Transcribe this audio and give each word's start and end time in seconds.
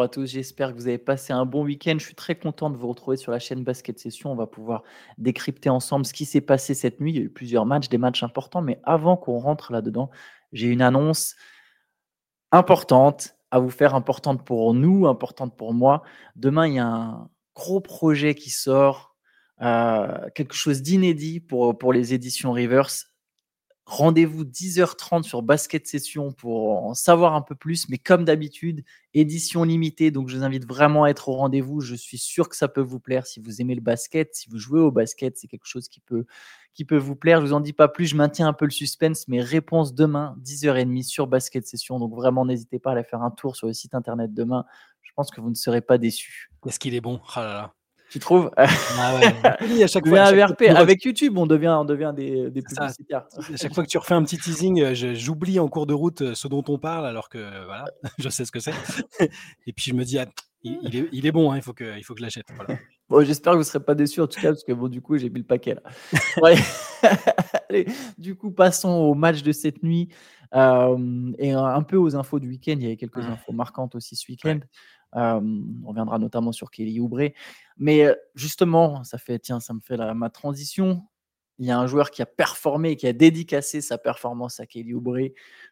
à 0.00 0.08
tous. 0.08 0.26
J'espère 0.26 0.72
que 0.72 0.76
vous 0.76 0.88
avez 0.88 0.98
passé 0.98 1.32
un 1.32 1.44
bon 1.44 1.64
week-end. 1.64 1.94
Je 1.98 2.04
suis 2.04 2.14
très 2.14 2.34
content 2.34 2.70
de 2.70 2.76
vous 2.76 2.88
retrouver 2.88 3.16
sur 3.16 3.32
la 3.32 3.38
chaîne 3.38 3.64
Basket 3.64 3.98
Session. 3.98 4.32
On 4.32 4.36
va 4.36 4.46
pouvoir 4.46 4.82
décrypter 5.18 5.68
ensemble 5.68 6.06
ce 6.06 6.12
qui 6.12 6.24
s'est 6.24 6.40
passé 6.40 6.74
cette 6.74 7.00
nuit. 7.00 7.12
Il 7.12 7.16
y 7.16 7.20
a 7.20 7.22
eu 7.22 7.30
plusieurs 7.30 7.66
matchs, 7.66 7.88
des 7.88 7.98
matchs 7.98 8.22
importants. 8.22 8.62
Mais 8.62 8.80
avant 8.84 9.16
qu'on 9.16 9.38
rentre 9.38 9.72
là-dedans, 9.72 10.10
j'ai 10.52 10.68
une 10.68 10.82
annonce 10.82 11.34
importante 12.52 13.36
à 13.50 13.58
vous 13.58 13.70
faire, 13.70 13.94
importante 13.94 14.44
pour 14.44 14.74
nous, 14.74 15.06
importante 15.06 15.56
pour 15.56 15.74
moi. 15.74 16.02
Demain, 16.36 16.66
il 16.66 16.74
y 16.74 16.78
a 16.78 16.86
un 16.86 17.30
gros 17.54 17.80
projet 17.80 18.34
qui 18.34 18.50
sort, 18.50 19.16
euh, 19.62 20.28
quelque 20.34 20.54
chose 20.54 20.82
d'inédit 20.82 21.40
pour, 21.40 21.76
pour 21.76 21.92
les 21.92 22.14
éditions 22.14 22.52
Reverse. 22.52 23.09
Rendez-vous 23.90 24.44
10h30 24.44 25.24
sur 25.24 25.42
Basket 25.42 25.84
Session 25.84 26.30
pour 26.30 26.84
en 26.84 26.94
savoir 26.94 27.34
un 27.34 27.42
peu 27.42 27.56
plus. 27.56 27.88
Mais 27.88 27.98
comme 27.98 28.24
d'habitude, 28.24 28.84
édition 29.14 29.64
limitée. 29.64 30.12
Donc, 30.12 30.28
je 30.28 30.36
vous 30.36 30.44
invite 30.44 30.64
vraiment 30.64 31.02
à 31.02 31.08
être 31.08 31.28
au 31.28 31.32
rendez-vous. 31.32 31.80
Je 31.80 31.96
suis 31.96 32.16
sûr 32.16 32.48
que 32.48 32.54
ça 32.54 32.68
peut 32.68 32.80
vous 32.80 33.00
plaire 33.00 33.26
si 33.26 33.40
vous 33.40 33.60
aimez 33.60 33.74
le 33.74 33.80
basket, 33.80 34.32
si 34.32 34.48
vous 34.48 34.58
jouez 34.58 34.78
au 34.78 34.92
basket. 34.92 35.36
C'est 35.36 35.48
quelque 35.48 35.66
chose 35.66 35.88
qui 35.88 35.98
peut, 35.98 36.24
qui 36.72 36.84
peut 36.84 36.96
vous 36.96 37.16
plaire. 37.16 37.40
Je 37.40 37.46
vous 37.46 37.52
en 37.52 37.58
dis 37.58 37.72
pas 37.72 37.88
plus. 37.88 38.06
Je 38.06 38.14
maintiens 38.14 38.46
un 38.46 38.52
peu 38.52 38.64
le 38.64 38.70
suspense. 38.70 39.26
Mes 39.26 39.40
réponses 39.40 39.92
demain, 39.92 40.36
10h30 40.40 41.02
sur 41.02 41.26
Basket 41.26 41.66
Session. 41.66 41.98
Donc, 41.98 42.14
vraiment, 42.14 42.46
n'hésitez 42.46 42.78
pas 42.78 42.90
à 42.90 42.92
aller 42.92 43.02
faire 43.02 43.22
un 43.22 43.32
tour 43.32 43.56
sur 43.56 43.66
le 43.66 43.72
site 43.72 43.96
internet 43.96 44.32
demain. 44.32 44.66
Je 45.02 45.10
pense 45.16 45.32
que 45.32 45.40
vous 45.40 45.50
ne 45.50 45.56
serez 45.56 45.80
pas 45.80 45.98
déçus. 45.98 46.52
Est-ce 46.64 46.78
qu'il 46.78 46.94
est 46.94 47.00
bon? 47.00 47.20
Oh 47.36 47.40
là 47.40 47.54
là. 47.54 47.74
Tu 48.10 48.18
trouves? 48.18 48.50
Ah 48.56 48.66
oui, 49.62 49.84
à 49.84 49.86
chaque 49.86 50.06
fois, 50.06 50.22
à 50.22 50.34
chaque 50.34 50.58
fois 50.58 50.76
Avec 50.76 51.04
YouTube, 51.04 51.38
on 51.38 51.46
devient, 51.46 51.76
on 51.78 51.84
devient 51.84 52.12
des, 52.14 52.50
des 52.50 52.60
publicitaires. 52.60 53.26
À 53.36 53.56
chaque 53.56 53.72
fois 53.72 53.84
que 53.84 53.88
tu 53.88 53.98
refais 53.98 54.14
un 54.14 54.24
petit 54.24 54.36
teasing, 54.36 54.82
euh, 54.82 54.94
j'oublie 55.14 55.60
en 55.60 55.68
cours 55.68 55.86
de 55.86 55.94
route 55.94 56.22
euh, 56.22 56.34
ce 56.34 56.48
dont 56.48 56.64
on 56.66 56.76
parle, 56.76 57.06
alors 57.06 57.28
que 57.28 57.38
voilà, 57.64 57.84
je 58.18 58.28
sais 58.28 58.44
ce 58.44 58.50
que 58.50 58.58
c'est. 58.58 58.74
Et 59.66 59.72
puis 59.72 59.84
je 59.90 59.94
me 59.94 60.04
dis, 60.04 60.18
ah, 60.18 60.26
il, 60.64 60.96
est, 60.96 61.08
il, 61.12 61.24
est, 61.24 61.30
bon, 61.30 61.52
hein, 61.52 61.56
il 61.56 61.62
faut 61.62 61.72
que, 61.72 61.96
il 61.96 62.02
faut 62.02 62.14
que 62.14 62.18
je 62.18 62.24
l'achète. 62.24 62.46
Voilà. 62.56 62.80
Bon, 63.08 63.24
j'espère 63.24 63.52
que 63.52 63.58
vous 63.58 63.62
ne 63.62 63.66
serez 63.66 63.84
pas 63.84 63.94
déçus 63.94 64.20
en 64.20 64.26
tout 64.26 64.40
cas, 64.40 64.48
parce 64.48 64.64
que 64.64 64.72
bon, 64.72 64.88
du 64.88 65.00
coup, 65.00 65.16
j'ai 65.16 65.30
mis 65.30 65.38
le 65.38 65.46
paquet 65.46 65.76
là. 65.76 65.82
Allez, 67.68 67.86
du 68.18 68.34
coup, 68.34 68.50
passons 68.50 68.90
au 68.90 69.14
match 69.14 69.44
de 69.44 69.52
cette 69.52 69.84
nuit 69.84 70.08
euh, 70.54 71.32
et 71.38 71.52
un 71.52 71.82
peu 71.82 71.96
aux 71.96 72.16
infos 72.16 72.40
du 72.40 72.48
week-end. 72.48 72.74
Il 72.76 72.82
y 72.82 72.86
avait 72.86 72.96
quelques 72.96 73.24
infos 73.24 73.52
marquantes 73.52 73.94
aussi 73.94 74.16
ce 74.16 74.24
week-end 74.28 74.58
on 75.12 75.86
reviendra 75.86 76.18
notamment 76.18 76.52
sur 76.52 76.70
Kelly 76.70 77.00
Oubre. 77.00 77.30
Mais 77.76 78.14
justement, 78.34 79.04
ça 79.04 79.18
fait, 79.18 79.38
tiens, 79.38 79.60
ça 79.60 79.74
me 79.74 79.80
fait 79.80 79.96
ma 80.14 80.30
transition. 80.30 81.02
Il 81.60 81.66
y 81.66 81.70
a 81.70 81.78
un 81.78 81.86
joueur 81.86 82.10
qui 82.10 82.22
a 82.22 82.26
performé, 82.26 82.96
qui 82.96 83.06
a 83.06 83.12
dédicacé 83.12 83.82
sa 83.82 83.98
performance 83.98 84.60
à 84.60 84.66
Kelly 84.66 84.94
Oubre. 84.94 85.18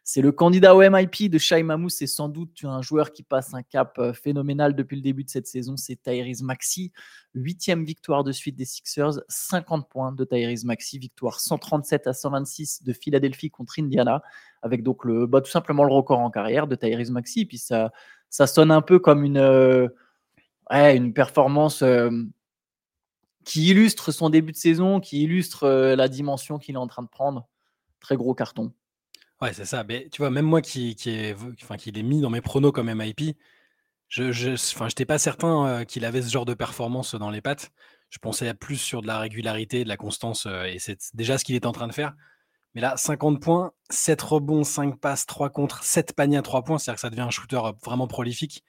C'est 0.03 0.21
le 0.21 0.31
candidat 0.31 0.75
au 0.75 0.87
MIP 0.87 1.31
de 1.31 1.39
Shai 1.39 1.63
Mamou. 1.63 1.89
C'est 1.89 2.05
sans 2.05 2.29
doute 2.29 2.59
un 2.63 2.83
joueur 2.83 3.11
qui 3.11 3.23
passe 3.23 3.55
un 3.55 3.63
cap 3.63 3.99
phénoménal 4.13 4.75
depuis 4.75 4.97
le 4.97 5.01
début 5.01 5.23
de 5.23 5.31
cette 5.31 5.47
saison. 5.47 5.77
C'est 5.77 5.99
Tyrese 5.99 6.43
Maxi. 6.43 6.91
Huitième 7.33 7.85
victoire 7.85 8.23
de 8.23 8.31
suite 8.31 8.55
des 8.55 8.65
Sixers. 8.65 9.19
50 9.29 9.89
points 9.89 10.11
de 10.11 10.23
Tyrese 10.25 10.63
Maxi. 10.63 10.99
Victoire 10.99 11.39
137 11.39 12.05
à 12.05 12.13
126 12.13 12.83
de 12.83 12.93
Philadelphie 12.93 13.49
contre 13.49 13.79
Indiana. 13.79 14.21
Avec 14.61 14.83
donc 14.83 15.05
le, 15.05 15.25
bah, 15.25 15.41
tout 15.41 15.49
simplement 15.49 15.85
le 15.85 15.91
record 15.91 16.19
en 16.19 16.29
carrière 16.29 16.67
de 16.67 16.75
Tyrese 16.75 17.09
Maxi. 17.09 17.47
puis 17.47 17.57
ça, 17.57 17.91
ça 18.29 18.47
sonne 18.47 18.71
un 18.71 18.81
peu 18.81 18.99
comme 18.99 19.23
une, 19.23 19.37
euh, 19.37 19.89
performance 21.13 21.81
euh, 21.81 22.09
qui 23.45 23.67
illustre 23.69 24.11
son 24.11 24.29
début 24.29 24.51
de 24.51 24.57
saison, 24.57 24.99
qui 24.99 25.23
illustre 25.23 25.63
euh, 25.63 25.95
la 25.95 26.07
dimension 26.07 26.59
qu'il 26.59 26.75
est 26.75 26.79
en 26.79 26.87
train 26.87 27.03
de 27.03 27.09
prendre. 27.09 27.47
Très 27.99 28.15
gros 28.15 28.33
carton. 28.33 28.71
Ouais, 29.41 29.53
c'est 29.53 29.65
ça. 29.65 29.83
Mais 29.83 30.07
tu 30.11 30.21
vois, 30.21 30.29
même 30.29 30.45
moi 30.45 30.61
qui, 30.61 30.95
qui, 30.95 31.09
est, 31.09 31.35
enfin, 31.63 31.77
qui 31.77 31.91
l'ai 31.91 32.03
mis 32.03 32.21
dans 32.21 32.29
mes 32.29 32.41
pronos 32.41 32.71
comme 32.71 32.93
MIP, 32.93 33.37
je 34.07 34.83
n'étais 34.83 35.05
pas 35.05 35.17
certain 35.17 35.85
qu'il 35.85 36.05
avait 36.05 36.21
ce 36.21 36.29
genre 36.29 36.45
de 36.45 36.53
performance 36.53 37.15
dans 37.15 37.29
les 37.29 37.41
pattes. 37.41 37.71
Je 38.09 38.17
pensais 38.17 38.53
plus 38.53 38.77
sur 38.77 39.01
de 39.01 39.07
la 39.07 39.19
régularité, 39.19 39.83
de 39.83 39.89
la 39.89 39.97
constance, 39.97 40.47
et 40.65 40.79
c'est 40.79 41.13
déjà 41.13 41.37
ce 41.37 41.45
qu'il 41.45 41.55
est 41.55 41.65
en 41.65 41.71
train 41.71 41.87
de 41.87 41.93
faire. 41.93 42.15
Mais 42.75 42.81
là, 42.81 42.95
50 42.97 43.41
points, 43.41 43.71
7 43.89 44.21
rebonds, 44.21 44.63
5 44.63 44.99
passes, 44.99 45.25
3 45.25 45.49
contre, 45.49 45.83
7 45.83 46.13
paniers 46.13 46.37
à 46.37 46.41
3 46.41 46.63
points. 46.63 46.77
C'est-à-dire 46.77 46.95
que 46.95 47.01
ça 47.01 47.09
devient 47.09 47.21
un 47.21 47.29
shooter 47.29 47.59
vraiment 47.83 48.07
prolifique. 48.07 48.63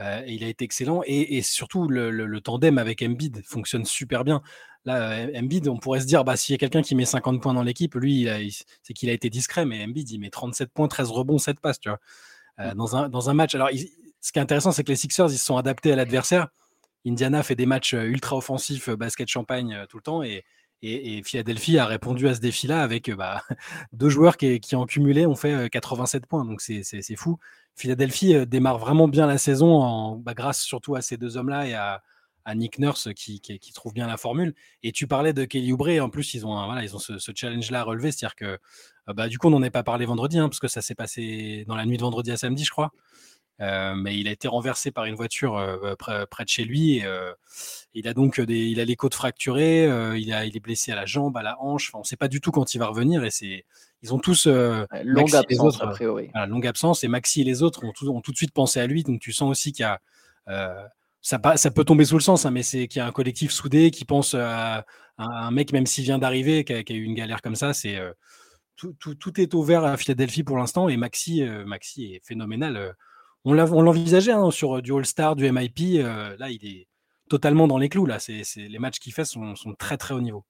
Euh, 0.00 0.22
et 0.26 0.34
il 0.34 0.44
a 0.44 0.48
été 0.48 0.64
excellent. 0.64 1.02
Et, 1.06 1.42
surtout, 1.42 1.88
le, 1.88 2.38
tandem 2.40 2.78
avec 2.78 3.02
Embiid 3.02 3.42
fonctionne 3.44 3.84
super 3.84 4.24
bien. 4.24 4.42
Là, 4.84 5.12
euh, 5.12 5.38
Embiid, 5.38 5.68
on 5.68 5.78
pourrait 5.78 6.00
se 6.00 6.06
dire, 6.06 6.24
bah, 6.24 6.36
s'il 6.36 6.54
y 6.54 6.56
a 6.56 6.58
quelqu'un 6.58 6.82
qui 6.82 6.94
met 6.94 7.04
50 7.04 7.42
points 7.42 7.54
dans 7.54 7.62
l'équipe, 7.62 7.94
lui, 7.94 8.28
c'est 8.82 8.94
qu'il 8.94 9.10
a 9.10 9.12
été 9.12 9.30
discret. 9.30 9.64
Mais 9.64 9.84
Embiid, 9.84 10.10
il 10.10 10.18
met 10.18 10.30
37 10.30 10.70
points, 10.72 10.88
13 10.88 11.10
rebonds, 11.10 11.38
7 11.38 11.60
passes. 11.60 11.80
Tu 11.80 11.88
vois, 11.88 11.98
euh, 12.60 12.74
mmh. 12.74 13.08
dans, 13.10 13.30
un, 13.30 13.34
match. 13.34 13.54
Alors, 13.54 13.70
ce 14.20 14.32
qui 14.32 14.38
est 14.38 14.42
intéressant, 14.42 14.72
c'est 14.72 14.84
que 14.84 14.90
les 14.90 14.96
Sixers, 14.96 15.30
ils 15.30 15.38
se 15.38 15.44
sont 15.44 15.56
adaptés 15.56 15.92
à 15.92 15.96
l'adversaire. 15.96 16.48
Indiana 17.06 17.42
fait 17.42 17.54
des 17.54 17.66
matchs 17.66 17.94
ultra 17.94 18.36
offensifs, 18.36 18.90
basket 18.90 19.28
champagne 19.28 19.86
tout 19.88 19.96
le 19.96 20.02
temps. 20.02 20.22
Et, 20.22 20.44
et, 20.82 21.22
Philadelphie 21.22 21.78
a 21.78 21.86
répondu 21.86 22.28
à 22.28 22.34
ce 22.34 22.40
défi-là 22.40 22.82
avec 22.82 23.08
euh, 23.08 23.16
bah, 23.16 23.42
deux 23.92 24.08
joueurs 24.08 24.36
qui, 24.36 24.60
qui, 24.60 24.76
en 24.76 24.86
cumulé 24.86 25.26
ont 25.26 25.34
fait 25.34 25.68
87 25.70 26.22
euh, 26.22 26.26
points. 26.26 26.44
Donc 26.44 26.60
c'est 26.60 27.16
fou. 27.16 27.38
Philadelphie 27.74 28.34
euh, 28.34 28.46
démarre 28.46 28.78
vraiment 28.78 29.08
bien 29.08 29.26
la 29.26 29.38
saison 29.38 29.80
en, 29.80 30.16
bah, 30.16 30.34
grâce 30.34 30.60
surtout 30.60 30.94
à 30.94 31.02
ces 31.02 31.16
deux 31.16 31.36
hommes-là 31.36 31.66
et 31.66 31.74
à, 31.74 32.02
Nick 32.56 32.80
Nurse 32.80 33.10
qui, 33.14 33.40
qui, 33.40 33.72
trouve 33.72 33.92
bien 33.92 34.08
la 34.08 34.16
formule. 34.16 34.56
Et 34.82 34.90
tu 34.90 35.06
parlais 35.06 35.32
de 35.32 35.44
Kelly 35.44 35.72
Oubre. 35.72 36.00
En 36.00 36.10
plus, 36.10 36.34
ils 36.34 36.44
ont, 36.44 36.64
voilà, 36.64 36.82
ils 36.82 36.96
ont 36.96 36.98
ce, 36.98 37.30
challenge-là 37.32 37.80
à 37.80 37.82
relever. 37.84 38.10
C'est-à-dire 38.10 38.34
que 38.34 38.58
bah, 39.06 39.28
du 39.28 39.38
coup, 39.38 39.46
on 39.46 39.50
n'en 39.50 39.62
est 39.62 39.70
pas 39.70 39.84
parlé 39.84 40.04
vendredi 40.04 40.36
hein, 40.36 40.48
parce 40.48 40.58
que 40.58 40.66
ça 40.66 40.82
s'est 40.82 40.96
passé 40.96 41.64
dans 41.68 41.76
la 41.76 41.86
nuit 41.86 41.96
de 41.96 42.02
vendredi 42.02 42.32
à 42.32 42.36
samedi, 42.36 42.64
je 42.64 42.72
crois. 42.72 42.90
Euh, 43.60 43.94
mais 43.94 44.18
il 44.18 44.26
a 44.26 44.30
été 44.30 44.48
renversé 44.48 44.90
par 44.90 45.04
une 45.04 45.14
voiture 45.14 45.56
euh, 45.58 45.94
près, 45.96 46.44
de 46.44 46.48
chez 46.48 46.64
lui. 46.64 46.96
Et, 46.96 47.04
euh, 47.04 47.32
il 47.92 48.08
a 48.08 48.14
donc 48.14 48.40
des, 48.40 48.66
il 48.66 48.80
a 48.80 48.84
les 48.84 48.96
côtes 48.96 49.14
fracturées, 49.14 49.84
il, 50.16 50.32
a, 50.32 50.44
il 50.46 50.56
est 50.56 50.60
blessé 50.60 50.92
à 50.92 50.94
la 50.94 51.06
jambe, 51.06 51.36
à 51.36 51.42
la 51.42 51.60
hanche. 51.60 51.90
on 51.94 51.98
ne 51.98 52.04
sait 52.04 52.16
pas 52.16 52.28
du 52.28 52.40
tout 52.40 52.52
quand 52.52 52.74
il 52.74 52.78
va 52.78 52.86
revenir. 52.86 53.24
Et 53.24 53.30
c'est, 53.30 53.64
ils 54.02 54.14
ont 54.14 54.18
tous 54.18 54.46
longue 54.46 55.34
absence 55.34 55.82
a 55.82 55.88
priori. 55.88 56.30
longue 56.48 56.66
absence. 56.66 57.04
Et 57.04 57.08
Maxi 57.08 57.42
et 57.42 57.44
les 57.44 57.62
autres 57.62 57.84
ont 57.84 57.92
tout, 57.92 58.08
ont 58.08 58.20
tout, 58.20 58.32
de 58.32 58.36
suite 58.36 58.52
pensé 58.52 58.80
à 58.80 58.86
lui. 58.86 59.02
Donc 59.02 59.20
tu 59.20 59.32
sens 59.32 59.50
aussi 59.50 59.72
qu'il 59.72 59.82
y 59.82 59.86
a 59.86 60.00
ça, 61.22 61.38
ça, 61.56 61.70
peut 61.70 61.84
tomber 61.84 62.06
sous 62.06 62.16
le 62.16 62.22
sens, 62.22 62.46
hein, 62.46 62.50
mais 62.50 62.62
c'est 62.62 62.88
qu'il 62.88 63.00
y 63.00 63.02
a 63.02 63.06
un 63.06 63.12
collectif 63.12 63.50
soudé 63.50 63.90
qui 63.90 64.06
pense 64.06 64.34
à, 64.34 64.86
un 65.18 65.50
mec, 65.50 65.70
même 65.72 65.84
s'il 65.84 66.04
vient 66.04 66.18
d'arriver, 66.18 66.64
qui, 66.64 66.72
a 66.72 66.96
eu 66.96 67.02
une 67.02 67.14
galère 67.14 67.42
comme 67.42 67.56
ça, 67.56 67.74
c'est 67.74 68.00
tout, 68.76 68.94
tout, 68.98 69.14
tout, 69.14 69.38
est 69.38 69.52
ouvert 69.52 69.84
à 69.84 69.98
Philadelphie 69.98 70.44
pour 70.44 70.56
l'instant 70.56 70.88
et 70.88 70.96
Maxi, 70.96 71.42
Maxi 71.66 72.14
est 72.14 72.24
phénoménal 72.24 72.94
on 73.44 73.82
l'envisageait 73.82 74.32
hein, 74.32 74.50
sur 74.50 74.76
euh, 74.76 74.82
du 74.82 74.92
All-Star, 74.92 75.36
du 75.36 75.50
MIP. 75.50 75.80
Euh, 75.96 76.36
là, 76.38 76.50
il 76.50 76.64
est 76.66 76.88
totalement 77.28 77.66
dans 77.66 77.78
les 77.78 77.88
clous. 77.88 78.06
Là. 78.06 78.18
C'est, 78.18 78.42
les 78.56 78.78
matchs 78.78 78.98
qu'il 78.98 79.12
fait 79.12 79.24
sont, 79.24 79.54
très 79.78 79.96
très 79.96 80.14
haut 80.14 80.20
niveau. 80.20 80.44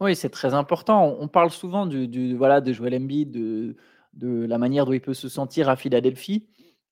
Oui, 0.00 0.14
c'est 0.14 0.30
très 0.30 0.54
important. 0.54 1.16
On 1.18 1.26
parle 1.26 1.50
souvent 1.50 1.86
du, 1.86 2.36
voilà, 2.36 2.60
de 2.60 2.72
Joel 2.72 2.94
Embiid, 2.94 3.32
de, 3.32 3.76
de 4.12 4.46
la 4.46 4.58
manière 4.58 4.86
dont 4.86 4.92
il 4.92 5.00
peut 5.00 5.14
se 5.14 5.28
sentir 5.28 5.68
à 5.68 5.76
Philadelphie. 5.76 6.48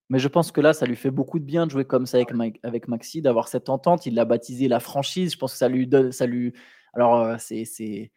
Mais 0.09 0.19
je 0.19 0.29
pense 0.29 0.53
que 0.53 0.61
là, 0.61 0.73
ça 0.73 0.87
lui 0.87 0.97
fait 0.97 1.11
beaucoup 1.11 1.39
de 1.39 1.45
bien 1.45 1.67
de 1.67 1.71
jouer 1.71 1.85
comme 1.85 2.07
ça 2.07 2.19
avec, 2.19 2.61
avec 2.63 2.89
Maxi, 2.89 3.23
d'avoir 3.23 3.49
cette 3.49 3.69
entente. 3.69 4.07
Il 4.07 4.15
l'a 4.15 4.25
baptisé 4.25 4.69
la 4.69 4.81
franchise. 4.81 5.33
Je 5.33 5.39
pense 5.39 5.53
que 5.53 5.59
ça 5.59 5.69
lui 5.69 5.87
donne. 5.87 6.13
Ça 6.13 6.27
lui... 6.27 6.53
Alors, 6.95 7.21
euh, 7.21 7.37
c'est, 7.39 8.13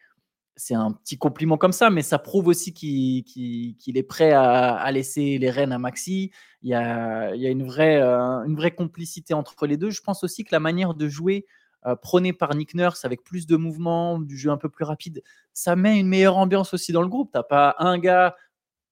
c'est 0.60 0.76
un 0.76 0.92
petit 0.92 1.18
compliment 1.18 1.58
comme 1.58 1.72
ça, 1.72 1.90
mais 1.90 2.02
ça 2.02 2.20
prouve 2.20 2.48
aussi 2.48 2.74
qu'il 2.74 3.98
est 3.98 4.04
prêt 4.04 4.34
à, 4.34 4.92
laisser 4.92 5.38
les 5.38 5.50
rênes 5.50 5.72
à 5.72 5.80
Maxi. 5.80 6.32
Il 6.64 6.70
y 6.70 6.74
a, 6.74 7.34
une, 7.34 7.64
vraie, 7.64 8.02
euh, 8.02 8.44
une 8.44 8.58
vraie 8.58 8.76
complicité 8.76 9.34
entre 9.34 9.66
les 9.68 9.78
deux. 9.78 9.90
Je 9.90 10.02
pense 10.02 10.22
aussi 10.24 10.44
que 10.44 10.50
la 10.52 10.60
manière 10.60 10.96
de 10.96 11.08
jouer 11.08 11.46
euh, 11.86 11.96
prônée 11.96 12.34
par 12.34 12.54
Nick 12.56 12.76
Nurse 12.76 13.06
avec 13.06 13.24
plus 13.24 13.48
de 13.48 13.56
mouvements, 13.56 14.20
du 14.20 14.38
jeu 14.38 14.52
un 14.52 14.58
peu 14.58 14.68
plus 14.68 14.84
rapide, 14.84 15.24
ça 15.54 15.78
met 15.78 15.98
une 15.98 16.08
meilleure 16.08 16.36
ambiance 16.36 16.74
aussi 16.74 16.92
dans 16.92 17.02
le 17.02 17.08
groupe. 17.08 17.30
T'as 17.32 17.44
pas 17.44 17.76
un 17.80 17.98
gars, 17.98 18.36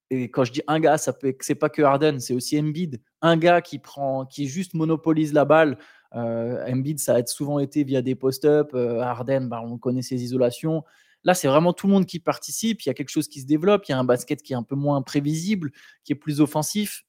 et 0.10 0.31
quand 0.31 0.46
je 0.46 0.54
dis 0.54 0.62
un 0.68 0.80
gars, 0.80 0.98
ça 0.98 1.12
peut, 1.12 1.36
c'est 1.42 1.56
pas 1.56 1.68
que 1.68 1.81
Harden, 1.81 2.22
c'est 2.22 2.34
aussi 2.34 2.58
Embiid, 2.58 3.02
un 3.22 3.36
gars 3.36 3.60
qui 3.62 3.78
prend, 3.78 4.25
qui 4.25 4.48
juste 4.48 4.74
monopolise 4.74 5.34
la 5.34 5.44
balle. 5.44 5.78
Euh, 6.16 6.66
Embiid, 6.66 7.00
ça 7.00 7.16
a 7.16 7.25
souvent 7.25 7.60
été 7.60 7.84
via 7.84 8.02
des 8.02 8.16
post-up. 8.16 8.74
Harden, 8.74 9.50
bah, 9.50 9.62
on 9.66 9.78
connaît 9.78 10.02
ses 10.02 10.24
isolations. 10.24 10.86
Là, 11.27 11.33
c'est 11.33 11.50
vraiment 11.50 11.74
tout 11.74 11.88
le 11.88 11.94
monde 11.94 12.06
qui 12.06 12.19
participe. 12.19 12.81
Il 12.83 12.88
y 12.88 12.89
a 12.89 12.94
quelque 12.94 13.09
chose 13.09 13.27
qui 13.27 13.41
se 13.41 13.45
développe. 13.45 13.83
Il 13.89 13.91
y 13.91 13.94
a 13.94 14.00
un 14.00 14.06
basket 14.06 14.41
qui 14.41 14.53
est 14.53 14.56
un 14.56 14.63
peu 14.63 14.75
moins 14.75 15.01
prévisible, 15.01 15.71
qui 16.06 16.13
est 16.13 16.15
plus 16.15 16.39
offensif. 16.39 17.03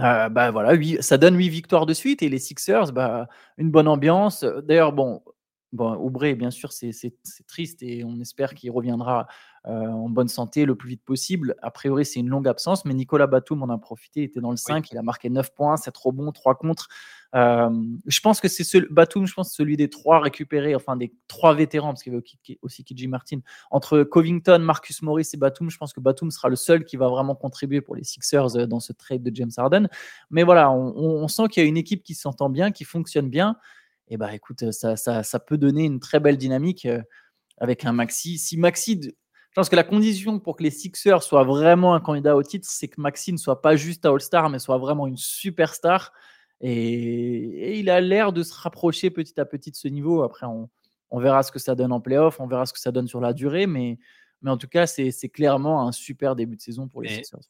Euh, 0.00 0.30
bah 0.30 0.50
voilà, 0.50 0.72
ça 1.00 1.18
donne 1.18 1.36
8 1.36 1.50
victoires 1.50 1.84
de 1.84 1.92
suite 1.92 2.22
et 2.22 2.30
les 2.30 2.38
Sixers, 2.38 2.92
bah, 2.92 3.28
une 3.58 3.70
bonne 3.70 3.86
ambiance. 3.86 4.44
D'ailleurs, 4.64 4.92
bon, 4.92 5.22
bon 5.74 5.94
Oubre, 5.96 6.34
bien 6.34 6.50
sûr, 6.50 6.72
c'est 6.72 6.92
triste 7.46 7.82
et 7.82 8.02
on 8.02 8.18
espère 8.18 8.54
qu'il 8.54 8.70
reviendra 8.70 9.28
euh, 9.66 9.86
en 9.86 10.08
bonne 10.08 10.28
santé 10.28 10.64
le 10.64 10.74
plus 10.74 10.88
vite 10.88 11.04
possible. 11.04 11.54
A 11.62 11.70
priori, 11.70 12.06
c'est 12.06 12.20
une 12.20 12.30
longue 12.30 12.48
absence, 12.48 12.86
mais 12.86 12.94
Nicolas 12.94 13.26
Batum 13.26 13.62
en 13.62 13.68
a 13.68 13.78
profité, 13.78 14.20
il 14.20 14.24
était 14.24 14.40
dans 14.40 14.50
le 14.50 14.56
5, 14.56 14.90
il 14.90 14.98
a 14.98 15.02
marqué 15.02 15.28
9 15.28 15.54
points, 15.54 15.76
7 15.76 15.94
rebonds, 15.96 16.32
3 16.32 16.54
contre. 16.54 16.88
Je 17.34 18.20
pense 18.20 18.40
que 18.40 18.46
c'est 18.46 18.62
ce 18.62 18.78
Batum, 18.92 19.26
je 19.26 19.34
pense 19.34 19.52
celui 19.52 19.76
des 19.76 19.90
trois 19.90 20.20
récupérés, 20.20 20.74
enfin 20.76 20.96
des 20.96 21.12
trois 21.26 21.52
vétérans, 21.54 21.88
parce 21.88 22.02
qu'il 22.02 22.12
y 22.12 22.16
avait 22.16 22.58
aussi 22.62 22.84
KJ 22.84 23.08
Martin. 23.08 23.40
Entre 23.72 24.04
Covington, 24.04 24.60
Marcus 24.60 25.02
Morris 25.02 25.30
et 25.34 25.36
Batum, 25.36 25.68
je 25.68 25.76
pense 25.76 25.92
que 25.92 26.00
Batum 26.00 26.30
sera 26.30 26.48
le 26.48 26.56
seul 26.56 26.84
qui 26.84 26.96
va 26.96 27.08
vraiment 27.08 27.34
contribuer 27.34 27.80
pour 27.80 27.96
les 27.96 28.04
Sixers 28.04 28.56
euh, 28.56 28.66
dans 28.66 28.78
ce 28.78 28.92
trade 28.92 29.22
de 29.22 29.34
James 29.34 29.50
Harden. 29.56 29.88
Mais 30.30 30.44
voilà, 30.44 30.70
on, 30.70 31.26
sent 31.26 31.48
qu'il 31.50 31.62
y 31.62 31.66
a 31.66 31.68
une 31.68 31.76
équipe 31.76 32.04
qui 32.04 32.14
s'entend 32.14 32.50
bien, 32.50 32.70
qui 32.70 32.84
fonctionne 32.84 33.28
bien. 33.28 33.56
Et 34.08 34.16
bah 34.16 34.32
écoute, 34.34 34.70
ça, 34.70 34.96
ça, 34.96 35.22
ça, 35.22 35.40
peut 35.40 35.58
donner 35.58 35.84
une 35.84 35.98
très 35.98 36.20
belle 36.20 36.36
dynamique 36.36 36.86
euh, 36.86 37.02
avec 37.58 37.84
un 37.84 37.92
Maxi. 37.92 38.38
Si 38.38 38.56
Maxi, 38.56 39.00
je 39.02 39.10
pense 39.54 39.68
que 39.68 39.76
la 39.76 39.82
condition 39.82 40.38
pour 40.38 40.56
que 40.56 40.62
les 40.62 40.70
Sixers 40.70 41.22
soient 41.22 41.44
vraiment 41.44 41.94
un 41.94 42.00
candidat 42.00 42.36
au 42.36 42.42
titre, 42.42 42.68
c'est 42.70 42.86
que 42.86 43.00
Maxi 43.00 43.32
ne 43.32 43.38
soit 43.38 43.62
pas 43.62 43.74
juste 43.74 44.06
un 44.06 44.12
All-Star, 44.12 44.50
mais 44.50 44.58
soit 44.58 44.78
vraiment 44.78 45.06
une 45.06 45.16
superstar. 45.16 46.12
Et, 46.66 47.78
il 47.78 47.90
a 47.90 48.00
l'air 48.00 48.32
de 48.32 48.42
se 48.42 48.54
rapprocher 48.54 49.10
petit 49.10 49.38
à 49.38 49.44
petit 49.44 49.70
de 49.70 49.76
ce 49.76 49.88
niveau. 49.88 50.22
Après, 50.22 50.46
on, 50.46 50.68
verra 51.18 51.42
ce 51.42 51.52
que 51.52 51.58
ça 51.58 51.74
donne 51.74 51.92
en 51.92 52.00
playoff, 52.00 52.40
on 52.40 52.46
verra 52.46 52.66
ce 52.66 52.72
que 52.72 52.80
ça 52.80 52.90
donne 52.90 53.06
sur 53.06 53.20
la 53.20 53.32
durée, 53.32 53.66
mais, 53.66 53.98
mais 54.42 54.50
en 54.50 54.56
tout 54.56 54.66
cas, 54.66 54.86
c'est 54.86 55.28
clairement 55.28 55.86
un 55.86 55.92
super 55.92 56.34
début 56.34 56.56
de 56.56 56.62
saison 56.62 56.88
pour 56.88 57.02
les 57.02 57.12
et, 57.12 57.16
Sixers. 57.16 57.40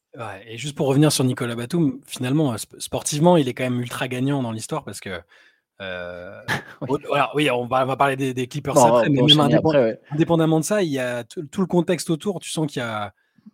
et 0.47 0.59
juste 0.59 0.77
pour 0.77 0.89
revenir 0.89 1.13
sur 1.13 1.25
Nicolas 1.25 1.55
Batum, 1.55 2.01
finalement, 2.07 2.55
sportivement, 2.79 3.37
il 3.37 3.49
est 3.49 3.55
quand 3.55 3.65
même 3.65 3.81
ultra 3.81 4.09
gagnant 4.09 4.43
dans 4.43 4.53
l'histoire 4.53 4.85
parce 4.85 5.01
que. 5.01 5.21
Euh, 5.81 6.41
oui. 7.35 7.51
on, 7.51 7.67
va, 7.67 7.97
parler 7.97 8.17
des, 8.17 8.47
Clippers 8.47 8.77
après, 8.79 9.09
mais 9.09 9.23
même 9.23 9.41
indépendamment 10.11 10.61
de 10.61 10.65
ça, 10.65 10.83
il 10.83 10.91
y 10.91 10.99
a 10.99 11.25
tout 11.25 11.61
le 11.61 11.67
contexte 11.67 12.11
autour. 12.11 12.41
Tu 12.41 12.51
sens 12.51 12.67
qu'il 12.67 12.81
y 12.81 12.85
a, 12.85 13.13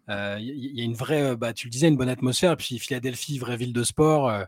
euh, 0.09 0.37
il 0.41 0.79
y 0.79 0.81
a 0.81 0.85
une 0.85 0.95
vraie, 0.95 1.37
bah, 1.37 1.53
tu 1.53 1.67
le 1.67 1.71
disais, 1.71 1.89
une 1.89 1.97
bonne 1.97 2.09
atmosphère. 2.09 2.57
Puis 2.57 2.79
Philadelphie, 2.79 3.39
vraie 3.39 3.57
ville 3.57 3.73
de 3.73 3.85
sport. 3.85 4.29
Euh, 4.29 4.41
euh, 4.41 4.45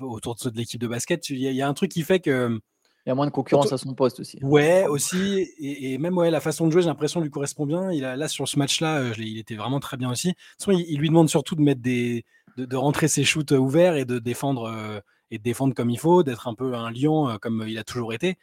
autour 0.00 0.36
de, 0.36 0.50
l'équipe 0.56 0.80
de 0.80 0.86
basket. 0.86 1.30
Il 1.30 1.38
y, 1.38 1.62
a 1.62 1.68
un 1.68 1.74
truc 1.74 1.90
qui 1.90 2.02
fait 2.02 2.20
que. 2.20 2.58
Il 3.06 3.08
y 3.08 3.12
a 3.12 3.14
moins 3.14 3.26
de 3.26 3.30
concurrence 3.30 3.72
à 3.72 3.78
son 3.78 3.94
poste 3.94 4.20
aussi. 4.20 4.38
Ouais, 4.42 4.86
aussi. 4.86 5.48
Et, 5.58 5.96
même 5.98 6.18
ouais, 6.18 6.30
la 6.30 6.40
façon 6.40 6.66
de 6.66 6.72
jouer, 6.72 6.82
j'ai 6.82 6.88
l'impression, 6.88 7.20
lui 7.20 7.30
correspond 7.30 7.64
bien. 7.64 7.90
Il 7.90 8.04
a, 8.04 8.16
là, 8.16 8.28
sur 8.28 8.46
ce 8.46 8.58
match-là, 8.58 8.98
euh, 8.98 9.14
il 9.16 9.38
était 9.38 9.54
vraiment 9.54 9.80
très 9.80 9.96
bien 9.96 10.10
aussi. 10.10 10.34
il, 10.66 10.80
il, 10.88 10.98
lui 10.98 11.08
demande 11.08 11.30
surtout 11.30 11.54
de 11.54 11.62
mettre 11.62 11.80
des, 11.80 12.26
de, 12.58 12.76
rentrer 12.76 13.08
ses 13.08 13.24
shoots 13.24 13.52
ouverts 13.52 13.96
et 13.96 14.04
de 14.04 14.18
défendre 14.18 14.64
euh, 14.64 15.00
et 15.30 15.38
de 15.38 15.42
défendre 15.42 15.74
comme 15.74 15.88
il 15.90 15.98
faut, 15.98 16.22
d'être 16.22 16.48
un 16.48 16.54
peu 16.54 16.74
un 16.74 16.90
lion 16.90 17.38
comme 17.40 17.64
il 17.66 17.78
a 17.78 17.84
toujours 17.84 18.12
été. 18.12 18.36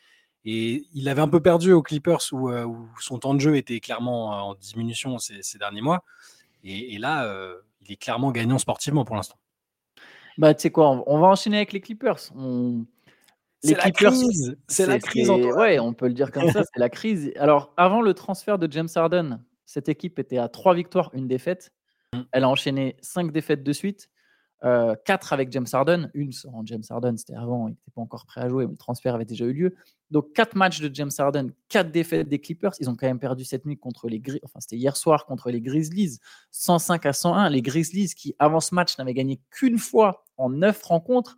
Et 0.45 0.85
il 0.94 1.09
avait 1.09 1.21
un 1.21 1.27
peu 1.27 1.41
perdu 1.41 1.71
aux 1.71 1.81
Clippers 1.81 2.21
où, 2.31 2.50
son 3.00 3.17
temps 3.19 3.33
de 3.33 3.39
jeu 3.39 3.57
était 3.57 3.79
clairement 3.79 4.50
en 4.50 4.56
diminution 4.56 5.17
ces, 5.17 5.57
derniers 5.57 5.81
mois. 5.81 6.03
Et, 6.63 7.00
là, 7.00 7.27
il 7.81 7.91
est 7.91 7.95
clairement 7.95 8.31
gagnant 8.31 8.59
sportivement 8.59 9.06
pour 9.06 9.15
l'instant. 9.15 9.38
Bah, 10.37 10.53
tu 10.53 10.63
sais 10.63 10.71
quoi, 10.71 11.03
on, 11.07 11.19
va 11.19 11.27
enchaîner 11.27 11.57
avec 11.57 11.73
les 11.73 11.81
Clippers. 11.81 12.19
C'est 13.61 13.77
la 13.77 13.91
crise. 13.91 14.57
C'est 14.67 14.85
la 14.85 14.99
crise. 14.99 15.29
Ouais, 15.29 15.79
on 15.79 15.93
peut 15.93 16.07
le 16.07 16.13
dire 16.13 16.31
comme 16.31 16.49
ça, 16.51 16.63
c'est 16.63 16.79
la 16.79 16.89
crise. 16.89 17.31
Alors, 17.37 17.73
avant 17.77 18.01
le 18.01 18.13
transfert 18.13 18.59
de 18.59 18.71
James 18.71 18.89
Harden, 18.93 19.41
cette 19.65 19.89
équipe 19.89 20.19
était 20.19 20.37
à 20.37 20.49
trois 20.49 20.73
victoires, 20.73 21.09
une 21.13 21.27
défaite. 21.27 21.71
Mmh. 22.13 22.21
Elle 22.31 22.43
a 22.43 22.49
enchaîné 22.49 22.97
cinq 23.01 23.31
défaites 23.31 23.63
de 23.63 23.73
suite. 23.73 24.09
4 25.05 25.33
avec 25.33 25.51
James 25.51 25.67
Harden, 25.71 26.09
une 26.15 26.31
sans 26.31 26.65
James 26.65 26.81
Harden, 26.89 27.17
c'était 27.17 27.35
avant, 27.35 27.67
il 27.67 27.71
n'était 27.71 27.91
pas 27.93 28.01
encore 28.01 28.25
prêt 28.25 28.41
à 28.41 28.49
jouer, 28.49 28.65
mais 28.65 28.71
le 28.71 28.77
transfert 28.77 29.13
avait 29.13 29.25
déjà 29.25 29.45
eu 29.45 29.53
lieu. 29.53 29.75
Donc 30.09 30.33
4 30.33 30.55
matchs 30.55 30.81
de 30.81 30.93
James 30.93 31.11
Harden, 31.15 31.49
4 31.69 31.91
défaites 31.91 32.27
des 32.27 32.39
Clippers. 32.39 32.71
Ils 32.79 32.89
ont 32.89 32.95
quand 32.95 33.05
même 33.05 33.19
perdu 33.19 33.43
cette 33.43 33.65
nuit 33.65 33.77
contre 33.77 34.07
les 34.07 34.19
Grizzlies, 34.19 34.41
enfin 34.43 34.59
c'était 34.59 34.77
hier 34.77 34.97
soir 34.97 35.25
contre 35.25 35.51
les 35.51 35.61
Grizzlies, 35.61 36.17
105 36.51 37.05
à 37.05 37.13
101. 37.13 37.49
Les 37.49 37.61
Grizzlies 37.61 38.15
qui, 38.15 38.35
avant 38.39 38.59
ce 38.59 38.73
match, 38.73 38.97
n'avaient 38.97 39.13
gagné 39.13 39.39
qu'une 39.51 39.77
fois 39.77 40.25
en 40.37 40.49
9 40.49 40.81
rencontres. 40.83 41.37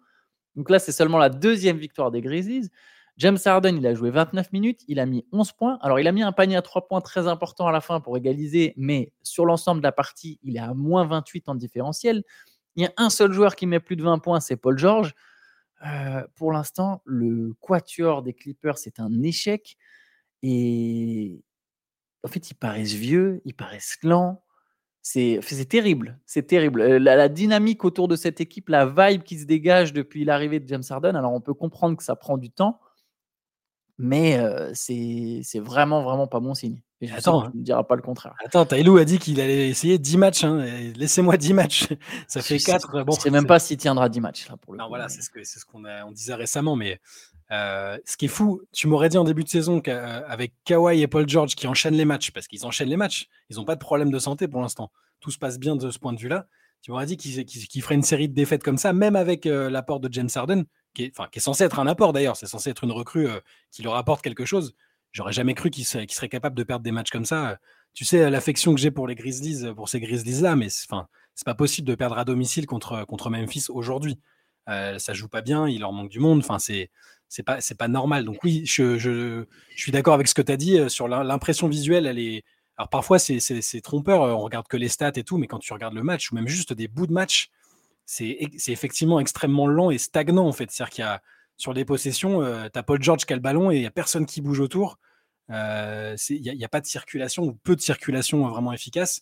Donc 0.55 0.69
là, 0.69 0.79
c'est 0.79 0.91
seulement 0.91 1.17
la 1.17 1.29
deuxième 1.29 1.77
victoire 1.77 2.11
des 2.11 2.21
Grizzlies. 2.21 2.69
James 3.17 3.37
Harden, 3.43 3.75
il 3.77 3.87
a 3.87 3.95
joué 3.95 4.11
29 4.11 4.51
minutes, 4.51 4.81
il 4.87 4.99
a 4.99 5.07
mis 5.07 5.25
11 5.31 5.51
points. 5.53 5.79
Alors, 5.81 5.99
il 5.99 6.07
a 6.07 6.11
mis 6.11 6.21
un 6.21 6.31
panier 6.31 6.55
à 6.55 6.61
3 6.61 6.87
points 6.87 7.01
très 7.01 7.27
important 7.27 7.67
à 7.67 7.71
la 7.71 7.81
fin 7.81 7.99
pour 7.99 8.15
égaliser, 8.15 8.73
mais 8.77 9.11
sur 9.23 9.45
l'ensemble 9.45 9.81
de 9.81 9.87
la 9.87 9.91
partie, 9.91 10.39
il 10.43 10.55
est 10.55 10.59
à 10.59 10.73
moins 10.75 11.05
28 11.05 11.49
en 11.49 11.55
différentiel. 11.55 12.23
Il 12.75 12.83
y 12.83 12.85
a 12.85 12.93
un 12.97 13.09
seul 13.09 13.31
joueur 13.33 13.55
qui 13.55 13.65
met 13.65 13.79
plus 13.79 13.95
de 13.95 14.03
20 14.03 14.19
points, 14.19 14.39
c'est 14.39 14.55
Paul 14.55 14.77
George. 14.77 15.15
Euh, 15.85 16.23
pour 16.35 16.51
l'instant, 16.51 17.01
le 17.05 17.55
quatuor 17.59 18.21
des 18.21 18.33
Clippers, 18.33 18.77
c'est 18.77 18.99
un 18.99 19.23
échec. 19.23 19.77
Et 20.43 21.43
en 22.23 22.27
fait, 22.27 22.51
ils 22.51 22.55
paraissent 22.55 22.93
vieux, 22.93 23.41
ils 23.45 23.55
paraissent 23.55 23.97
lents. 24.03 24.43
C'est 25.09 25.69
terrible, 25.69 26.19
c'est 26.25 26.47
terrible. 26.47 26.81
Euh, 26.81 26.99
la, 26.99 27.29
dynamique 27.29 27.85
autour 27.85 28.09
de 28.09 28.17
cette 28.17 28.41
équipe, 28.41 28.67
la 28.67 28.85
vibe 28.85 29.23
qui 29.23 29.39
se 29.39 29.45
dégage 29.45 29.93
depuis 29.93 30.25
l'arrivée 30.25 30.59
de 30.59 30.67
James 30.67 30.83
Harden, 30.89 31.15
alors 31.15 31.31
on 31.31 31.39
peut 31.39 31.53
comprendre 31.53 31.95
que 31.95 32.03
ça 32.03 32.17
prend 32.17 32.37
du 32.37 32.49
temps, 32.49 32.81
mais 33.97 34.37
euh, 34.39 34.71
c'est 34.73 35.59
vraiment, 35.59 36.03
vraiment 36.03 36.27
pas 36.27 36.39
bon 36.39 36.53
signe. 36.53 36.81
Et 36.99 37.11
attends, 37.11 37.51
ne 37.53 37.61
dira 37.61 37.85
pas 37.85 37.95
le 37.95 38.01
contraire. 38.01 38.35
Attends, 38.43 38.65
Taylou 38.65 38.97
a 38.97 39.05
dit 39.05 39.19
qu'il 39.19 39.39
allait 39.39 39.69
essayer 39.69 39.99
10 39.99 40.17
matchs. 40.17 40.43
Hein, 40.43 40.65
laissez-moi 40.95 41.37
10 41.37 41.53
matchs. 41.53 41.87
Ça 42.27 42.41
fait 42.41 42.57
4. 42.57 43.03
Bon, 43.03 43.11
je 43.13 43.17
ne 43.17 43.21
sais 43.21 43.29
même 43.29 43.45
pas 43.45 43.59
s'il 43.59 43.77
tiendra 43.77 44.09
10 44.09 44.19
matchs. 44.19 44.49
Là, 44.49 44.57
pour 44.57 44.73
le 44.73 44.79
non, 44.79 44.87
voilà, 44.87 45.07
c'est 45.07 45.21
ce 45.21 45.29
qu'on 45.29 45.43
ce 45.43 46.03
on 46.05 46.11
disait 46.11 46.33
récemment. 46.33 46.75
Mais 46.75 46.99
euh, 47.51 47.97
ce 48.03 48.17
qui 48.17 48.25
est 48.25 48.29
fou, 48.29 48.61
tu 48.71 48.87
m'aurais 48.87 49.09
dit 49.09 49.17
en 49.17 49.23
début 49.23 49.43
de 49.43 49.49
saison 49.49 49.79
qu'avec 49.79 50.53
Kawhi 50.65 51.01
et 51.01 51.07
Paul 51.07 51.29
George 51.29 51.55
qui 51.55 51.67
enchaînent 51.67 51.95
les 51.95 52.05
matchs, 52.05 52.31
parce 52.31 52.47
qu'ils 52.47 52.65
enchaînent 52.65 52.89
les 52.89 52.97
matchs, 52.97 53.27
ils 53.49 53.57
n'ont 53.57 53.65
pas 53.65 53.75
de 53.75 53.79
problème 53.79 54.09
de 54.09 54.19
santé 54.19 54.47
pour 54.47 54.61
l'instant. 54.61 54.91
Tout 55.19 55.29
se 55.29 55.37
passe 55.37 55.59
bien 55.59 55.75
de 55.75 55.91
ce 55.91 55.99
point 55.99 56.13
de 56.13 56.19
vue-là. 56.19 56.47
Tu 56.81 56.91
m'aurais 56.91 57.05
dit 57.05 57.17
qu'ils 57.17 57.45
qu 57.45 57.81
feraient 57.81 57.95
une 57.95 58.03
série 58.03 58.29
de 58.29 58.33
défaites 58.33 58.63
comme 58.63 58.77
ça, 58.77 58.93
même 58.93 59.15
avec 59.15 59.45
euh, 59.45 59.69
l'apport 59.69 59.99
de 59.99 60.11
James 60.11 60.29
Harden, 60.33 60.63
qui 60.97 61.03
est, 61.05 61.29
qui 61.31 61.39
est 61.39 61.41
censé 61.41 61.63
être 61.63 61.79
un 61.79 61.87
apport 61.87 62.11
d'ailleurs. 62.11 62.35
C'est 62.35 62.47
censé 62.47 62.71
être 62.71 62.83
une 62.83 62.91
recrue 62.91 63.27
euh, 63.27 63.39
qui 63.71 63.83
leur 63.83 63.95
apporte 63.95 64.23
quelque 64.23 64.45
chose. 64.45 64.75
J'aurais 65.11 65.31
jamais 65.31 65.53
cru 65.53 65.69
qu'il 65.69 65.85
serait, 65.85 66.07
capable 66.07 66.55
de 66.55 66.63
perdre 66.63 66.83
des 66.83 66.91
matchs 66.91 67.11
comme 67.11 67.25
ça. 67.25 67.59
Tu 67.93 68.03
sais, 68.03 68.29
l'affection 68.29 68.73
que 68.73 68.81
j'ai 68.81 68.91
pour 68.91 69.07
les 69.07 69.15
Grizzlies, 69.15 69.73
pour 69.73 69.89
ces 69.89 69.99
Grizzlies-là, 69.99 70.55
mais 70.55 70.67
enfin, 70.89 71.07
c'est 71.33 71.45
pas 71.45 71.55
possible 71.55 71.87
de 71.87 71.95
perdre 71.95 72.17
à 72.17 72.25
domicile 72.25 72.65
contre, 72.65 73.05
contre 73.05 73.29
Memphis 73.29 73.65
aujourd'hui. 73.69 74.19
Euh, 74.69 74.99
ça 74.99 75.13
joue 75.13 75.29
pas 75.29 75.41
bien, 75.41 75.67
il 75.67 75.81
leur 75.81 75.93
manque 75.93 76.09
du 76.09 76.19
monde. 76.19 76.39
Enfin, 76.39 76.59
c'est 76.59 76.89
c'est 77.29 77.43
pas 77.43 77.59
pas 77.77 77.87
normal. 77.87 78.25
Donc 78.25 78.43
oui, 78.43 78.63
je, 78.65 78.97
je, 78.97 79.45
suis 79.75 79.91
d'accord 79.91 80.13
avec 80.13 80.27
ce 80.27 80.33
que 80.33 80.41
tu 80.41 80.51
as 80.51 80.57
dit 80.57 80.77
euh, 80.77 80.89
sur 80.89 81.07
l'impression 81.07 81.67
visuelle. 81.67 82.05
Elle 82.05 82.19
est 82.19 82.43
alors 82.77 82.89
parfois 82.89 83.17
c'est 83.17 83.81
trompeur. 83.81 84.21
On 84.21 84.39
regarde 84.39 84.67
que 84.67 84.77
les 84.77 84.89
stats 84.89 85.13
et 85.15 85.23
tout, 85.23 85.37
mais 85.37 85.47
quand 85.47 85.59
tu 85.59 85.73
regardes 85.73 85.95
le 85.95 86.03
match 86.03 86.31
ou 86.31 86.35
même 86.35 86.47
juste 86.47 86.73
des 86.73 86.87
bouts 86.87 87.07
de 87.07 87.13
match, 87.13 87.49
c'est 88.07 88.37
effectivement 88.67 89.19
extrêmement 89.19 89.67
lent 89.67 89.91
et 89.91 89.97
stagnant 89.97 90.47
en 90.47 90.53
fait. 90.53 90.71
C'est-à-dire 90.71 90.93
qu'il 90.93 91.03
y 91.03 91.07
a 91.07 91.21
sur 91.57 91.73
les 91.73 91.85
possessions, 91.85 92.41
euh, 92.41 92.67
tu 92.71 92.79
as 92.79 92.83
Paul 92.83 93.01
George 93.01 93.25
qui 93.25 93.33
a 93.33 93.35
le 93.35 93.41
ballon 93.41 93.69
et 93.69 93.75
il 93.75 93.81
n'y 93.81 93.85
a 93.85 93.91
personne 93.91 94.25
qui 94.25 94.41
bouge 94.41 94.59
autour. 94.59 94.97
Euh, 95.49 96.15
il 96.29 96.41
n'y 96.41 96.63
a, 96.63 96.69
pas 96.69 96.81
de 96.81 96.85
circulation 96.85 97.43
ou 97.43 97.53
peu 97.53 97.75
de 97.75 97.81
circulation 97.81 98.47
vraiment 98.47 98.73
efficace. 98.73 99.21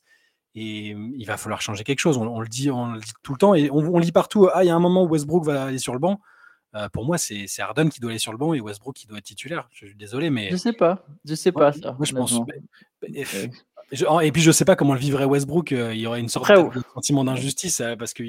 Et 0.54 0.94
mmh, 0.94 1.14
il 1.18 1.26
va 1.26 1.38
falloir 1.38 1.62
changer 1.62 1.84
quelque 1.84 2.00
chose. 2.00 2.18
On, 2.18 2.40
le, 2.40 2.48
dit, 2.48 2.70
on 2.70 2.94
le 2.94 3.00
dit 3.00 3.12
tout 3.24 3.34
le 3.34 3.38
temps 3.38 3.56
et 3.56 3.70
on, 3.72 3.98
lit 3.98 4.12
partout 4.12 4.48
Ah, 4.54 4.64
il 4.64 4.68
y 4.68 4.70
a 4.70 4.76
un 4.76 4.80
moment 4.80 5.04
où 5.04 5.08
Westbrook 5.08 5.46
va 5.46 5.66
aller 5.66 5.80
sur 5.80 5.94
le 5.94 6.00
banc. 6.00 6.22
Euh, 6.76 6.90
pour 6.90 7.06
moi, 7.06 7.18
c'est 7.18 7.48
Harden 7.60 7.90
qui 7.90 8.02
doit 8.02 8.12
aller 8.12 8.20
sur 8.20 8.32
le 8.32 8.38
banc 8.38 8.54
et 8.54 8.60
Westbrook 8.60 8.96
qui 8.96 9.08
doit 9.08 9.18
être 9.18 9.26
titulaire. 9.26 9.68
Je 9.72 9.88
suis 9.88 9.96
désolé, 9.96 10.30
mais. 10.30 10.50
Je 10.52 10.58
sais 10.58 10.74
pas. 10.74 11.06
Je 11.24 11.34
sais 11.36 11.52
pas. 11.52 11.72
moi, 11.84 12.06
je 12.06 12.14
pense. 12.14 12.40
Et, 13.12 14.32
puis, 14.32 14.42
je 14.42 14.52
sais 14.52 14.66
pas 14.66 14.76
comment 14.76 14.94
le 14.94 15.00
vivrait 15.00 15.26
Westbrook. 15.26 15.72
Euh, 15.72 15.94
il 15.94 16.02
y 16.02 16.08
aurait 16.08 16.20
une 16.20 16.30
sorte 16.30 16.52
de 16.52 16.82
sentiment 16.94 17.24
d'injustice 17.24 17.82
parce 17.98 18.14
que, 18.14 18.24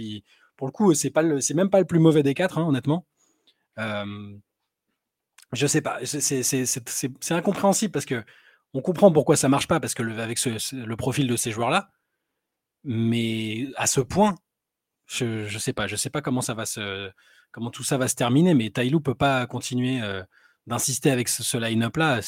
pour 0.57 0.67
le 0.67 0.73
coup, 0.73 0.95
c'est 0.95 1.15
même 1.55 1.71
pas 1.71 1.81
le 1.81 1.85
plus 1.87 1.99
mauvais 1.99 2.23
des 2.23 2.35
quatre, 2.35 2.59
hein, 2.59 2.67
honnêtement. 2.67 3.07
Je 5.53 5.67
sais 5.67 5.81
pas, 5.81 6.01
c'est 6.05 7.33
incompréhensible 7.33 7.93
parce 7.93 8.07
que 8.07 8.25
on 8.75 8.83
comprend 8.83 9.13
pourquoi 9.13 9.37
ça 9.37 9.49
marche 9.49 9.69
pas 9.69 9.81
parce 9.81 9.95
que 9.95 10.03
le, 10.03 10.19
avec 10.21 10.39
le 10.45 10.97
profil 10.97 11.29
de 11.29 11.37
ces 11.37 11.51
joueurs-là, 11.51 11.91
mais 12.85 13.69
à 13.77 13.87
ce 13.87 14.01
point, 14.01 14.35
je, 15.07 15.47
je 15.47 15.59
sais 15.59 15.73
pas, 15.73 15.87
je 15.87 15.97
sais 15.97 16.11
pas 16.11 16.21
comment 16.21 16.41
ça 16.41 16.55
va 16.55 16.67
se, 16.67 17.11
tout 17.73 17.85
ça 17.85 17.99
va 17.99 18.09
se 18.09 18.15
terminer, 18.15 18.55
mais 18.55 18.71
Tailou 18.71 19.01
peut 19.01 19.15
pas 19.15 19.47
continuer 19.47 20.01
euh, 20.03 20.23
d'insister 20.67 21.11
avec 21.11 21.29
ce, 21.29 21.57
line-up 21.57 21.97
là. 21.97 22.21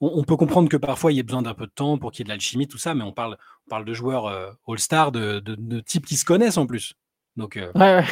On, 0.00 0.22
peut 0.22 0.36
comprendre 0.36 0.68
que 0.68 0.76
parfois 0.76 1.10
il 1.10 1.16
y 1.16 1.18
ait 1.18 1.24
besoin 1.24 1.42
d'un 1.42 1.54
peu 1.54 1.66
de 1.66 1.72
temps 1.72 1.98
pour 1.98 2.12
qu'il 2.12 2.20
y 2.20 2.22
ait 2.22 2.26
de 2.26 2.28
l'alchimie, 2.28 2.68
tout 2.68 2.78
ça, 2.78 2.94
mais 2.94 3.02
on 3.02 3.12
parle, 3.12 3.36
de 3.84 3.94
joueurs 3.94 4.26
euh, 4.26 4.52
all-star, 4.68 5.10
de, 5.10 5.40
de 5.40 5.80
types 5.80 6.06
qui 6.06 6.16
se 6.16 6.24
connaissent 6.24 6.58
en 6.58 6.66
plus. 6.66 6.94
Donc, 7.38 7.56
euh, 7.56 7.72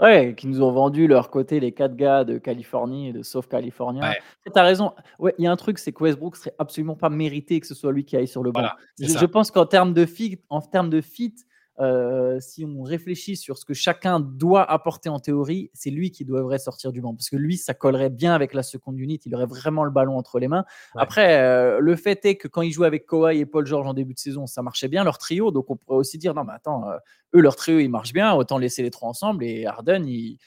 ouais, 0.00 0.34
qui 0.36 0.48
nous 0.48 0.60
ont 0.60 0.72
vendu 0.72 1.06
leur 1.06 1.30
côté, 1.30 1.60
les 1.60 1.70
quatre 1.70 1.94
gars 1.94 2.24
de 2.24 2.36
Californie, 2.38 3.12
de 3.12 3.22
Sauf 3.22 3.46
California. 3.46 4.12
Tu 4.44 4.50
as 4.58 4.62
raison. 4.62 4.92
Ouais, 5.20 5.36
il 5.38 5.44
y 5.44 5.46
a 5.46 5.52
un 5.52 5.56
truc, 5.56 5.78
c'est 5.78 5.92
que 5.92 6.02
Westbrook 6.02 6.34
serait 6.34 6.54
absolument 6.58 6.96
pas 6.96 7.10
mérité 7.10 7.60
que 7.60 7.66
ce 7.66 7.76
soit 7.76 7.92
lui 7.92 8.04
qui 8.04 8.16
aille 8.16 8.26
sur 8.26 8.42
le 8.42 8.50
banc. 8.50 8.68
je, 8.98 9.24
pense 9.24 9.52
qu'en 9.52 9.66
termes 9.66 9.94
de 9.94 10.04
fit, 10.04 10.40
en 10.48 10.60
termes 10.60 10.90
de 10.90 11.00
fit, 11.00 11.34
euh, 11.80 12.38
si 12.40 12.64
on 12.64 12.82
réfléchit 12.82 13.36
sur 13.36 13.56
ce 13.56 13.64
que 13.64 13.74
chacun 13.74 14.18
doit 14.18 14.68
apporter 14.68 15.08
en 15.08 15.20
théorie, 15.20 15.70
c'est 15.74 15.90
lui 15.90 16.10
qui 16.10 16.24
devrait 16.24 16.58
sortir 16.58 16.92
du 16.92 17.00
banc. 17.00 17.14
Parce 17.14 17.30
que 17.30 17.36
lui, 17.36 17.56
ça 17.56 17.74
collerait 17.74 18.10
bien 18.10 18.34
avec 18.34 18.52
la 18.54 18.62
seconde 18.62 18.98
unit. 18.98 19.20
Il 19.24 19.34
aurait 19.34 19.46
vraiment 19.46 19.84
le 19.84 19.90
ballon 19.90 20.16
entre 20.16 20.38
les 20.38 20.48
mains. 20.48 20.64
Après, 20.96 21.40
euh, 21.40 21.78
le 21.80 21.96
fait 21.96 22.24
est 22.24 22.36
que 22.36 22.48
quand 22.48 22.62
il 22.62 22.72
jouait 22.72 22.86
avec 22.86 23.06
Kawhi 23.06 23.38
et 23.38 23.46
Paul 23.46 23.64
George 23.64 23.86
en 23.86 23.94
début 23.94 24.14
de 24.14 24.18
saison, 24.18 24.46
ça 24.46 24.62
marchait 24.62 24.88
bien, 24.88 25.04
leur 25.04 25.18
trio. 25.18 25.50
Donc 25.50 25.70
on 25.70 25.76
pourrait 25.76 25.98
aussi 25.98 26.18
dire, 26.18 26.34
non, 26.34 26.44
mais 26.44 26.54
attends, 26.54 26.88
euh, 26.88 26.96
eux, 27.34 27.40
leur 27.40 27.54
trio, 27.54 27.78
il 27.78 27.88
marche 27.88 28.12
bien. 28.12 28.34
Autant 28.34 28.58
laisser 28.58 28.82
les 28.82 28.90
trois 28.90 29.08
ensemble. 29.08 29.44
Et 29.44 29.66
Harden, 29.66 30.04
il 30.06 30.38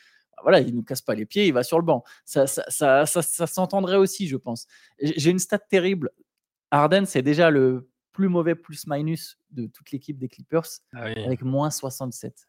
voilà, 0.43 0.59
il 0.59 0.73
nous 0.75 0.81
casse 0.83 1.03
pas 1.03 1.13
les 1.13 1.27
pieds, 1.27 1.45
il 1.47 1.53
va 1.53 1.61
sur 1.61 1.77
le 1.77 1.85
banc. 1.85 2.03
Ça, 2.25 2.47
ça, 2.47 2.63
ça, 3.05 3.05
ça 3.05 3.47
s'entendrait 3.47 3.97
aussi, 3.97 4.27
je 4.27 4.38
pense. 4.38 4.65
J'ai 5.00 5.29
une 5.29 5.38
stat 5.38 5.59
terrible. 5.59 6.09
Arden, 6.71 7.05
c'est 7.05 7.21
déjà 7.21 7.51
le 7.51 7.90
plus 8.11 8.29
mauvais 8.29 8.55
plus-minus 8.55 9.37
de 9.51 9.67
toute 9.67 9.91
l'équipe 9.91 10.17
des 10.17 10.27
Clippers, 10.27 10.65
ah 10.93 11.03
avec 11.03 11.43
moins 11.43 11.69
67. 11.69 12.47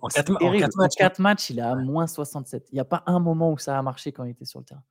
En 0.00 0.08
4 0.08 1.18
matchs, 1.20 1.50
il 1.50 1.58
est 1.58 1.62
à 1.62 1.74
moins 1.74 2.06
67. 2.06 2.68
Il 2.72 2.74
n'y 2.74 2.80
a 2.80 2.84
pas 2.84 3.02
un 3.06 3.20
moment 3.20 3.52
où 3.52 3.58
ça 3.58 3.78
a 3.78 3.82
marché 3.82 4.12
quand 4.12 4.24
il 4.24 4.30
était 4.30 4.44
sur 4.44 4.60
le 4.60 4.64
terrain. 4.64 4.82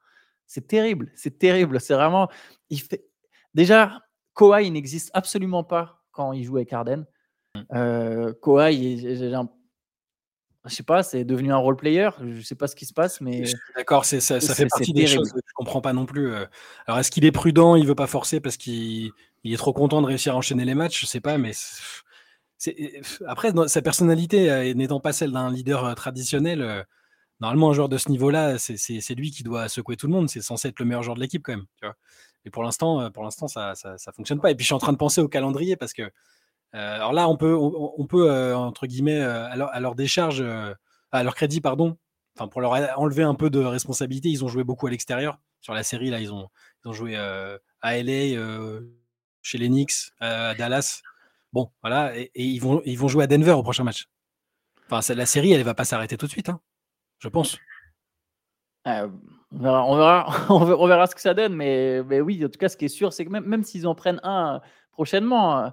C'est 0.48 0.68
terrible, 0.68 1.12
c'est 1.16 1.40
terrible. 1.40 1.80
C'est 1.80 1.94
vraiment. 1.94 2.30
Il 2.70 2.82
fait... 2.82 3.06
Déjà, 3.54 4.02
Kawhi 4.36 4.70
n'existe 4.72 5.10
absolument 5.14 5.64
pas 5.64 6.04
quand 6.12 6.34
il 6.34 6.44
joue 6.44 6.58
avec 6.58 6.72
Arden. 6.74 7.06
Mmh. 7.56 7.62
Euh, 7.74 8.34
Kawhi, 8.42 9.00
je 10.66 10.76
sais 10.76 10.84
pas, 10.84 11.04
c'est 11.04 11.24
devenu 11.24 11.52
un 11.52 11.58
role 11.58 11.76
player. 11.76 12.10
Je 12.22 12.42
sais 12.42 12.56
pas 12.56 12.68
ce 12.68 12.76
qui 12.76 12.86
se 12.86 12.94
passe, 12.94 13.20
mais 13.20 13.44
d'accord, 13.76 14.06
ça, 14.06 14.20
ça 14.20 14.40
fait 14.40 14.68
partie 14.68 14.94
des 14.94 15.08
choses 15.08 15.32
que 15.32 15.40
je 15.40 15.54
comprends 15.56 15.82
pas 15.82 15.94
non 15.94 16.06
plus. 16.06 16.32
Euh. 16.32 16.46
Alors, 16.86 17.00
est-ce 17.00 17.10
qu'il 17.10 17.26
est 17.26 17.32
prudent? 17.32 17.76
Il 17.76 17.88
veut 17.88 17.96
pas 17.96 18.08
forcer 18.08 18.40
parce 18.40 18.58
qu'il 18.58 19.12
est 19.46 19.58
trop 19.58 19.74
content 19.74 20.02
de 20.02 20.08
réussir 20.08 20.34
à 20.34 20.38
enchaîner 20.38 20.66
les 20.66 20.76
matchs 20.76 21.02
Je 21.02 21.06
sais 21.06 21.22
pas, 21.22 21.38
mais 21.38 21.52
après 23.26 23.52
sa 23.68 23.82
personnalité 23.82 24.52
euh, 24.52 24.74
n'étant 24.74 25.00
pas 25.00 25.14
celle 25.14 25.32
d'un 25.32 25.52
leader 25.52 25.96
traditionnel 25.96 26.86
normalement, 27.40 27.72
un 27.72 27.74
joueur 27.74 27.90
de 27.90 27.98
ce 27.98 28.10
niveau-là, 28.10 28.60
c'est 28.60 29.16
lui 29.16 29.32
qui 29.32 29.42
doit 29.44 29.68
secouer 29.68 29.98
tout 29.98 30.06
le 30.08 30.14
monde. 30.14 30.30
C'est 30.30 30.42
censé 30.42 30.68
être 30.68 30.80
le 30.80 30.86
meilleur 30.86 31.02
joueur 31.02 31.16
de 31.16 31.22
l'équipe 31.22 31.42
quand 31.44 31.54
même. 31.54 31.66
Tu 31.78 31.86
vois 31.86 31.96
et 32.46 32.50
pour 32.50 32.64
l'instant, 32.64 33.02
euh, 33.02 33.10
pour 33.10 33.24
l'instant, 33.24 33.48
ça, 33.48 33.76
ça, 33.76 34.12
fonctionne 34.14 34.40
pas. 34.40 34.52
Et 34.52 34.56
puis 34.56 34.64
je 34.64 34.68
suis 34.68 34.74
en 34.74 34.80
train 34.80 34.94
de 34.94 34.98
penser 34.98 35.22
au 35.22 35.28
calendrier 35.28 35.76
parce 35.76 35.94
que, 35.94 36.04
euh, 36.04 36.10
alors 36.74 37.14
là, 37.14 37.28
on 37.28 37.38
peut, 37.38 37.56
on, 37.56 38.06
peut 38.08 38.32
euh, 38.32 38.56
entre 38.56 38.88
guillemets, 38.88 39.20
à 39.20 39.56
leur, 39.80 39.96
décharge, 39.96 40.44
à 41.12 41.24
leur 41.24 41.36
crédit, 41.36 41.62
pardon, 41.62 41.98
enfin 42.38 42.48
pour 42.48 42.62
leur 42.62 42.72
enlever 43.00 43.24
un 43.24 43.36
peu 43.36 43.50
de 43.50 43.60
responsabilité, 43.60 44.30
ils 44.30 44.44
ont 44.46 44.48
joué 44.48 44.64
beaucoup 44.64 44.88
à 44.88 44.90
l'extérieur. 44.90 45.40
Sur 45.60 45.74
la 45.74 45.84
série, 45.84 46.10
là, 46.10 46.20
ils 46.20 46.34
ont, 46.34 46.50
ils 46.84 46.90
ont 46.90 46.94
joué 46.94 47.16
à 47.16 47.98
LA, 47.98 48.40
chez 49.42 49.58
les 49.58 49.68
Knicks, 49.68 50.12
à 50.20 50.54
Dallas. 50.56 51.02
Bon, 51.54 51.72
voilà, 51.82 52.18
et, 52.18 52.32
ils, 52.36 52.60
vont, 52.60 52.82
ils 52.86 52.98
vont 52.98 53.08
jouer 53.08 53.26
à 53.26 53.28
Denver 53.28 53.52
au 53.52 53.64
prochain 53.64 53.84
match. 53.84 54.08
Enfin, 54.90 55.14
la 55.14 55.26
série, 55.26 55.52
elle 55.52 55.64
va 55.64 55.74
pas 55.74 55.86
s'arrêter 55.86 56.18
tout 56.18 56.26
de 56.26 56.32
suite, 56.32 56.50
hein 56.50 56.62
je 57.22 57.30
pense. 57.30 57.58
Euh, 58.88 59.08
on, 59.52 59.96
verra, 59.96 60.28
on, 60.50 60.88
verra, 60.88 61.08
ce 61.08 61.16
que 61.16 61.22
ça 61.22 61.34
donne, 61.34 61.56
mais, 61.56 62.04
mais, 62.04 62.20
oui, 62.20 62.44
en 62.44 62.50
tout 62.50 62.58
cas, 62.58 62.70
ce 62.70 62.78
qui 62.78 62.86
est 62.86 62.90
sûr, 62.90 63.14
c'est 63.14 63.26
que 63.26 63.30
même, 63.30 63.46
même 63.46 63.64
s'ils 63.64 63.88
en 63.88 63.96
prennent 63.96 64.20
un 64.24 64.62
prochainement, 64.92 65.60
euh, 65.60 65.70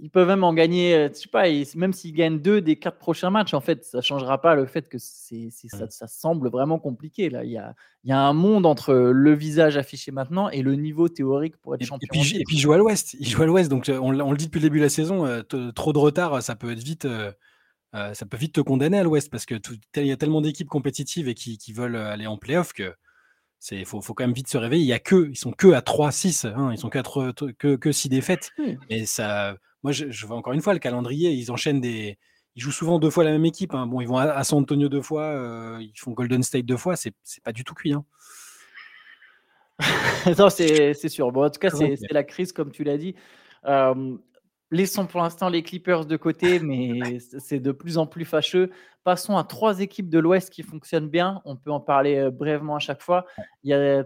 ils 0.00 0.10
peuvent 0.10 0.28
même 0.28 0.44
en 0.44 0.52
gagner, 0.52 0.94
euh, 0.94 1.08
je 1.12 1.20
sais 1.20 1.28
pas, 1.28 1.44
même 1.76 1.92
s'ils 1.92 2.14
gagnent 2.14 2.40
deux 2.40 2.60
des 2.60 2.76
quatre 2.76 2.98
prochains 2.98 3.30
matchs, 3.30 3.54
en 3.54 3.60
fait, 3.60 3.84
ça 3.84 3.98
ne 3.98 4.02
changera 4.02 4.40
pas 4.40 4.54
le 4.54 4.66
fait 4.66 4.88
que 4.88 4.98
c'est, 4.98 5.50
ça, 5.68 5.88
ça, 5.88 6.06
semble 6.06 6.48
vraiment 6.48 6.78
compliqué. 6.78 7.30
Là. 7.30 7.44
Il, 7.44 7.50
y 7.50 7.58
a, 7.58 7.74
il 8.02 8.10
y 8.10 8.12
a 8.12 8.20
un 8.20 8.32
monde 8.32 8.66
entre 8.66 8.94
le 8.94 9.34
visage 9.34 9.76
affiché 9.76 10.10
maintenant 10.10 10.48
et 10.50 10.62
le 10.62 10.74
niveau 10.74 11.08
théorique 11.08 11.56
pour 11.58 11.74
être 11.74 11.84
champion. 11.84 12.08
Et 12.12 12.20
puis, 12.20 12.36
et 12.36 12.44
puis, 12.44 12.56
il 12.56 12.60
joue 12.60 12.72
à 12.72 12.78
l'ouest. 12.78 13.14
Il 13.18 13.28
joue 13.28 13.42
à 13.42 13.46
l'ouest, 13.46 13.70
donc 13.70 13.88
on, 13.88 14.20
on, 14.20 14.30
le 14.30 14.36
dit 14.36 14.46
depuis 14.46 14.60
le 14.60 14.68
début 14.68 14.78
de 14.78 14.84
la 14.84 14.90
saison, 14.90 15.42
trop 15.74 15.92
de 15.92 15.98
retard, 15.98 16.42
ça 16.42 16.56
peut 16.56 16.72
être 16.72 16.82
vite. 16.82 17.06
Euh, 17.94 18.12
ça 18.14 18.26
peut 18.26 18.36
vite 18.36 18.54
te 18.54 18.60
condamner 18.60 18.98
à 18.98 19.04
l'Ouest 19.04 19.30
parce 19.30 19.46
que 19.46 19.54
il 19.96 20.06
y 20.06 20.12
a 20.12 20.16
tellement 20.16 20.40
d'équipes 20.40 20.68
compétitives 20.68 21.28
et 21.28 21.34
qui, 21.34 21.72
veulent 21.72 21.94
euh, 21.94 22.10
aller 22.10 22.26
en 22.26 22.36
playoff 22.36 22.72
que 22.72 22.92
c'est 23.64 23.86
faut, 23.86 24.02
faut, 24.02 24.12
quand 24.12 24.24
même 24.24 24.34
vite 24.34 24.48
se 24.48 24.58
réveiller. 24.58 24.84
Il 24.84 24.88
y 24.88 24.92
a 24.92 24.98
que 24.98 25.30
ils 25.30 25.38
sont 25.38 25.50
que 25.50 25.72
à 25.72 25.80
3-6, 25.80 26.46
hein, 26.46 26.70
ils 26.70 26.76
sont 26.76 26.90
que, 26.90 27.52
que, 27.52 27.76
que 27.76 27.92
6 27.92 28.10
défaites. 28.10 28.52
Et 28.90 29.06
ça, 29.06 29.56
moi 29.82 29.90
je, 29.90 30.26
vois 30.26 30.36
encore 30.36 30.52
une 30.52 30.60
fois 30.60 30.74
le 30.74 30.78
calendrier, 30.78 31.30
ils 31.30 31.50
enchaînent 31.50 31.80
des 31.80 32.18
ils 32.56 32.62
jouent 32.62 32.70
souvent 32.70 32.98
deux 32.98 33.08
fois 33.08 33.24
la 33.24 33.30
même 33.30 33.46
équipe. 33.46 33.72
Hein. 33.72 33.86
Bon, 33.86 34.02
ils 34.02 34.06
vont 34.06 34.18
à, 34.18 34.44
San 34.44 34.58
Antonio 34.58 34.90
deux 34.90 35.00
fois, 35.00 35.22
euh, 35.22 35.78
ils 35.80 35.98
font 35.98 36.10
Golden 36.10 36.42
State 36.42 36.66
deux 36.66 36.76
fois, 36.76 36.94
c'est 36.94 37.14
pas 37.42 37.52
du 37.52 37.64
tout 37.64 37.72
cuit. 37.72 37.94
Hein. 37.94 38.04
non, 40.38 40.50
c'est 40.50 41.08
sûr. 41.08 41.32
Bon, 41.32 41.46
en 41.46 41.50
tout 41.50 41.58
cas, 41.58 41.70
c'est 41.70 41.96
la 42.10 42.22
crise, 42.22 42.52
comme 42.52 42.70
tu 42.70 42.84
l'as 42.84 42.98
dit. 42.98 43.14
Laissons 44.70 45.06
pour 45.06 45.20
l'instant 45.20 45.48
les 45.48 45.62
Clippers 45.62 46.06
de 46.06 46.16
côté, 46.16 46.58
mais 46.60 47.18
c'est 47.20 47.60
de 47.60 47.72
plus 47.72 47.98
en 47.98 48.06
plus 48.06 48.24
fâcheux. 48.24 48.70
Passons 49.04 49.36
à 49.36 49.44
trois 49.44 49.80
équipes 49.80 50.08
de 50.08 50.18
l'Ouest 50.18 50.50
qui 50.50 50.62
fonctionnent 50.62 51.08
bien. 51.08 51.42
On 51.44 51.56
peut 51.56 51.70
en 51.70 51.80
parler 51.80 52.16
euh, 52.16 52.30
brièvement 52.30 52.76
à 52.76 52.80
chaque 52.80 53.02
fois. 53.02 53.26
Il 53.62 53.70
y 53.70 53.74
a 53.74 54.04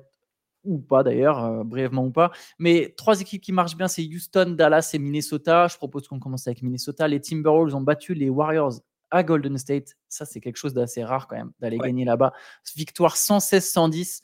ou 0.64 0.78
pas 0.78 1.02
d'ailleurs, 1.02 1.44
euh, 1.44 1.64
brièvement 1.64 2.04
ou 2.04 2.10
pas. 2.10 2.30
Mais 2.58 2.94
trois 2.96 3.20
équipes 3.20 3.42
qui 3.42 3.52
marchent 3.52 3.76
bien, 3.76 3.88
c'est 3.88 4.02
Houston, 4.02 4.54
Dallas 4.56 4.90
et 4.92 4.98
Minnesota. 4.98 5.66
Je 5.68 5.76
propose 5.76 6.06
qu'on 6.08 6.18
commence 6.18 6.46
avec 6.46 6.62
Minnesota. 6.62 7.08
Les 7.08 7.20
Timberwolves 7.20 7.74
ont 7.74 7.80
battu 7.80 8.14
les 8.14 8.28
Warriors 8.28 8.74
à 9.10 9.22
Golden 9.22 9.56
State. 9.56 9.96
Ça, 10.08 10.26
c'est 10.26 10.40
quelque 10.40 10.56
chose 10.56 10.74
d'assez 10.74 11.04
rare 11.04 11.28
quand 11.28 11.36
même, 11.36 11.52
d'aller 11.60 11.78
gagner 11.78 12.04
là-bas. 12.04 12.32
Victoire 12.76 13.16
116-110. 13.16 14.20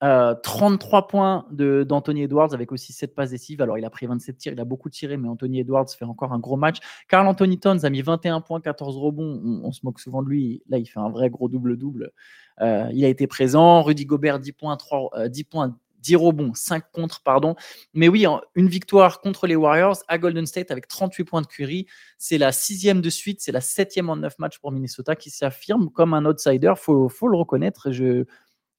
33 0.00 0.98
euh, 0.98 1.02
points 1.02 1.46
d'Anthony 1.50 2.22
Edwards 2.22 2.52
avec 2.52 2.70
aussi 2.70 2.92
7 2.92 3.14
passes 3.14 3.30
décisives. 3.30 3.62
Alors, 3.62 3.78
il 3.78 3.84
a 3.84 3.90
pris 3.90 4.06
27 4.06 4.36
tirs, 4.36 4.52
il 4.52 4.60
a 4.60 4.64
beaucoup 4.64 4.90
tiré, 4.90 5.16
mais 5.16 5.28
Anthony 5.28 5.60
Edwards 5.60 5.88
fait 5.88 6.04
encore 6.04 6.32
un 6.32 6.38
gros 6.38 6.56
match. 6.56 6.78
Carl 7.08 7.26
Anthony 7.26 7.58
Towns 7.58 7.84
a 7.84 7.90
mis 7.90 8.02
21 8.02 8.42
points, 8.42 8.60
14 8.60 8.96
rebonds. 8.98 9.40
On, 9.64 9.72
se 9.72 9.80
moque 9.84 10.00
souvent 10.00 10.22
de 10.22 10.28
lui. 10.28 10.62
Là, 10.68 10.78
il 10.78 10.86
fait 10.86 11.00
un 11.00 11.08
vrai 11.08 11.30
gros 11.30 11.48
double-double. 11.48 12.12
Euh, 12.60 12.88
il 12.92 13.04
a 13.04 13.08
été 13.08 13.26
présent. 13.26 13.82
Rudy 13.82 14.04
Gobert, 14.04 14.38
10 14.38 14.52
points, 14.52 14.76
3, 14.76 15.28
10 15.28 15.40
euh, 15.40 15.44
points, 15.50 15.76
10 16.06 16.16
rebonds, 16.16 16.52
5 16.54 16.84
contre, 16.92 17.22
pardon. 17.22 17.56
Mais 17.94 18.08
oui, 18.08 18.26
une 18.54 18.68
victoire 18.68 19.20
contre 19.20 19.46
les 19.46 19.56
Warriors 19.56 19.96
à 20.08 20.18
Golden 20.18 20.46
State 20.46 20.70
avec 20.70 20.88
38 20.88 21.24
points 21.24 21.42
de 21.42 21.46
Curry. 21.46 21.86
C'est 22.18 22.38
la 22.38 22.52
sixième 22.52 23.00
de 23.00 23.10
suite, 23.10 23.40
c'est 23.40 23.52
la 23.52 23.60
septième 23.60 24.08
en 24.08 24.16
9 24.16 24.38
matchs 24.38 24.58
pour 24.58 24.72
Minnesota 24.72 25.16
qui 25.16 25.30
s'affirme 25.30 25.90
comme 25.90 26.14
un 26.14 26.24
outsider. 26.26 26.74
Faut, 26.76 27.08
faut, 27.08 27.28
le 27.28 27.36
reconnaître. 27.36 27.90
Je, 27.90 28.24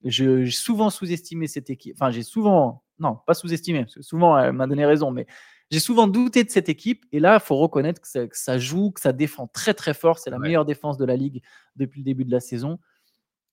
j'ai 0.04 0.50
souvent 0.52 0.90
sous-estimé 0.90 1.48
cette 1.48 1.70
équipe. 1.70 1.96
Enfin, 2.00 2.12
j'ai 2.12 2.24
souvent, 2.24 2.84
non, 3.00 3.20
pas 3.26 3.34
sous-estimé, 3.34 3.82
parce 3.82 3.96
que 3.96 4.02
souvent 4.02 4.38
elle 4.38 4.54
m'a 4.54 4.68
donné 4.68 4.86
raison, 4.86 5.12
mais 5.12 5.28
j'ai 5.72 5.80
souvent 5.80 6.08
douté 6.08 6.44
de 6.44 6.50
cette 6.50 6.70
équipe. 6.70 7.06
Et 7.12 7.20
là, 7.20 7.36
il 7.36 7.46
faut 7.46 7.58
reconnaître 7.58 8.02
que 8.02 8.30
ça, 8.32 8.58
joue, 8.58 8.92
que 8.92 9.02
ça 9.02 9.12
défend 9.12 9.48
très 9.48 9.74
très 9.74 9.94
fort. 9.94 10.20
C'est 10.20 10.30
la 10.30 10.40
meilleure 10.40 10.66
défense 10.66 10.98
de 10.98 11.06
la 11.06 11.16
ligue 11.16 11.42
depuis 11.76 12.02
le 12.02 12.06
début 12.06 12.26
de 12.26 12.32
la 12.32 12.40
saison. 12.40 12.80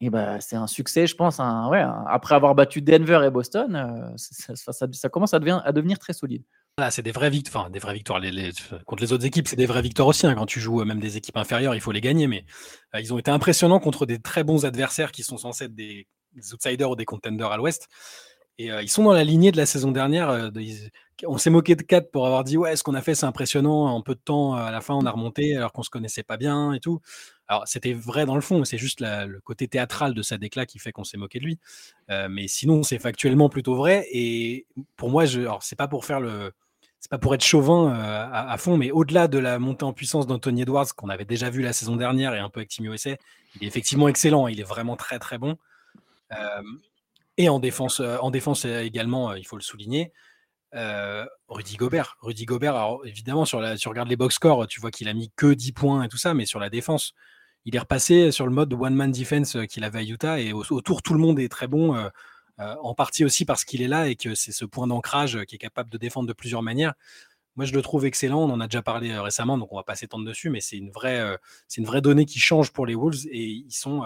Et 0.00 0.10
bah, 0.10 0.40
c'est 0.40 0.56
un 0.56 0.66
succès, 0.66 1.06
je 1.06 1.14
pense. 1.14 1.38
ouais, 1.38 1.84
après 2.08 2.34
avoir 2.34 2.54
battu 2.54 2.82
Denver 2.82 3.22
et 3.26 3.30
Boston, 3.30 3.74
euh, 3.74 4.12
ça, 4.16 5.08
commence 5.08 5.34
à, 5.34 5.38
devenir, 5.38 5.62
à 5.64 5.72
devenir 5.72 5.98
très 5.98 6.12
solide. 6.12 6.44
c'est 6.90 7.02
des 7.02 7.12
vraies 7.12 7.30
victoires. 7.30 7.70
des 7.70 7.78
vraies 7.78 7.94
victoires. 7.94 8.20
Les, 8.20 8.52
contre 8.86 9.02
les 9.02 9.12
autres 9.12 9.24
équipes, 9.24 9.48
c'est 9.48 9.56
des 9.56 9.66
vraies 9.66 9.82
victoires 9.82 10.08
aussi. 10.08 10.26
Hein. 10.26 10.34
Quand 10.34 10.46
tu 10.46 10.60
joues 10.60 10.82
euh, 10.82 10.84
même 10.84 11.00
des 11.00 11.16
équipes 11.16 11.36
inférieures, 11.36 11.74
il 11.74 11.80
faut 11.80 11.92
les 11.92 12.00
gagner. 12.00 12.26
Mais 12.26 12.44
euh, 12.94 13.00
ils 13.00 13.14
ont 13.14 13.18
été 13.18 13.30
impressionnants 13.30 13.80
contre 13.80 14.04
des 14.04 14.20
très 14.20 14.44
bons 14.44 14.64
adversaires 14.64 15.10
qui 15.10 15.22
sont 15.22 15.38
censés 15.38 15.64
être 15.64 15.74
des 15.74 16.06
des 16.34 16.52
outsiders 16.52 16.90
ou 16.90 16.96
des 16.96 17.04
contenders 17.04 17.50
à 17.50 17.56
l'ouest. 17.56 17.88
Et 18.58 18.70
euh, 18.70 18.82
ils 18.82 18.88
sont 18.88 19.02
dans 19.02 19.12
la 19.12 19.24
lignée 19.24 19.50
de 19.50 19.56
la 19.56 19.66
saison 19.66 19.90
dernière. 19.90 20.30
Euh, 20.30 20.50
on 21.26 21.38
s'est 21.38 21.50
moqué 21.50 21.74
de 21.74 21.82
4 21.82 22.10
pour 22.10 22.26
avoir 22.26 22.44
dit 22.44 22.56
Ouais, 22.56 22.76
ce 22.76 22.84
qu'on 22.84 22.94
a 22.94 23.00
fait, 23.00 23.14
c'est 23.14 23.26
impressionnant. 23.26 23.86
En 23.86 24.00
peu 24.00 24.14
de 24.14 24.20
temps, 24.20 24.54
à 24.54 24.70
la 24.70 24.80
fin, 24.80 24.94
on 24.94 25.06
a 25.06 25.10
remonté 25.10 25.56
alors 25.56 25.72
qu'on 25.72 25.82
se 25.82 25.90
connaissait 25.90 26.22
pas 26.22 26.36
bien 26.36 26.72
et 26.72 26.80
tout. 26.80 27.00
Alors, 27.48 27.66
c'était 27.66 27.92
vrai 27.92 28.26
dans 28.26 28.36
le 28.36 28.40
fond, 28.40 28.64
c'est 28.64 28.78
juste 28.78 29.00
le 29.00 29.40
côté 29.40 29.68
théâtral 29.68 30.14
de 30.14 30.22
sa 30.22 30.38
déclat 30.38 30.66
qui 30.66 30.78
fait 30.78 30.92
qu'on 30.92 31.04
s'est 31.04 31.18
moqué 31.18 31.40
de 31.40 31.44
lui. 31.44 31.58
Euh, 32.10 32.28
mais 32.30 32.46
sinon, 32.46 32.82
c'est 32.84 32.98
factuellement 32.98 33.48
plutôt 33.48 33.74
vrai. 33.74 34.06
Et 34.12 34.66
pour 34.96 35.10
moi, 35.10 35.24
je, 35.24 35.40
alors, 35.40 35.62
c'est 35.62 35.76
pas 35.76 35.88
pour 35.88 36.04
faire 36.04 36.20
le. 36.20 36.52
C'est 37.00 37.10
pas 37.10 37.18
pour 37.18 37.34
être 37.34 37.44
chauvin 37.44 37.92
à, 37.92 38.56
fond, 38.56 38.78
mais 38.78 38.90
au-delà 38.90 39.28
de 39.28 39.36
la 39.36 39.58
montée 39.58 39.84
en 39.84 39.92
puissance 39.92 40.26
d'Anthony 40.26 40.62
Edwards, 40.62 40.86
qu'on 40.96 41.10
avait 41.10 41.26
déjà 41.26 41.50
vu 41.50 41.60
la 41.60 41.74
saison 41.74 41.96
dernière 41.96 42.34
et 42.34 42.38
un 42.38 42.48
peu 42.48 42.60
avec 42.60 42.70
Team 42.70 42.86
USA, 42.86 43.10
il 43.56 43.64
est 43.64 43.66
effectivement 43.66 44.08
excellent. 44.08 44.48
Il 44.48 44.58
est 44.58 44.64
vraiment 44.64 44.96
très, 44.96 45.18
très 45.18 45.36
bon 45.36 45.58
et 47.36 47.48
en 47.48 47.58
défense, 47.58 48.00
en 48.00 48.30
défense 48.30 48.64
également, 48.64 49.34
il 49.34 49.46
faut 49.46 49.56
le 49.56 49.62
souligner. 49.62 50.12
Rudy 50.72 51.76
Gobert. 51.76 52.16
Rudy 52.20 52.44
Gobert, 52.46 52.98
évidemment, 53.04 53.44
sur 53.44 53.60
la, 53.60 53.76
tu 53.76 53.88
regardes 53.88 54.08
les 54.08 54.16
box 54.16 54.34
scores, 54.34 54.66
tu 54.66 54.80
vois 54.80 54.90
qu'il 54.90 55.08
a 55.08 55.14
mis 55.14 55.30
que 55.36 55.52
10 55.52 55.72
points 55.72 56.02
et 56.02 56.08
tout 56.08 56.18
ça, 56.18 56.34
mais 56.34 56.46
sur 56.46 56.58
la 56.58 56.70
défense, 56.70 57.14
il 57.64 57.76
est 57.76 57.78
repassé 57.78 58.30
sur 58.30 58.46
le 58.46 58.52
mode 58.52 58.72
one-man 58.72 59.10
defense 59.12 59.56
qu'il 59.68 59.84
avait 59.84 60.00
à 60.00 60.02
Utah 60.02 60.40
et 60.40 60.52
autour, 60.52 61.02
tout 61.02 61.14
le 61.14 61.20
monde 61.20 61.38
est 61.38 61.48
très 61.48 61.68
bon, 61.68 61.96
en 62.58 62.94
partie 62.94 63.24
aussi 63.24 63.44
parce 63.44 63.64
qu'il 63.64 63.82
est 63.82 63.88
là 63.88 64.08
et 64.08 64.16
que 64.16 64.34
c'est 64.34 64.52
ce 64.52 64.64
point 64.64 64.86
d'ancrage 64.86 65.44
qui 65.44 65.54
est 65.54 65.58
capable 65.58 65.90
de 65.90 65.98
défendre 65.98 66.28
de 66.28 66.32
plusieurs 66.32 66.62
manières. 66.62 66.94
Moi, 67.56 67.66
je 67.66 67.72
le 67.72 67.82
trouve 67.82 68.04
excellent. 68.04 68.42
On 68.42 68.50
en 68.50 68.60
a 68.60 68.66
déjà 68.66 68.82
parlé 68.82 69.16
récemment, 69.16 69.56
donc 69.58 69.72
on 69.72 69.76
va 69.76 69.84
pas 69.84 69.94
s'étendre 69.94 70.24
dessus, 70.24 70.50
mais 70.50 70.60
c'est 70.60 70.76
une 70.76 70.90
vraie, 70.90 71.22
c'est 71.68 71.80
une 71.80 71.86
vraie 71.86 72.00
donnée 72.00 72.26
qui 72.26 72.40
change 72.40 72.72
pour 72.72 72.84
les 72.84 72.96
Wolves 72.96 73.26
et 73.30 73.44
ils 73.44 73.72
sont 73.72 74.02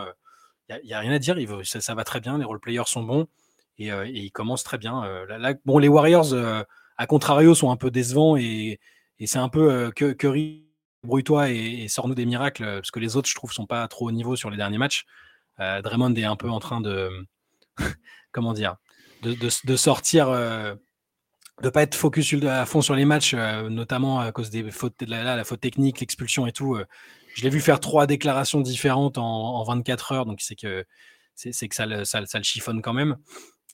il 0.68 0.86
n'y 0.86 0.92
a, 0.92 0.98
rien 0.98 1.12
à 1.12 1.18
dire. 1.18 1.36
Ça, 1.64 1.94
va 1.94 2.04
très 2.04 2.20
bien. 2.20 2.38
Les 2.38 2.44
role-players 2.44 2.86
sont 2.86 3.02
bons 3.02 3.26
et, 3.78 3.92
euh, 3.92 4.06
ils 4.06 4.30
commencent 4.30 4.64
très 4.64 4.78
bien. 4.78 5.04
Euh, 5.04 5.54
bon, 5.64 5.78
les 5.78 5.88
Warriors, 5.88 6.32
euh, 6.32 6.62
à 6.96 7.06
contrario, 7.06 7.54
sont 7.54 7.70
un 7.70 7.76
peu 7.76 7.90
décevants 7.90 8.36
et, 8.36 8.80
c'est 9.24 9.38
un 9.38 9.48
peu 9.48 9.90
que 9.96 10.12
Curry, 10.12 10.68
brouille-toi 11.02 11.50
et, 11.50 11.88
sors-nous 11.88 12.14
des 12.14 12.26
miracles 12.26 12.64
parce 12.64 12.90
que 12.90 13.00
les 13.00 13.16
autres, 13.16 13.28
je 13.28 13.34
trouve, 13.34 13.52
sont 13.52 13.66
pas 13.66 13.86
trop 13.88 14.08
au 14.08 14.12
niveau 14.12 14.36
sur 14.36 14.50
les 14.50 14.56
derniers 14.56 14.78
matchs. 14.78 15.06
Draymond 15.58 16.14
est 16.14 16.24
un 16.24 16.36
peu 16.36 16.48
en 16.48 16.60
train 16.60 16.80
de. 16.80 17.10
comment 18.32 18.52
dire 18.52 18.76
de, 19.22 19.76
sortir 19.76 20.30
de 20.30 21.70
pas 21.70 21.82
être 21.82 21.96
focus 21.96 22.34
à 22.44 22.64
fond 22.64 22.80
sur 22.80 22.94
les 22.94 23.04
matchs, 23.04 23.34
notamment 23.34 24.20
à 24.20 24.30
cause 24.30 24.50
des 24.50 24.70
fautes, 24.70 24.94
de 25.00 25.10
la, 25.10 25.42
faute 25.42 25.60
technique, 25.60 25.98
l'expulsion 25.98 26.46
et 26.46 26.52
tout. 26.52 26.78
Je 27.34 27.42
l'ai 27.42 27.50
vu 27.50 27.60
faire 27.60 27.80
trois 27.80 28.06
déclarations 28.06 28.60
différentes 28.60 29.18
en, 29.18 29.62
24 29.64 30.12
heures, 30.12 30.26
donc 30.26 30.40
c'est 30.40 30.56
que 30.56 30.84
c'est 31.34 31.68
que 31.68 31.74
ça 31.74 31.86
le, 31.86 32.04
ça, 32.04 32.20
le 32.20 32.42
chiffonne 32.42 32.82
quand 32.82 32.92
même. 32.92 33.16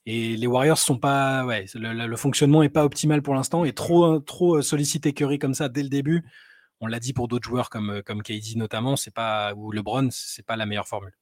Et 0.06 0.36
les 0.36 0.46
Warriors 0.46 0.76
sont 0.76 0.98
pas, 0.98 1.46
ouais, 1.46 1.64
le, 1.74 2.16
fonctionnement 2.16 2.62
est 2.62 2.68
pas 2.68 2.84
optimal 2.84 3.22
pour 3.22 3.34
l'instant 3.34 3.64
et 3.64 3.72
trop 3.72 4.20
trop 4.20 4.60
sollicité 4.60 5.14
Curry 5.14 5.38
comme 5.38 5.54
ça 5.54 5.70
dès 5.70 5.82
le 5.82 5.88
début. 5.88 6.22
On 6.80 6.86
l'a 6.86 7.00
dit 7.00 7.14
pour 7.14 7.26
d'autres 7.26 7.48
joueurs 7.48 7.70
comme 7.70 8.02
comme 8.04 8.22
KD 8.22 8.56
notamment, 8.56 8.96
c'est 8.96 9.14
pas 9.14 9.54
ou 9.54 9.72
LeBron, 9.72 10.08
c'est 10.10 10.44
pas 10.44 10.56
la 10.56 10.66
meilleure 10.66 10.88
formule. 10.88 11.16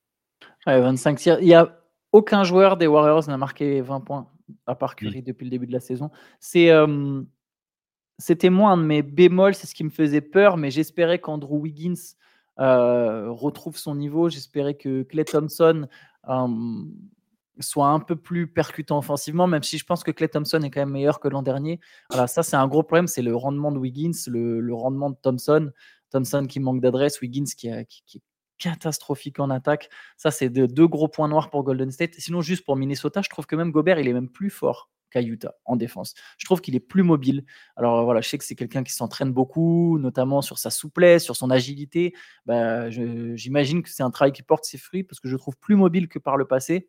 25 0.66 1.18
tirs. 1.18 1.38
Il 1.40 1.46
y 1.46 1.54
a 1.54 1.78
aucun 2.10 2.42
joueur 2.42 2.76
des 2.76 2.88
Warriors 2.88 3.28
n'a 3.28 3.36
marqué 3.36 3.80
20 3.80 4.00
points 4.00 4.28
à 4.66 4.74
part 4.74 4.96
Curry 4.96 5.22
depuis 5.22 5.44
le 5.44 5.50
début 5.50 5.66
de 5.66 5.72
la 5.72 5.80
saison. 5.80 6.10
C'est 6.40 6.70
c'était 8.18 8.50
moins 8.50 8.76
de 8.76 8.82
mes 8.82 9.02
bémols, 9.02 9.54
c'est 9.54 9.66
ce 9.66 9.74
qui 9.74 9.84
me 9.84 9.90
faisait 9.90 10.20
peur, 10.20 10.56
mais 10.56 10.70
j'espérais 10.70 11.18
qu'Andrew 11.18 11.58
Wiggins 11.60 12.14
retrouve 12.58 13.76
son 13.76 13.94
niveau. 13.94 14.28
J'espérais 14.28 14.74
que 14.74 15.02
Clay 15.02 15.24
Thompson 15.24 15.88
soit 17.60 17.88
un 17.88 18.00
peu 18.00 18.16
plus 18.16 18.46
percutant 18.46 18.98
offensivement, 18.98 19.46
même 19.46 19.62
si 19.62 19.78
je 19.78 19.84
pense 19.84 20.02
que 20.02 20.10
Clay 20.10 20.28
Thompson 20.28 20.62
est 20.62 20.70
quand 20.70 20.80
même 20.80 20.90
meilleur 20.90 21.20
que 21.20 21.28
l'an 21.28 21.42
dernier. 21.42 21.80
Voilà, 22.10 22.26
ça 22.26 22.42
c'est 22.42 22.56
un 22.56 22.66
gros 22.66 22.82
problème, 22.82 23.06
c'est 23.06 23.22
le 23.22 23.36
rendement 23.36 23.72
de 23.72 23.78
Wiggins, 23.78 24.12
le, 24.26 24.74
rendement 24.74 25.10
de 25.10 25.16
Thompson. 25.20 25.70
Thompson 26.10 26.46
qui 26.48 26.60
manque 26.60 26.80
d'adresse, 26.80 27.20
Wiggins 27.20 27.44
qui, 27.44 27.70
qui, 28.06 28.18
est 28.18 28.22
catastrophique 28.58 29.40
en 29.40 29.50
attaque. 29.50 29.88
Ça, 30.16 30.30
c'est 30.30 30.48
deux 30.48 30.86
gros 30.86 31.08
points 31.08 31.26
noirs 31.26 31.50
pour 31.50 31.64
Golden 31.64 31.90
State. 31.90 32.14
Sinon, 32.18 32.42
juste 32.42 32.64
pour 32.64 32.76
Minnesota, 32.76 33.20
je 33.20 33.28
trouve 33.28 33.46
que 33.46 33.56
même 33.56 33.72
Gobert, 33.72 33.98
il 33.98 34.06
est 34.06 34.12
même 34.12 34.28
plus 34.28 34.50
fort 34.50 34.88
qu'à 35.12 35.22
Utah 35.22 35.54
en 35.64 35.76
défense. 35.76 36.14
Je 36.38 36.44
trouve 36.44 36.60
qu'il 36.60 36.74
est 36.74 36.80
plus 36.80 37.02
mobile. 37.02 37.44
Alors 37.76 38.04
voilà, 38.04 38.20
je 38.20 38.28
sais 38.28 38.38
que 38.38 38.44
c'est 38.44 38.54
quelqu'un 38.54 38.82
qui 38.82 38.92
s'entraîne 38.92 39.32
beaucoup, 39.32 39.98
notamment 39.98 40.42
sur 40.42 40.58
sa 40.58 40.70
souplesse, 40.70 41.22
sur 41.22 41.36
son 41.36 41.50
agilité. 41.50 42.14
Bah, 42.46 42.90
J'imagine 42.90 43.82
que 43.82 43.90
c'est 43.90 44.02
un 44.02 44.10
travail 44.10 44.32
qui 44.32 44.42
porte 44.42 44.64
ses 44.64 44.78
fruits 44.78 45.04
parce 45.04 45.20
que 45.20 45.28
je 45.28 45.34
le 45.34 45.38
trouve 45.38 45.56
plus 45.56 45.76
mobile 45.76 46.08
que 46.08 46.18
par 46.18 46.36
le 46.36 46.46
passé 46.46 46.88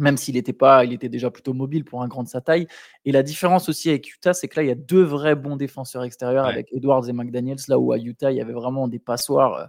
même 0.00 0.16
s'il 0.16 0.36
était 0.36 0.54
pas, 0.54 0.84
il 0.84 0.92
était 0.92 1.08
déjà 1.08 1.30
plutôt 1.30 1.52
mobile 1.52 1.84
pour 1.84 2.02
un 2.02 2.08
grand 2.08 2.22
de 2.22 2.28
sa 2.28 2.40
taille. 2.40 2.66
Et 3.04 3.12
la 3.12 3.22
différence 3.22 3.68
aussi 3.68 3.90
avec 3.90 4.12
Utah, 4.12 4.32
c'est 4.32 4.48
que 4.48 4.56
là, 4.56 4.64
il 4.64 4.68
y 4.68 4.72
a 4.72 4.74
deux 4.74 5.02
vrais 5.02 5.36
bons 5.36 5.56
défenseurs 5.56 6.02
extérieurs 6.04 6.46
avec 6.46 6.72
Edwards 6.72 7.06
et 7.08 7.12
McDaniels, 7.12 7.58
là 7.68 7.78
où 7.78 7.92
à 7.92 7.98
Utah, 7.98 8.32
il 8.32 8.38
y 8.38 8.40
avait 8.40 8.54
vraiment 8.54 8.88
des 8.88 8.98
passoires. 8.98 9.54
Euh, 9.54 9.66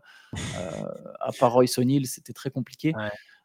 euh, 0.58 0.84
à 1.20 1.32
part 1.38 1.52
Royce 1.52 1.78
O'Neill, 1.78 2.08
c'était 2.08 2.34
très 2.34 2.50
compliqué. 2.50 2.94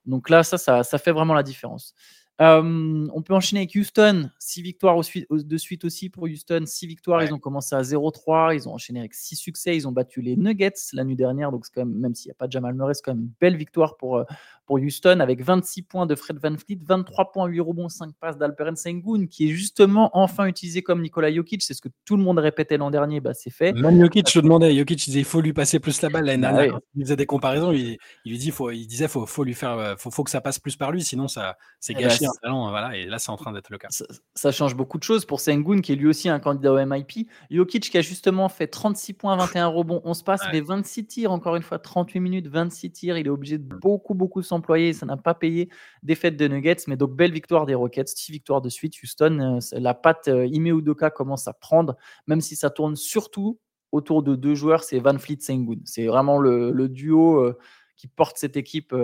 Donc 0.07 0.31
là, 0.31 0.45
ça, 0.45 0.57
ça, 0.57 0.85
ça, 0.85 0.99
fait 0.99 1.11
vraiment 1.11 1.35
la 1.35 1.43
différence 1.43 1.93
on 2.38 3.23
peut 3.23 3.35
enchaîner 3.35 3.61
avec 3.61 3.75
Houston. 3.75 4.31
6 4.38 4.62
victoires 4.62 4.97
de 5.31 5.57
suite 5.57 5.85
aussi 5.85 6.09
pour 6.11 6.25
Houston. 6.25 6.64
6 6.66 6.87
victoires, 6.87 7.23
ils 7.23 7.33
ont 7.33 7.38
commencé 7.38 7.75
à 7.75 7.83
0-3. 7.83 8.55
Ils 8.55 8.69
ont 8.69 8.75
enchaîné 8.75 9.00
avec 9.00 9.14
6 9.14 9.37
succès. 9.37 9.76
Ils 9.76 9.88
ont 9.88 9.93
battu 9.93 10.21
les 10.21 10.37
Nuggets 10.37 10.73
la 10.93 11.05
nuit 11.05 11.16
dernière. 11.16 11.50
Donc, 11.50 11.66
quand 11.75 11.85
même, 11.85 11.95
même 11.95 12.14
s'il 12.14 12.28
n'y 12.28 12.33
a 12.33 12.35
pas 12.35 12.47
de 12.47 12.52
Jamal 12.52 12.75
Murray, 12.75 12.95
c'est 12.95 13.02
quand 13.02 13.14
même 13.14 13.25
une 13.25 13.33
belle 13.40 13.57
victoire 13.57 13.97
pour, 13.97 14.19
euh, 14.19 14.25
pour 14.66 14.76
Houston 14.76 15.21
avec 15.21 15.43
26 15.43 15.83
points 15.83 16.07
de 16.07 16.14
Fred 16.14 16.38
Van 16.43 16.57
Fleet, 16.57 16.78
23 16.83 17.33
points, 17.33 17.47
8 17.47 17.61
rebonds, 17.61 17.88
5 17.88 18.12
passes 18.21 18.37
d'Alperen 18.37 18.76
Sengun, 18.76 19.26
qui 19.26 19.49
est 19.49 19.52
justement 19.52 20.11
enfin 20.12 20.47
utilisé 20.47 20.83
comme 20.83 21.02
Nikola 21.02 21.33
Jokic. 21.33 21.62
C'est 21.62 21.75
ce 21.75 21.81
que 21.81 21.88
tout 22.05 22.16
le 22.16 22.23
monde 22.23 22.38
répétait 22.38 22.76
l'an 22.76 22.90
dernier. 22.90 23.21
Bah, 23.21 23.33
c'est 23.35 23.50
fait. 23.50 23.73
Même 23.73 24.00
Jokic, 24.00 24.31
je 24.31 24.40
demandais 24.40 24.76
Jokic, 24.76 24.99
disait 24.99 25.21
il 25.21 25.25
faut 25.25 25.40
lui 25.40 25.52
passer 25.52 25.78
plus 25.78 26.02
la 26.02 26.11
balle. 26.11 26.26
Bah 26.26 26.37
dernière, 26.37 26.81
il 26.95 27.05
faisait 27.05 27.16
des 27.16 27.26
comparaisons. 27.26 27.73
Il, 27.73 27.97
lui 28.25 28.38
dit, 28.38 28.50
faut, 28.50 28.71
il 28.71 28.87
disait 28.87 29.09
faut, 29.09 29.26
faut 29.26 29.45
lui 29.45 29.55
faire, 29.55 29.73
euh, 29.73 29.95
faut, 29.97 30.11
faut 30.11 30.25
que 30.25 30.31
ça 30.31 30.40
passe 30.40 30.59
plus 30.59 30.76
par 30.76 30.90
lui, 30.90 31.02
sinon 31.02 31.28
ça, 31.28 31.57
c'est 31.81 31.95
Voilà, 32.42 32.97
et 32.97 33.06
là, 33.06 33.18
c'est 33.18 33.30
en 33.30 33.37
train 33.37 33.52
d'être 33.52 33.71
le 33.71 33.78
cas. 33.78 33.88
Ça, 34.35 34.52
change 34.52 34.75
beaucoup 34.75 34.99
de 34.99 35.02
choses 35.02 35.25
pour 35.25 35.40
Sengun, 35.40 35.80
qui 35.80 35.92
est 35.92 35.97
lui 35.97 36.06
aussi 36.06 36.28
un 36.28 36.38
candidat 36.38 36.73
au 36.73 36.85
MIP. 36.85 37.28
Jokic, 37.50 37.90
qui 37.90 37.99
a 37.99 38.00
justement 38.00 38.49
fait 38.49 38.66
36 38.66 39.14
points, 39.14 39.37
21 39.37 39.66
rebonds, 39.66 40.00
on 40.04 40.14
se 40.14 40.25
passe, 40.25 40.42
mais 40.52 40.61
26 40.61 41.06
tirs, 41.06 41.33
encore 41.33 41.56
une 41.56 41.62
fois, 41.62 41.78
38 41.78 42.21
minutes, 42.21 42.49
26 42.49 42.92
tirs. 42.92 43.18
Il 43.18 43.26
est 43.26 43.30
obligé 43.30 43.59
de 43.59 43.75
beaucoup, 43.75 44.14
beaucoup 44.14 44.42
s'employer. 44.42 44.92
Ça 44.92 45.06
n'a 45.06 45.16
pas 45.16 45.35
payé. 45.35 45.68
Défaite 46.02 46.37
de 46.37 46.49
Nuggets, 46.49 46.85
mais 46.87 46.97
donc 46.97 47.14
belle 47.14 47.33
victoire 47.33 47.66
des 47.66 47.75
Rockets, 47.75 48.09
6 48.09 48.33
victoires 48.33 48.61
de 48.61 48.68
suite. 48.68 48.95
Houston, 49.02 49.59
euh, 49.59 49.78
la 49.78 49.95
patte 49.95 50.28
euh, 50.28 50.47
Ime 50.47 50.78
Udoka 50.78 51.11
commence 51.11 51.49
à 51.49 51.52
prendre, 51.52 51.97
même 52.26 52.41
si 52.41 52.56
ça 52.56 52.71
tourne 52.71 52.97
surtout 52.97 53.58
autour 53.93 54.23
de 54.23 54.34
deux 54.34 54.54
joueurs, 54.54 54.84
c'est 54.84 54.99
Van 54.99 55.19
Fleet 55.19 55.39
Sengun. 55.41 55.80
C'est 55.84 56.06
vraiment 56.06 56.39
le, 56.39 56.89
duo 56.89 57.41
euh, 57.41 57.58
qui 57.97 58.08
porte 58.08 58.36
cette 58.36 58.56
équipe 58.56 58.95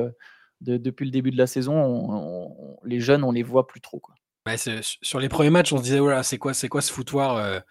depuis 0.63 1.05
le 1.05 1.11
début 1.11 1.31
de 1.31 1.39
la 1.39 1.47
saison. 1.47 2.55
les 2.85 3.01
jeunes, 3.01 3.25
on 3.25 3.33
les 3.33 3.43
voit 3.43 3.67
plus 3.67 3.81
trop. 3.81 4.01
Sur 5.03 5.21
les 5.21 5.29
premiers 5.29 5.51
matchs, 5.51 5.73
on 5.73 5.79
se 5.79 5.83
disait 5.83 5.99
voilà, 5.99 6.23
c'est 6.23 6.39
quoi, 6.39 6.53
quoi 6.71 6.83
ce 6.83 6.93
foutoir 6.93 7.63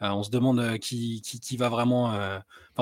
On 0.00 0.22
se 0.22 0.30
demande 0.30 0.78
qui, 0.78 1.22
qui, 1.22 1.56
va 1.56 1.68
vraiment. 1.68 2.12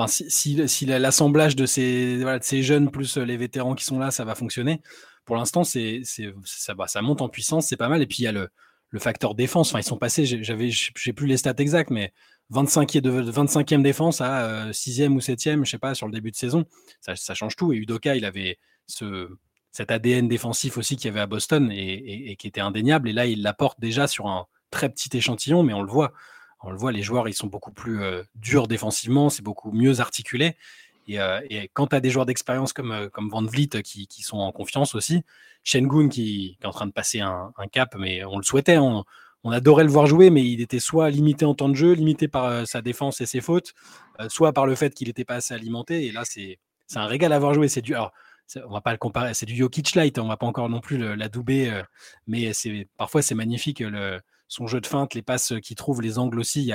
Si, 0.07 0.67
si, 0.67 0.85
l'assemblage 0.85 1.55
de 1.55 1.65
ces, 1.65 2.63
jeunes 2.63 2.91
plus 2.91 3.17
les 3.17 3.37
vétérans 3.37 3.75
qui 3.75 3.85
sont 3.85 3.99
là, 3.99 4.11
ça 4.11 4.25
va 4.25 4.35
fonctionner 4.35 4.81
pour 5.29 5.35
l'instant, 5.35 5.63
ça, 5.63 6.73
ça 6.87 7.01
monte 7.03 7.21
en 7.21 7.29
puissance, 7.29 7.67
c'est 7.67 7.77
pas 7.77 7.87
mal. 7.87 8.01
Et 8.01 8.07
puis 8.07 8.17
il 8.17 8.23
y 8.23 8.27
a 8.27 8.31
le, 8.31 8.49
le 8.89 8.99
facteur 8.99 9.35
défense. 9.35 9.75
Ils 9.77 9.83
sont 9.83 9.95
passés, 9.95 10.25
j'avais, 10.25 10.71
j'ai 10.71 11.13
plus 11.13 11.27
les 11.27 11.37
stats 11.37 11.53
exacts, 11.59 11.91
mais 11.91 12.13
25 12.49 12.97
de 12.97 13.31
25e 13.31 13.83
défense 13.83 14.21
à 14.21 14.71
6e 14.71 15.03
euh, 15.03 15.09
ou 15.09 15.19
7e, 15.19 15.65
je 15.65 15.69
sais 15.69 15.77
pas, 15.77 15.93
sur 15.93 16.07
le 16.07 16.13
début 16.13 16.31
de 16.31 16.35
saison. 16.35 16.65
Ça, 17.01 17.35
change 17.35 17.55
tout. 17.55 17.71
Et 17.73 17.75
Udoka, 17.77 18.15
il 18.15 18.25
avait 18.25 18.57
ce, 18.87 19.29
cet 19.71 19.91
ADN 19.91 20.27
défensif 20.27 20.77
aussi 20.77 20.95
qu'il 20.95 21.05
y 21.05 21.09
avait 21.09 21.19
à 21.19 21.27
Boston 21.27 21.71
et, 21.71 22.35
qui 22.37 22.47
était 22.47 22.61
indéniable. 22.61 23.09
Et 23.09 23.13
là, 23.13 23.25
il 23.25 23.41
l'apporte 23.41 23.79
déjà 23.79 24.07
sur 24.07 24.27
un 24.27 24.45
très 24.71 24.89
petit 24.89 25.15
échantillon, 25.15 25.63
mais 25.63 25.73
on 25.73 25.81
le 25.81 25.91
voit. 25.91 26.11
On 26.61 26.71
le 26.71 26.77
voit, 26.77 26.91
les 26.91 27.03
joueurs, 27.03 27.29
ils 27.29 27.33
sont 27.33 27.47
beaucoup 27.47 27.71
plus 27.71 28.01
euh, 28.03 28.21
durs 28.35 28.67
défensivement, 28.67 29.29
c'est 29.29 29.43
beaucoup 29.43 29.71
mieux 29.71 30.01
articulé. 30.01 30.57
Euh, 31.17 31.41
et, 31.49 31.69
quand 31.73 31.87
tu 31.87 31.95
as 31.95 31.99
des 31.99 32.09
joueurs 32.09 32.25
d'expérience 32.25 32.73
comme, 32.73 32.91
euh, 32.91 33.09
Van 33.17 33.43
Vliet 33.43 33.69
euh, 33.75 33.81
qui, 33.81 34.07
sont 34.21 34.37
en 34.37 34.51
confiance 34.51 34.95
aussi, 34.95 35.23
Shengun 35.63 36.09
qui, 36.09 36.57
qui, 36.57 36.57
est 36.61 36.65
en 36.67 36.71
train 36.71 36.87
de 36.87 36.91
passer 36.91 37.19
un, 37.19 37.51
cap, 37.71 37.95
mais 37.97 38.23
on 38.25 38.37
le 38.37 38.43
souhaitait, 38.43 38.77
on, 38.77 39.03
adorait 39.45 39.85
le 39.85 39.89
voir 39.89 40.05
jouer, 40.05 40.29
mais 40.29 40.45
il 40.45 40.61
était 40.61 40.79
soit 40.79 41.09
limité 41.09 41.45
en 41.45 41.55
temps 41.55 41.69
de 41.69 41.75
jeu, 41.75 41.93
limité 41.93 42.27
par 42.27 42.67
sa 42.67 42.81
défense 42.81 43.21
et 43.21 43.25
ses 43.25 43.41
fautes, 43.41 43.73
soit 44.27 44.51
par 44.53 44.65
le 44.65 44.75
fait 44.75 44.93
qu'il 44.93 45.07
n'était 45.07 45.23
pas 45.25 45.35
assez 45.35 45.53
alimenté. 45.53 46.05
Et 46.05 46.11
là, 46.11 46.23
c'est 46.25 46.59
un 46.95 47.05
régal 47.05 47.31
à 47.31 47.39
voir 47.39 47.53
jouer. 47.53 47.69
C'est 47.69 47.81
du, 47.81 47.95
alors, 47.95 48.11
on 48.67 48.73
va 48.73 48.81
pas 48.81 48.91
le 48.91 48.97
comparer, 48.97 49.33
c'est 49.33 49.45
du 49.45 49.55
Jokic 49.55 49.95
Light, 49.95 50.17
on 50.19 50.27
va 50.27 50.37
pas 50.37 50.45
encore 50.45 50.69
non 50.69 50.79
plus 50.79 50.97
l'adouber, 51.15 51.81
mais 52.27 52.53
c'est 52.53 52.87
parfois 52.97 53.21
c'est 53.21 53.35
magnifique 53.35 53.79
le, 53.79 54.19
son 54.47 54.67
jeu 54.67 54.81
de 54.81 54.87
feinte, 54.87 55.13
les 55.13 55.21
passes 55.21 55.53
qu'il 55.61 55.75
trouve, 55.75 56.01
les 56.01 56.19
angles 56.19 56.39
aussi. 56.39 56.71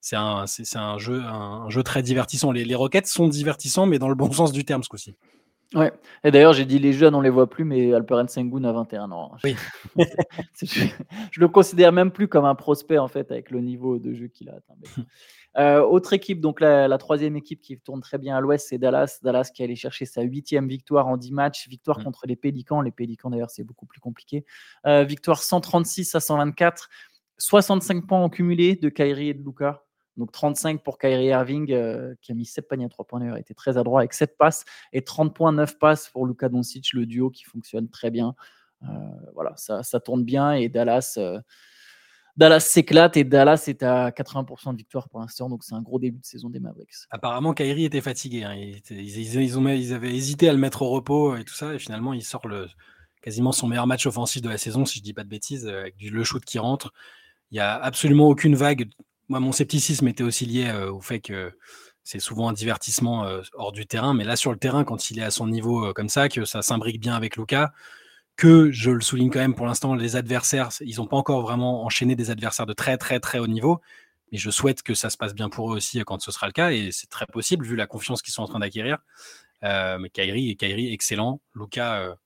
C'est 0.00 0.16
un, 0.16 0.44
un, 0.74 0.98
jeu, 0.98 1.22
un, 1.24 1.68
jeu 1.68 1.82
très 1.82 2.02
divertissant. 2.02 2.52
Les, 2.52 2.64
les 2.64 2.74
Rockets 2.76 3.06
sont 3.06 3.28
divertissants, 3.28 3.86
mais 3.86 3.98
dans 3.98 4.08
le 4.08 4.14
bon 4.14 4.30
sens 4.30 4.52
du 4.52 4.64
terme 4.64 4.82
ce 4.82 4.88
coup-ci. 4.88 5.16
Ouais. 5.74 5.92
Et 6.24 6.30
d'ailleurs, 6.30 6.54
j'ai 6.54 6.64
dit 6.64 6.78
les 6.78 6.94
jeunes, 6.94 7.14
on 7.14 7.20
les 7.20 7.28
voit 7.28 7.50
plus, 7.50 7.64
mais 7.64 7.92
Alperen 7.92 8.28
Sengun 8.28 8.64
a 8.64 8.72
21 8.72 9.10
ans. 9.10 9.32
Oui. 9.44 9.54
je, 10.62 11.40
le 11.40 11.48
considère 11.48 11.92
même 11.92 12.10
plus 12.10 12.26
comme 12.26 12.46
un 12.46 12.54
prospect 12.54 12.98
en 12.98 13.08
fait 13.08 13.30
avec 13.30 13.50
le 13.50 13.60
niveau 13.60 13.98
de 13.98 14.14
jeu 14.14 14.28
qu'il 14.28 14.48
a 14.48 14.54
atteint. 14.54 14.74
Euh, 15.58 15.80
autre 15.80 16.12
équipe, 16.12 16.40
donc 16.40 16.60
la, 16.60 16.98
troisième 16.98 17.36
équipe 17.36 17.60
qui 17.60 17.78
tourne 17.78 18.00
très 18.00 18.18
bien 18.18 18.36
à 18.36 18.40
l'ouest, 18.40 18.68
c'est 18.68 18.78
Dallas. 18.78 19.18
Dallas 19.22 19.50
qui 19.52 19.62
est 19.62 19.64
allé 19.64 19.74
chercher 19.74 20.06
sa 20.06 20.22
huitième 20.22 20.68
victoire 20.68 21.08
en 21.08 21.16
10 21.16 21.32
matchs, 21.32 21.68
victoire 21.68 21.98
mm. 21.98 22.04
contre 22.04 22.26
les 22.26 22.36
Pélicans. 22.36 22.80
Les 22.80 22.92
Pélicans 22.92 23.30
d'ailleurs, 23.30 23.50
c'est 23.50 23.64
beaucoup 23.64 23.86
plus 23.86 24.00
compliqué. 24.00 24.44
Euh, 24.86 25.02
victoire 25.02 25.42
136 25.42 26.14
à 26.14 26.20
124, 26.20 26.88
65 27.38 28.06
points 28.06 28.20
en 28.20 28.28
cumulé 28.28 28.76
de 28.76 28.88
Kyrie 28.88 29.30
et 29.30 29.34
de 29.34 29.42
Luca. 29.42 29.84
Donc 30.16 30.32
35 30.32 30.82
pour 30.82 30.98
Kyrie 30.98 31.26
Irving, 31.26 31.72
euh, 31.72 32.14
qui 32.22 32.32
a 32.32 32.34
mis 32.34 32.44
7 32.44 32.68
paniers 32.68 32.84
à 32.84 32.88
3 32.88 33.06
points 33.06 33.20
d'ailleurs, 33.20 33.36
était 33.36 33.54
très 33.54 33.78
adroit 33.78 34.00
avec 34.00 34.12
7 34.12 34.36
passes, 34.36 34.64
et 34.92 35.02
30 35.02 35.34
points, 35.34 35.52
9 35.52 35.78
passes 35.78 36.08
pour 36.08 36.26
Luka 36.26 36.48
Doncic, 36.48 36.92
le 36.92 37.06
duo 37.06 37.30
qui 37.30 37.44
fonctionne 37.44 37.88
très 37.88 38.10
bien. 38.10 38.34
Voilà, 39.34 39.54
ça, 39.56 39.82
ça, 39.82 39.98
tourne 39.98 40.24
bien, 40.24 40.52
et 40.52 40.68
Dallas, 40.68 41.18
Dallas 42.38 42.60
s'éclate, 42.60 43.18
et 43.18 43.24
Dallas 43.24 43.64
est 43.66 43.82
à 43.82 44.10
80% 44.10 44.72
de 44.72 44.78
victoire 44.78 45.10
pour 45.10 45.20
l'instant, 45.20 45.50
donc 45.50 45.62
c'est 45.62 45.74
un 45.74 45.82
gros 45.82 45.98
début 45.98 46.20
de 46.20 46.24
saison 46.24 46.48
des 46.48 46.60
Mavericks. 46.60 46.94
Apparemment, 47.10 47.52
Kyrie 47.52 47.84
était 47.84 48.00
fatigué, 48.00 48.44
hein. 48.44 48.54
ils, 48.54 49.92
avaient 49.92 50.14
hésité 50.14 50.48
à 50.48 50.52
le 50.52 50.58
mettre 50.58 50.82
au 50.82 50.88
repos 50.88 51.36
et 51.36 51.44
tout 51.44 51.54
ça, 51.54 51.74
et 51.74 51.78
finalement, 51.78 52.14
il 52.14 52.22
sort 52.22 52.46
quasiment 53.20 53.52
son 53.52 53.66
meilleur 53.66 53.86
match 53.86 54.06
offensif 54.06 54.40
de 54.40 54.48
la 54.48 54.56
saison, 54.56 54.86
si 54.86 55.00
je 55.00 55.04
dis 55.04 55.12
pas 55.12 55.24
de 55.24 55.28
bêtises, 55.28 55.66
avec 55.66 55.96
du, 55.96 56.08
le 56.08 56.24
shoot 56.24 56.42
qui 56.44 56.58
rentre. 56.58 56.92
Il 57.50 57.54
n'y 57.54 57.60
a 57.60 57.74
absolument 57.74 58.28
aucune 58.28 58.54
vague 58.54 58.88
moi, 59.28 59.40
mon 59.40 59.52
scepticisme 59.52 60.08
était 60.08 60.24
aussi 60.24 60.46
lié 60.46 60.68
euh, 60.68 60.90
au 60.90 61.00
fait 61.00 61.20
que 61.20 61.52
c'est 62.02 62.20
souvent 62.20 62.48
un 62.48 62.54
divertissement 62.54 63.26
euh, 63.26 63.42
hors 63.54 63.72
du 63.72 63.86
terrain, 63.86 64.14
mais 64.14 64.24
là 64.24 64.36
sur 64.36 64.50
le 64.52 64.58
terrain, 64.58 64.84
quand 64.84 65.10
il 65.10 65.18
est 65.18 65.22
à 65.22 65.30
son 65.30 65.46
niveau 65.46 65.86
euh, 65.86 65.92
comme 65.92 66.08
ça, 66.08 66.28
que 66.28 66.44
ça 66.44 66.62
s'imbrique 66.62 67.00
bien 67.00 67.14
avec 67.14 67.36
Luca, 67.36 67.72
que 68.38 68.70
je 68.70 68.90
le 68.90 69.02
souligne 69.02 69.30
quand 69.30 69.40
même 69.40 69.54
pour 69.54 69.66
l'instant, 69.66 69.94
les 69.94 70.16
adversaires, 70.16 70.70
ils 70.80 70.96
n'ont 70.96 71.06
pas 71.06 71.18
encore 71.18 71.42
vraiment 71.42 71.84
enchaîné 71.84 72.16
des 72.16 72.30
adversaires 72.30 72.66
de 72.66 72.72
très 72.72 72.96
très 72.96 73.20
très 73.20 73.38
haut 73.38 73.48
niveau, 73.48 73.80
mais 74.32 74.38
je 74.38 74.50
souhaite 74.50 74.82
que 74.82 74.94
ça 74.94 75.10
se 75.10 75.18
passe 75.18 75.34
bien 75.34 75.50
pour 75.50 75.72
eux 75.72 75.76
aussi 75.76 76.00
quand 76.06 76.22
ce 76.22 76.30
sera 76.30 76.46
le 76.46 76.52
cas, 76.52 76.70
et 76.70 76.90
c'est 76.92 77.08
très 77.08 77.26
possible 77.26 77.66
vu 77.66 77.76
la 77.76 77.86
confiance 77.86 78.22
qu'ils 78.22 78.32
sont 78.32 78.42
en 78.42 78.48
train 78.48 78.60
d'acquérir. 78.60 78.98
mais 79.62 80.08
Kairi, 80.12 80.56
Kairi, 80.56 80.92
excellent. 80.92 81.40
Luca, 81.54 82.16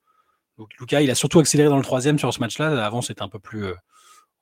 Luca, 0.79 1.03
il 1.03 1.11
a 1.11 1.15
surtout 1.15 1.41
accéléré 1.41 1.69
dans 1.69 1.79
le 1.79 1.83
troisième 1.83 2.19
sur 2.19 2.33
ce 2.33 2.41
match-là. 2.41 2.85
Avant, 2.85 3.03
c'était 3.03 3.23
un 3.23 3.29
peu 3.29 3.39
plus 3.39 3.67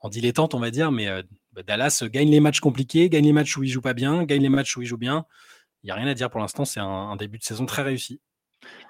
en 0.01 0.09
dilettante, 0.09 0.55
on 0.55 0.61
va 0.61 0.71
dire, 0.71 0.91
mais 0.93 1.09
bah, 1.53 1.63
Dallas 1.63 2.03
gagne 2.05 2.31
les 2.31 2.41
matchs 2.41 2.61
compliqués, 2.61 3.09
gagne 3.09 3.25
les 3.25 3.33
matchs 3.33 3.57
où 3.57 3.63
il 3.63 3.69
joue 3.69 3.81
pas 3.81 3.95
bien, 3.95 4.25
gagne 4.25 4.43
les 4.43 4.49
matchs 4.49 4.77
où 4.77 4.83
il 4.83 4.87
joue 4.87 4.97
bien. 4.97 5.27
il 5.83 5.87
n'y 5.87 5.91
a 5.93 5.95
rien 5.95 6.07
à 6.07 6.15
dire 6.15 6.31
pour 6.31 6.41
l'instant. 6.41 6.65
C'est 6.65 6.81
un, 6.81 7.17
début 7.17 7.39
de 7.39 7.45
saison 7.45 7.67
très 7.67 7.83
réussi. 7.83 8.21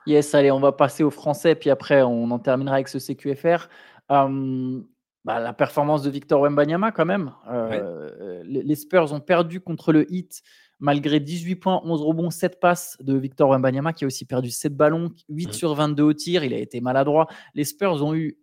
Yes, 0.06 0.34
allez, 0.34 0.50
on 0.50 0.60
va 0.60 0.72
passer 0.72 1.02
au 1.02 1.10
français, 1.10 1.54
puis 1.54 1.70
après, 1.70 2.02
on 2.02 2.30
en 2.30 2.38
terminera 2.38 2.76
avec 2.76 2.88
ce 2.88 2.98
CQFR. 2.98 3.68
Hum, 4.08 4.86
bah, 5.24 5.38
la 5.38 5.52
performance 5.52 6.02
de 6.02 6.10
Victor 6.10 6.40
Wembanyama, 6.40 6.92
quand 6.92 7.04
même. 7.04 7.32
Euh, 7.48 8.42
les, 8.44 8.74
Spurs 8.74 9.12
ont 9.12 9.20
perdu 9.20 9.60
contre 9.60 9.92
le 9.92 10.10
Heat 10.12 10.42
malgré 10.78 11.20
18 11.20 11.56
points, 11.56 11.82
11 11.84 12.02
rebonds, 12.02 12.30
7 12.30 12.58
passes 12.58 12.96
de 13.00 13.16
Victor 13.18 13.50
Wembanyama 13.50 13.92
qui 13.92 14.04
a 14.04 14.06
aussi 14.06 14.24
perdu 14.24 14.50
7 14.50 14.74
ballons, 14.74 15.12
8 15.28 15.48
mmh. 15.48 15.52
sur 15.52 15.74
22 15.74 16.02
au 16.02 16.12
tir. 16.14 16.42
Il 16.42 16.54
a 16.54 16.58
été 16.58 16.80
maladroit. 16.80 17.26
Les 17.54 17.64
Spurs 17.64 18.02
ont 18.02 18.14
eu 18.14 18.38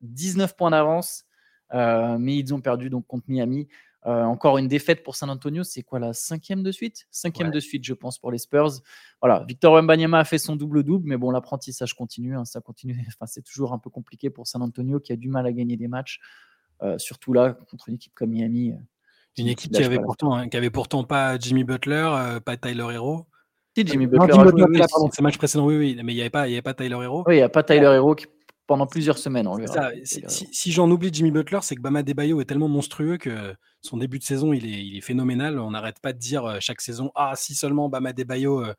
19 0.00 0.56
points 0.56 0.70
d'avance, 0.70 1.24
euh, 1.74 2.16
mais 2.18 2.36
ils 2.36 2.54
ont 2.54 2.60
perdu 2.60 2.88
donc 2.88 3.06
contre 3.08 3.24
Miami. 3.26 3.66
Euh, 4.04 4.24
encore 4.24 4.58
une 4.58 4.66
défaite 4.66 5.04
pour 5.04 5.14
San 5.14 5.30
Antonio, 5.30 5.62
c'est 5.62 5.82
quoi 5.82 6.00
la 6.00 6.12
cinquième 6.12 6.64
de 6.64 6.72
suite? 6.72 7.06
Cinquième 7.12 7.52
de 7.52 7.60
suite, 7.60 7.84
je 7.84 7.94
pense, 7.94 8.18
pour 8.18 8.32
les 8.32 8.38
Spurs. 8.38 8.80
Voilà, 9.20 9.44
Victor 9.46 9.74
Wembanyama 9.74 10.18
a 10.18 10.24
fait 10.24 10.38
son 10.38 10.56
double-double, 10.56 11.08
mais 11.08 11.16
bon, 11.16 11.30
l'apprentissage 11.30 11.94
continue. 11.94 12.36
Hein, 12.36 12.44
ça 12.44 12.60
continue. 12.60 12.96
Enfin, 13.08 13.26
c'est 13.26 13.42
toujours 13.42 13.72
un 13.72 13.78
peu 13.78 13.90
compliqué 13.90 14.28
pour 14.28 14.46
San 14.48 14.60
Antonio 14.62 14.98
qui 14.98 15.12
a 15.12 15.16
du 15.16 15.28
mal 15.28 15.46
à 15.46 15.52
gagner 15.52 15.76
des 15.76 15.86
matchs, 15.86 16.20
euh, 16.82 16.98
surtout 16.98 17.32
là 17.32 17.52
contre 17.70 17.88
une 17.90 17.94
équipe 17.94 18.14
comme 18.14 18.30
Miami. 18.30 18.74
Une 19.38 19.46
équipe 19.46 19.72
qui 19.72 19.82
avait, 19.82 20.00
pourtant, 20.00 20.34
hein, 20.34 20.48
qui 20.48 20.56
avait 20.56 20.70
pourtant 20.70 21.04
pas 21.04 21.38
Jimmy 21.38 21.64
Butler, 21.64 22.38
pas 22.44 22.56
Tyler 22.56 22.86
Hero. 22.92 23.26
Si, 23.76 23.86
Jimmy 23.86 24.06
Butler. 24.06 24.36
Non, 24.36 24.44
Jimmy 24.44 24.62
Butler, 24.62 24.84
pardon, 24.90 25.10
ces 25.10 25.22
matchs 25.22 25.38
précédents, 25.38 25.64
oui, 25.64 25.76
oui, 25.76 26.00
mais 26.04 26.12
il 26.12 26.16
n'y 26.16 26.20
avait, 26.20 26.28
pas, 26.28 26.42
avait 26.42 26.60
pas 26.60 26.74
Tyler 26.74 26.98
Hero. 27.02 27.24
Oui, 27.26 27.34
il 27.34 27.38
n'y 27.38 27.42
a 27.42 27.48
pas 27.48 27.62
Tyler 27.62 27.86
Hero 27.94 28.14
qui 28.14 28.26
pendant 28.66 28.86
plusieurs 28.86 29.18
semaines. 29.18 29.46
On 29.46 29.58
si, 30.04 30.72
j'en 30.72 30.90
oublie 30.90 31.10
Jimmy 31.12 31.30
Butler, 31.30 31.58
c'est 31.62 31.74
que 31.74 31.80
Bama 31.80 32.02
Debayo 32.02 32.40
est 32.40 32.44
tellement 32.44 32.68
monstrueux 32.68 33.16
que 33.18 33.54
son 33.80 33.96
début 33.96 34.18
de 34.18 34.24
saison, 34.24 34.52
il 34.52 34.66
est, 34.66 34.84
il 34.86 34.96
est 34.96 35.00
phénoménal. 35.00 35.58
On 35.58 35.72
n'arrête 35.72 35.98
pas 36.00 36.12
de 36.12 36.18
dire 36.18 36.44
euh, 36.44 36.58
chaque 36.60 36.80
saison, 36.80 37.10
ah, 37.14 37.32
si 37.36 37.54
seulement 37.54 37.88
Bama 37.88 38.12
Debayo 38.12 38.64
euh, 38.64 38.74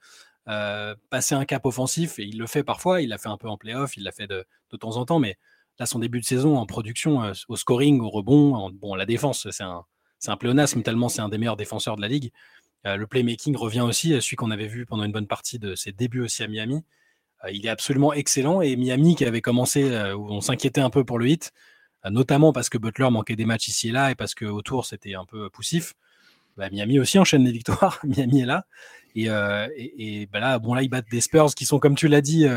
euh, 0.47 0.95
passait 1.09 1.35
un 1.35 1.45
cap 1.45 1.65
offensif, 1.65 2.19
et 2.19 2.23
il 2.23 2.37
le 2.37 2.47
fait 2.47 2.63
parfois, 2.63 3.01
il 3.01 3.09
l'a 3.09 3.17
fait 3.17 3.29
un 3.29 3.37
peu 3.37 3.49
en 3.49 3.57
playoff, 3.57 3.97
il 3.97 4.03
l'a 4.03 4.11
fait 4.11 4.27
de, 4.27 4.45
de, 4.71 4.77
temps 4.77 4.97
en 4.97 5.05
temps, 5.05 5.19
mais 5.19 5.37
là, 5.79 5.85
son 5.85 5.99
début 5.99 6.21
de 6.21 6.25
saison 6.25 6.57
en 6.57 6.65
production, 6.65 7.31
au 7.47 7.55
scoring, 7.55 7.99
au 8.01 8.09
rebond, 8.09 8.69
bon, 8.71 8.95
la 8.95 9.05
défense, 9.05 9.49
c'est 9.51 9.63
un, 9.63 9.83
un 10.27 10.37
pléonasme, 10.37 10.81
tellement 10.83 11.09
c'est 11.09 11.21
un 11.21 11.29
des 11.29 11.37
meilleurs 11.37 11.57
défenseurs 11.57 11.95
de 11.95 12.01
la 12.01 12.07
ligue. 12.07 12.31
le 12.85 13.05
playmaking 13.05 13.55
revient 13.55 13.81
aussi, 13.81 14.09
celui 14.21 14.35
qu'on 14.35 14.51
avait 14.51 14.67
vu 14.67 14.85
pendant 14.85 15.03
une 15.03 15.11
bonne 15.11 15.27
partie 15.27 15.59
de 15.59 15.75
ses 15.75 15.91
débuts 15.91 16.21
aussi 16.21 16.43
à 16.43 16.47
Miami. 16.47 16.83
Euh, 17.45 17.51
il 17.51 17.65
est 17.65 17.69
absolument 17.69 18.13
excellent. 18.13 18.61
Et 18.61 18.75
Miami, 18.75 19.15
qui 19.15 19.25
avait 19.25 19.41
commencé, 19.41 19.83
euh, 19.83 20.15
où 20.15 20.29
on 20.29 20.41
s'inquiétait 20.41 20.81
un 20.81 20.89
peu 20.89 21.03
pour 21.03 21.19
le 21.19 21.27
hit, 21.27 21.51
euh, 22.05 22.09
notamment 22.09 22.53
parce 22.53 22.69
que 22.69 22.77
Butler 22.77 23.09
manquait 23.11 23.35
des 23.35 23.45
matchs 23.45 23.67
ici 23.69 23.89
et 23.89 23.91
là 23.91 24.11
et 24.11 24.15
parce 24.15 24.35
que 24.35 24.45
autour 24.45 24.85
c'était 24.85 25.15
un 25.15 25.25
peu 25.25 25.49
poussif. 25.49 25.93
Bah, 26.57 26.69
Miami 26.69 26.99
aussi 26.99 27.17
enchaîne 27.19 27.43
les 27.43 27.51
victoires. 27.51 27.99
Miami 28.03 28.41
est 28.41 28.45
là. 28.45 28.65
Et, 29.15 30.27
bah 30.31 30.39
là, 30.39 30.59
bon, 30.59 30.73
là, 30.73 30.81
ils 30.81 30.89
battent 30.89 31.09
des 31.11 31.21
Spurs 31.21 31.53
qui 31.55 31.65
sont, 31.65 31.79
comme 31.79 31.95
tu 31.95 32.07
l'as 32.07 32.21
dit, 32.21 32.47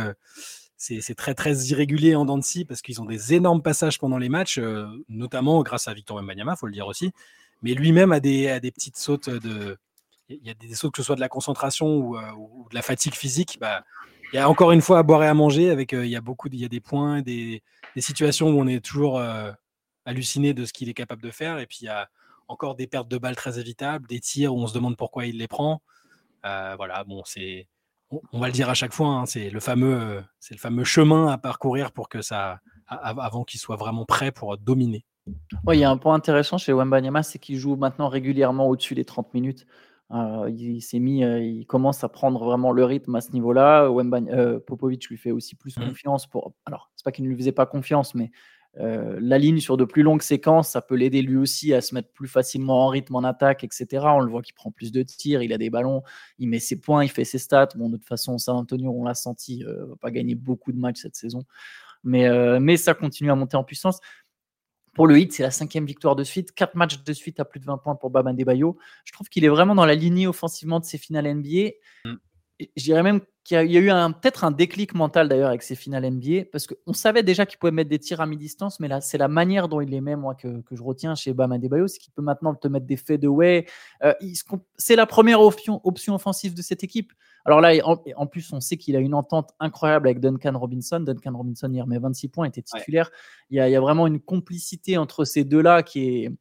c'est 0.78 1.14
très 1.14 1.34
très 1.34 1.54
irrégulier 1.66 2.14
en 2.14 2.24
dents 2.24 2.40
parce 2.66 2.80
qu'ils 2.80 3.00
ont 3.02 3.04
des 3.04 3.34
énormes 3.34 3.60
passages 3.60 3.98
pendant 3.98 4.16
les 4.16 4.30
matchs, 4.30 4.58
notamment 5.10 5.62
grâce 5.62 5.86
à 5.86 5.92
Victor 5.92 6.16
Wembanyama, 6.16 6.56
faut 6.56 6.66
le 6.66 6.72
dire 6.72 6.86
aussi. 6.86 7.12
Mais 7.60 7.74
lui-même 7.74 8.10
a 8.10 8.20
des, 8.20 8.58
petites 8.74 8.96
sautes 8.96 9.28
de. 9.28 9.76
Il 10.30 10.40
y 10.42 10.50
a 10.50 10.54
des 10.54 10.74
sautes 10.74 10.92
que 10.92 11.02
ce 11.02 11.06
soit 11.06 11.14
de 11.14 11.20
la 11.20 11.28
concentration 11.28 11.86
ou, 11.98 12.16
ou 12.16 12.66
de 12.70 12.74
la 12.74 12.82
fatigue 12.82 13.14
physique. 13.14 13.58
Bah, 13.60 13.84
il 14.32 14.36
y 14.36 14.38
a 14.38 14.48
encore 14.48 14.72
une 14.72 14.80
fois 14.80 14.98
à 14.98 15.02
boire 15.02 15.22
et 15.22 15.28
à 15.28 15.34
manger. 15.34 15.70
Avec, 15.70 15.92
euh, 15.92 16.04
il 16.04 16.10
y 16.10 16.16
a 16.16 16.20
beaucoup, 16.20 16.48
il 16.50 16.60
y 16.60 16.64
a 16.64 16.68
des 16.68 16.80
points, 16.80 17.22
des, 17.22 17.62
des 17.94 18.00
situations 18.00 18.48
où 18.50 18.60
on 18.60 18.66
est 18.66 18.84
toujours 18.84 19.18
euh, 19.18 19.52
halluciné 20.04 20.54
de 20.54 20.64
ce 20.64 20.72
qu'il 20.72 20.88
est 20.88 20.94
capable 20.94 21.22
de 21.22 21.30
faire. 21.30 21.58
Et 21.58 21.66
puis 21.66 21.78
il 21.82 21.84
y 21.86 21.88
a 21.88 22.08
encore 22.48 22.74
des 22.74 22.86
pertes 22.86 23.08
de 23.08 23.18
balles 23.18 23.36
très 23.36 23.58
évitables, 23.58 24.06
des 24.06 24.20
tirs 24.20 24.54
où 24.54 24.58
on 24.58 24.66
se 24.66 24.74
demande 24.74 24.96
pourquoi 24.96 25.26
il 25.26 25.38
les 25.38 25.48
prend. 25.48 25.82
Euh, 26.44 26.74
voilà, 26.76 27.02
bon, 27.04 27.22
c'est, 27.24 27.66
on, 28.10 28.38
va 28.38 28.46
le 28.46 28.52
dire 28.52 28.68
à 28.68 28.74
chaque 28.74 28.92
fois, 28.92 29.08
hein, 29.08 29.26
c'est 29.26 29.50
le 29.50 29.58
fameux, 29.58 30.22
c'est 30.38 30.54
le 30.54 30.60
fameux 30.60 30.84
chemin 30.84 31.26
à 31.28 31.38
parcourir 31.38 31.90
pour 31.90 32.08
que 32.08 32.22
ça, 32.22 32.60
avant 32.86 33.42
qu'il 33.42 33.58
soit 33.58 33.74
vraiment 33.74 34.04
prêt 34.04 34.30
pour 34.30 34.56
dominer. 34.58 35.04
Oui, 35.64 35.78
il 35.78 35.80
y 35.80 35.84
a 35.84 35.90
un 35.90 35.96
point 35.96 36.14
intéressant 36.14 36.56
chez 36.56 36.72
Wembanyama, 36.72 37.24
c'est 37.24 37.40
qu'il 37.40 37.58
joue 37.58 37.74
maintenant 37.74 38.08
régulièrement 38.08 38.68
au-dessus 38.68 38.94
des 38.94 39.04
30 39.04 39.34
minutes. 39.34 39.66
Euh, 40.12 40.50
il 40.50 40.80
s'est 40.82 41.00
mis, 41.00 41.24
euh, 41.24 41.40
il 41.40 41.66
commence 41.66 42.04
à 42.04 42.08
prendre 42.08 42.44
vraiment 42.44 42.70
le 42.70 42.84
rythme 42.84 43.14
à 43.16 43.20
ce 43.20 43.32
niveau-là. 43.32 43.84
Euh, 43.84 44.60
Popovic 44.60 45.08
lui 45.08 45.16
fait 45.16 45.32
aussi 45.32 45.56
plus 45.56 45.76
mmh. 45.76 45.88
confiance 45.88 46.26
pour. 46.26 46.54
Alors, 46.64 46.90
c'est 46.94 47.04
pas 47.04 47.12
qu'il 47.12 47.24
ne 47.24 47.30
lui 47.30 47.36
faisait 47.36 47.52
pas 47.52 47.66
confiance, 47.66 48.14
mais 48.14 48.30
la 48.78 49.38
ligne 49.38 49.58
sur 49.58 49.78
de 49.78 49.86
plus 49.86 50.02
longues 50.02 50.20
séquences, 50.20 50.68
ça 50.68 50.82
peut 50.82 50.96
l'aider 50.96 51.22
lui 51.22 51.38
aussi 51.38 51.72
à 51.72 51.80
se 51.80 51.94
mettre 51.94 52.12
plus 52.12 52.28
facilement 52.28 52.84
en 52.84 52.88
rythme 52.88 53.16
en 53.16 53.24
attaque, 53.24 53.64
etc. 53.64 54.04
On 54.04 54.20
le 54.20 54.30
voit 54.30 54.42
qu'il 54.42 54.54
prend 54.54 54.70
plus 54.70 54.92
de 54.92 55.02
tirs, 55.02 55.42
il 55.42 55.50
a 55.54 55.56
des 55.56 55.70
ballons, 55.70 56.02
il 56.38 56.50
met 56.50 56.58
ses 56.58 56.78
points, 56.78 57.02
il 57.02 57.08
fait 57.08 57.24
ses 57.24 57.38
stats. 57.38 57.70
Bon, 57.76 57.88
de 57.88 57.96
toute 57.96 58.04
façon, 58.04 58.36
San 58.36 58.54
Antonio, 58.54 58.92
on 58.94 59.04
l'a 59.04 59.14
senti, 59.14 59.62
va 59.62 59.96
pas 59.98 60.10
gagner 60.10 60.34
beaucoup 60.34 60.72
de 60.72 60.78
matchs 60.78 61.00
cette 61.00 61.16
saison, 61.16 61.44
mais, 62.04 62.28
mais 62.60 62.76
ça 62.76 62.92
continue 62.92 63.30
à 63.30 63.34
monter 63.34 63.56
en 63.56 63.64
puissance. 63.64 63.98
Pour 64.96 65.06
le 65.06 65.18
hit, 65.18 65.30
c'est 65.34 65.42
la 65.42 65.50
cinquième 65.50 65.84
victoire 65.84 66.16
de 66.16 66.24
suite, 66.24 66.52
quatre 66.52 66.74
matchs 66.74 67.04
de 67.04 67.12
suite 67.12 67.38
à 67.38 67.44
plus 67.44 67.60
de 67.60 67.66
20 67.66 67.76
points 67.76 67.96
pour 67.96 68.08
Bam 68.08 68.34
Bayo. 68.34 68.78
Je 69.04 69.12
trouve 69.12 69.28
qu'il 69.28 69.44
est 69.44 69.48
vraiment 69.48 69.74
dans 69.74 69.84
la 69.84 69.94
lignée 69.94 70.26
offensivement 70.26 70.80
de 70.80 70.86
ses 70.86 70.96
finales 70.96 71.26
NBA. 71.34 71.72
Mm. 72.06 72.14
Je 72.78 72.82
dirais 72.82 73.02
même 73.02 73.20
qu'il 73.44 73.70
y 73.70 73.76
a 73.76 73.80
eu 73.80 74.12
peut-être 74.14 74.44
un 74.44 74.50
déclic 74.50 74.94
mental 74.94 75.28
d'ailleurs 75.28 75.50
avec 75.50 75.62
ses 75.62 75.74
finales 75.74 76.10
NBA, 76.10 76.46
parce 76.50 76.66
qu'on 76.66 76.94
savait 76.94 77.22
déjà 77.22 77.44
qu'il 77.44 77.58
pouvait 77.58 77.72
mettre 77.72 77.90
des 77.90 77.98
tirs 77.98 78.22
à 78.22 78.26
mi-distance, 78.26 78.80
mais 78.80 78.88
là, 78.88 79.02
c'est 79.02 79.18
la 79.18 79.28
manière 79.28 79.68
dont 79.68 79.82
il 79.82 79.90
les 79.90 80.00
met, 80.00 80.16
moi, 80.16 80.34
que, 80.34 80.62
je 80.70 80.82
retiens 80.82 81.14
chez 81.14 81.34
Bam 81.34 81.54
Bayo, 81.58 81.88
c'est 81.88 81.98
qu'il 81.98 82.14
peut 82.14 82.22
maintenant 82.22 82.54
te 82.54 82.66
mettre 82.66 82.86
des 82.86 82.96
fadeaway. 82.96 83.66
Euh, 84.02 84.14
c'est 84.78 84.96
la 84.96 85.04
première 85.04 85.42
option, 85.42 85.82
option 85.84 86.14
offensive 86.14 86.54
de 86.54 86.62
cette 86.62 86.82
équipe. 86.82 87.12
Alors 87.46 87.60
là, 87.60 87.72
en, 87.84 88.26
plus, 88.26 88.52
on 88.52 88.60
sait 88.60 88.76
qu'il 88.76 88.96
a 88.96 88.98
une 88.98 89.14
entente 89.14 89.50
incroyable 89.60 90.08
avec 90.08 90.20
Duncan 90.20 90.58
Robinson. 90.58 90.98
Duncan 90.98 91.36
Robinson, 91.36 91.70
il 91.72 91.80
remet 91.80 91.98
26 91.98 92.28
points, 92.28 92.46
était 92.46 92.62
titulaire. 92.62 93.10
Il, 93.50 93.56
y 93.56 93.60
a, 93.60 93.80
vraiment 93.80 94.08
une 94.08 94.20
complicité 94.20 94.98
entre 94.98 95.24
ces 95.24 95.44
deux-là 95.44 95.84
qui 95.84 96.08
est, 96.08 96.32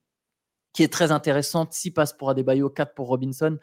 qui 0.73 0.81
est 0.81 0.91
très 0.91 1.11
intéressante. 1.11 1.73
6 1.73 1.91
passes 1.91 2.13
pour 2.13 2.31
Adebayo, 2.31 2.71
4 2.71 2.95
pour 2.95 3.07
Robinson. 3.07 3.59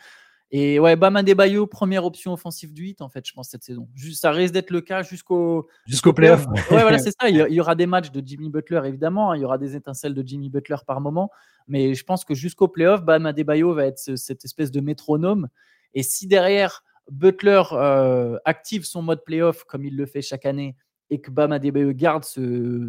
Et 0.54 0.78
ouais, 0.78 0.96
Bam 0.96 1.16
Adebayo, 1.16 1.66
première 1.66 2.04
option 2.04 2.34
offensive 2.34 2.74
du 2.74 2.82
8, 2.82 3.00
en 3.00 3.08
fait, 3.08 3.26
je 3.26 3.32
pense, 3.32 3.48
cette 3.48 3.64
saison. 3.64 3.88
ça 4.12 4.30
risque 4.30 4.52
d'être 4.52 4.70
le 4.70 4.82
cas 4.82 5.02
jusqu'au. 5.02 5.66
Jusqu'au 5.86 6.12
playoff. 6.12 6.46
Ouais, 6.46 6.82
voilà, 6.82 6.98
c'est 6.98 7.10
ça. 7.18 7.28
Il 7.28 7.36
y 7.36 7.60
aura 7.60 7.74
des 7.74 7.86
matchs 7.86 8.12
de 8.12 8.22
Jimmy 8.24 8.50
Butler, 8.50 8.82
évidemment. 8.84 9.32
Hein. 9.32 9.36
Il 9.36 9.40
y 9.40 9.44
aura 9.46 9.58
des 9.58 9.74
étincelles 9.74 10.14
de 10.14 10.22
Jimmy 10.24 10.50
Butler 10.50 10.76
par 10.86 11.00
moment. 11.00 11.30
Mais 11.66 11.94
je 11.94 12.04
pense 12.04 12.24
que 12.24 12.34
jusqu'au 12.34 12.68
playoff, 12.68 13.02
Bam 13.02 13.26
Adebayo 13.26 13.72
va 13.72 13.86
être 13.86 13.98
cette 14.16 14.44
espèce 14.44 14.70
de 14.70 14.80
métronome. 14.80 15.48
Et 15.94 16.02
si 16.02 16.26
derrière, 16.26 16.84
Butler 17.10 17.62
euh, 17.72 18.38
active 18.44 18.84
son 18.84 19.02
mode 19.02 19.24
playoff 19.24 19.64
comme 19.64 19.84
il 19.84 19.96
le 19.96 20.06
fait 20.06 20.22
chaque 20.22 20.46
année 20.46 20.76
et 21.10 21.20
que 21.20 21.30
Bam 21.30 21.52
Adebayo 21.52 21.92
garde 21.92 22.24
ce, 22.24 22.88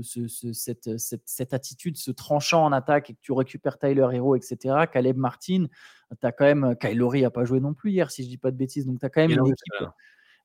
cette, 0.54 0.98
cette, 0.98 1.54
attitude, 1.54 1.98
ce 1.98 2.10
tranchant 2.10 2.64
en 2.64 2.72
attaque 2.72 3.10
et 3.10 3.14
que 3.16 3.20
tu 3.22 3.34
récupères 3.34 3.78
Tyler 3.78 4.08
Hero, 4.14 4.38
etc. 4.38 4.86
Caleb 4.92 5.18
Martin, 5.18 5.66
tu 6.22 6.26
as 6.26 6.32
quand 6.32 6.46
même. 6.46 6.76
Kylori 6.80 7.24
n'a 7.24 7.32
pas 7.32 7.44
joué 7.44 7.60
non 7.60 7.74
plus 7.74 7.92
hier, 7.92 8.12
si 8.12 8.24
je 8.24 8.30
dis 8.30 8.38
pas 8.38 8.52
de 8.52 8.56
bêtises. 8.56 8.86
Donc 8.86 9.00
tu 9.02 9.06
as 9.06 9.10
quand 9.10 9.22
même 9.22 9.32
une 9.32 9.48
équipe. 9.48 9.90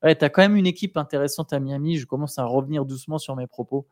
Ouais, 0.03 0.15
tu 0.15 0.25
as 0.25 0.29
quand 0.29 0.41
même 0.41 0.55
une 0.55 0.67
équipe 0.67 0.97
intéressante 0.97 1.53
à 1.53 1.59
Miami. 1.59 1.97
Je 1.97 2.05
commence 2.05 2.37
à 2.37 2.43
revenir 2.43 2.83
doucement 2.83 3.17
sur 3.17 3.35
mes 3.37 3.47
propos. 3.47 3.87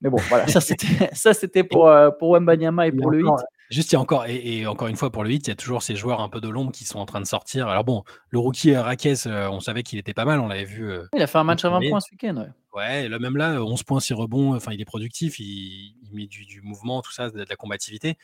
Mais 0.00 0.10
bon, 0.10 0.18
voilà, 0.28 0.46
ça 0.48 0.60
c'était, 0.60 0.86
ça, 1.12 1.34
c'était 1.34 1.64
pour, 1.64 1.88
euh, 1.88 2.10
pour 2.10 2.30
Wembanyama 2.30 2.86
et 2.86 2.92
pour 2.92 3.10
le 3.10 3.20
hit. 3.20 3.44
Juste, 3.70 3.92
il 3.92 3.94
y 3.94 3.96
a 3.96 4.00
encore, 4.00 4.26
et, 4.26 4.66
encore 4.66 4.88
une 4.88 4.96
fois, 4.96 5.10
pour 5.10 5.24
le 5.24 5.30
hit, 5.30 5.46
il 5.46 5.50
y 5.50 5.52
a 5.52 5.56
toujours 5.56 5.82
ces 5.82 5.96
joueurs 5.96 6.20
un 6.20 6.28
peu 6.28 6.40
de 6.40 6.48
l'ombre 6.48 6.72
qui 6.72 6.84
sont 6.84 6.98
en 6.98 7.06
train 7.06 7.20
de 7.20 7.26
sortir. 7.26 7.68
Alors 7.68 7.84
bon, 7.84 8.04
le 8.28 8.38
rookie 8.38 8.74
euh, 8.74 8.82
Raquez, 8.82 9.14
euh, 9.26 9.48
on 9.50 9.60
savait 9.60 9.82
qu'il 9.82 9.98
était 9.98 10.14
pas 10.14 10.24
mal, 10.24 10.40
on 10.40 10.48
l'avait 10.48 10.64
vu. 10.64 10.92
il 11.14 11.22
a 11.22 11.26
fait 11.26 11.38
un 11.38 11.44
match 11.44 11.64
à 11.64 11.70
20 11.70 11.80
points 11.88 12.00
ce 12.00 12.10
week-end. 12.10 12.36
Ouais. 12.36 12.48
Ouais, 12.74 13.08
là, 13.08 13.18
même 13.18 13.36
là, 13.36 13.62
11 13.62 13.82
points, 13.84 14.00
6 14.00 14.14
rebonds, 14.14 14.54
enfin, 14.54 14.72
il 14.72 14.80
est 14.80 14.84
productif, 14.84 15.38
il, 15.38 15.94
met 16.12 16.26
du, 16.26 16.44
du, 16.44 16.60
mouvement, 16.60 17.02
tout 17.02 17.12
ça, 17.12 17.30
de, 17.30 17.38
de 17.38 17.48
la 17.48 17.56
combativité. 17.56 18.18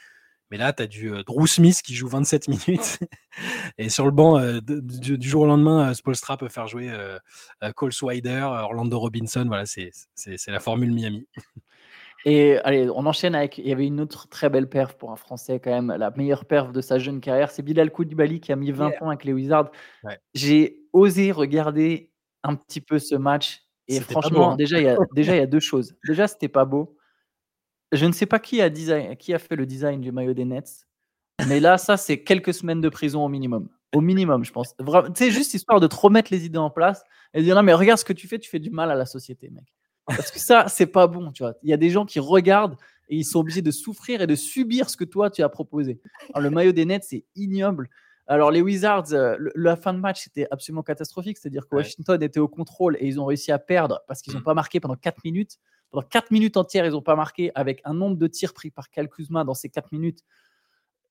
Mais 0.50 0.56
là, 0.56 0.72
tu 0.72 0.82
as 0.82 0.86
du 0.86 1.12
euh, 1.12 1.22
Drew 1.22 1.46
Smith 1.46 1.80
qui 1.82 1.94
joue 1.94 2.08
27 2.08 2.48
minutes. 2.48 2.98
et 3.78 3.88
sur 3.88 4.04
le 4.04 4.10
banc, 4.10 4.38
euh, 4.38 4.60
du, 4.60 5.28
jour 5.28 5.42
au 5.42 5.46
lendemain, 5.46 5.90
euh, 5.90 5.94
Spolstra 5.94 6.36
peut 6.36 6.48
faire 6.48 6.66
jouer 6.66 6.92
Cole 7.76 7.92
Swider, 7.92 8.42
Orlando 8.42 8.98
Robinson. 8.98 9.44
Voilà, 9.46 9.64
c'est 9.66 9.92
la 10.48 10.60
formule 10.60 10.92
Miami. 10.92 11.26
Et 12.24 12.58
allez, 12.58 12.88
on 12.90 13.06
enchaîne 13.06 13.34
avec. 13.34 13.58
Il 13.58 13.66
y 13.66 13.72
avait 13.72 13.86
une 13.86 14.00
autre 14.00 14.28
très 14.28 14.50
belle 14.50 14.68
perf 14.68 14.96
pour 14.96 15.10
un 15.10 15.16
Français, 15.16 15.60
quand 15.60 15.70
même. 15.70 15.94
La 15.98 16.10
meilleure 16.10 16.44
perf 16.44 16.72
de 16.72 16.80
sa 16.80 16.98
jeune 16.98 17.20
carrière, 17.20 17.50
c'est 17.50 17.62
Bilal 17.62 17.90
Koulibaly 17.90 18.40
qui 18.40 18.52
a 18.52 18.56
mis 18.56 18.72
20 18.72 18.90
points 18.98 19.08
avec 19.08 19.24
les 19.24 19.32
Wizards. 19.32 19.70
J'ai 20.34 20.80
osé 20.92 21.32
regarder 21.32 22.10
un 22.42 22.54
petit 22.54 22.80
peu 22.80 22.98
ce 22.98 23.14
match. 23.14 23.62
Et 23.88 24.00
franchement, 24.00 24.52
hein. 24.52 24.56
déjà, 24.56 24.78
il 24.78 24.84
y 24.84 24.88
a, 24.88 24.96
déjà, 25.14 25.34
il 25.34 25.38
y 25.38 25.42
a 25.42 25.46
deux 25.46 25.60
choses. 25.60 25.96
Déjà, 26.06 26.28
c'était 26.28 26.48
pas 26.48 26.64
beau. 26.64 26.96
Je 27.92 28.06
ne 28.06 28.12
sais 28.12 28.26
pas 28.26 28.38
qui 28.38 28.62
a, 28.62 28.70
design, 28.70 29.16
qui 29.16 29.34
a 29.34 29.38
fait 29.40 29.56
le 29.56 29.66
design 29.66 30.00
du 30.00 30.12
maillot 30.12 30.32
des 30.32 30.44
Nets, 30.44 30.86
mais 31.48 31.58
là, 31.58 31.78
ça, 31.78 31.96
c'est 31.96 32.22
quelques 32.22 32.54
semaines 32.54 32.80
de 32.80 32.88
prison 32.88 33.24
au 33.24 33.28
minimum. 33.28 33.68
Au 33.92 34.00
minimum, 34.00 34.44
je 34.44 34.52
pense. 34.52 34.76
C'est 35.14 35.30
juste 35.32 35.54
histoire 35.54 35.80
de 35.80 35.88
te 35.88 35.96
remettre 35.96 36.32
les 36.32 36.44
idées 36.44 36.58
en 36.58 36.70
place 36.70 37.02
et 37.34 37.40
de 37.40 37.44
dire 37.44 37.56
non, 37.56 37.62
mais 37.62 37.72
regarde 37.72 37.98
ce 37.98 38.04
que 38.04 38.12
tu 38.12 38.28
fais, 38.28 38.38
tu 38.38 38.48
fais 38.48 38.60
du 38.60 38.70
mal 38.70 38.90
à 38.90 38.94
la 38.94 39.06
société, 39.06 39.50
mec. 39.50 39.64
Parce 40.16 40.30
que 40.30 40.38
ça, 40.38 40.66
c'est 40.68 40.86
pas 40.86 41.06
bon, 41.06 41.32
tu 41.32 41.42
vois. 41.42 41.54
Il 41.62 41.70
y 41.70 41.72
a 41.72 41.76
des 41.76 41.90
gens 41.90 42.04
qui 42.04 42.20
regardent 42.20 42.76
et 43.08 43.16
ils 43.16 43.24
sont 43.24 43.40
obligés 43.40 43.62
de 43.62 43.70
souffrir 43.70 44.22
et 44.22 44.26
de 44.26 44.34
subir 44.34 44.88
ce 44.90 44.96
que 44.96 45.04
toi, 45.04 45.30
tu 45.30 45.42
as 45.42 45.48
proposé. 45.48 46.00
Alors, 46.32 46.42
le 46.42 46.50
maillot 46.50 46.72
des 46.72 46.84
Nets, 46.84 47.04
c'est 47.04 47.24
ignoble. 47.34 47.88
Alors, 48.26 48.50
les 48.52 48.62
Wizards, 48.62 49.12
euh, 49.12 49.36
la 49.56 49.76
fin 49.76 49.92
de 49.92 49.98
match, 49.98 50.22
c'était 50.22 50.46
absolument 50.50 50.84
catastrophique. 50.84 51.36
C'est-à-dire 51.38 51.66
que 51.66 51.74
Washington 51.74 52.22
était 52.22 52.38
au 52.38 52.46
contrôle 52.46 52.96
et 53.00 53.06
ils 53.06 53.18
ont 53.18 53.24
réussi 53.24 53.50
à 53.50 53.58
perdre 53.58 54.00
parce 54.06 54.22
qu'ils 54.22 54.34
n'ont 54.34 54.40
mm. 54.40 54.44
pas 54.44 54.54
marqué 54.54 54.78
pendant 54.78 54.94
4 54.94 55.24
minutes. 55.24 55.58
Pendant 55.90 56.06
4 56.06 56.30
minutes 56.30 56.56
entières, 56.56 56.86
ils 56.86 56.92
n'ont 56.92 57.02
pas 57.02 57.16
marqué 57.16 57.50
avec 57.56 57.80
un 57.84 57.94
nombre 57.94 58.16
de 58.16 58.26
tirs 58.28 58.54
pris 58.54 58.70
par 58.70 58.88
Cal 58.90 59.08
Kuzma 59.08 59.42
dans 59.42 59.54
ces 59.54 59.68
4 59.68 59.90
minutes. 59.90 60.20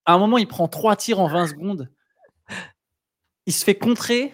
À 0.05 0.13
un 0.13 0.17
moment, 0.17 0.37
il 0.37 0.47
prend 0.47 0.69
3 0.69 0.95
tirs 0.95 1.19
en 1.19 1.27
20 1.27 1.47
secondes. 1.47 1.89
Il 3.45 3.53
se 3.53 3.65
fait 3.65 3.75
contrer 3.75 4.33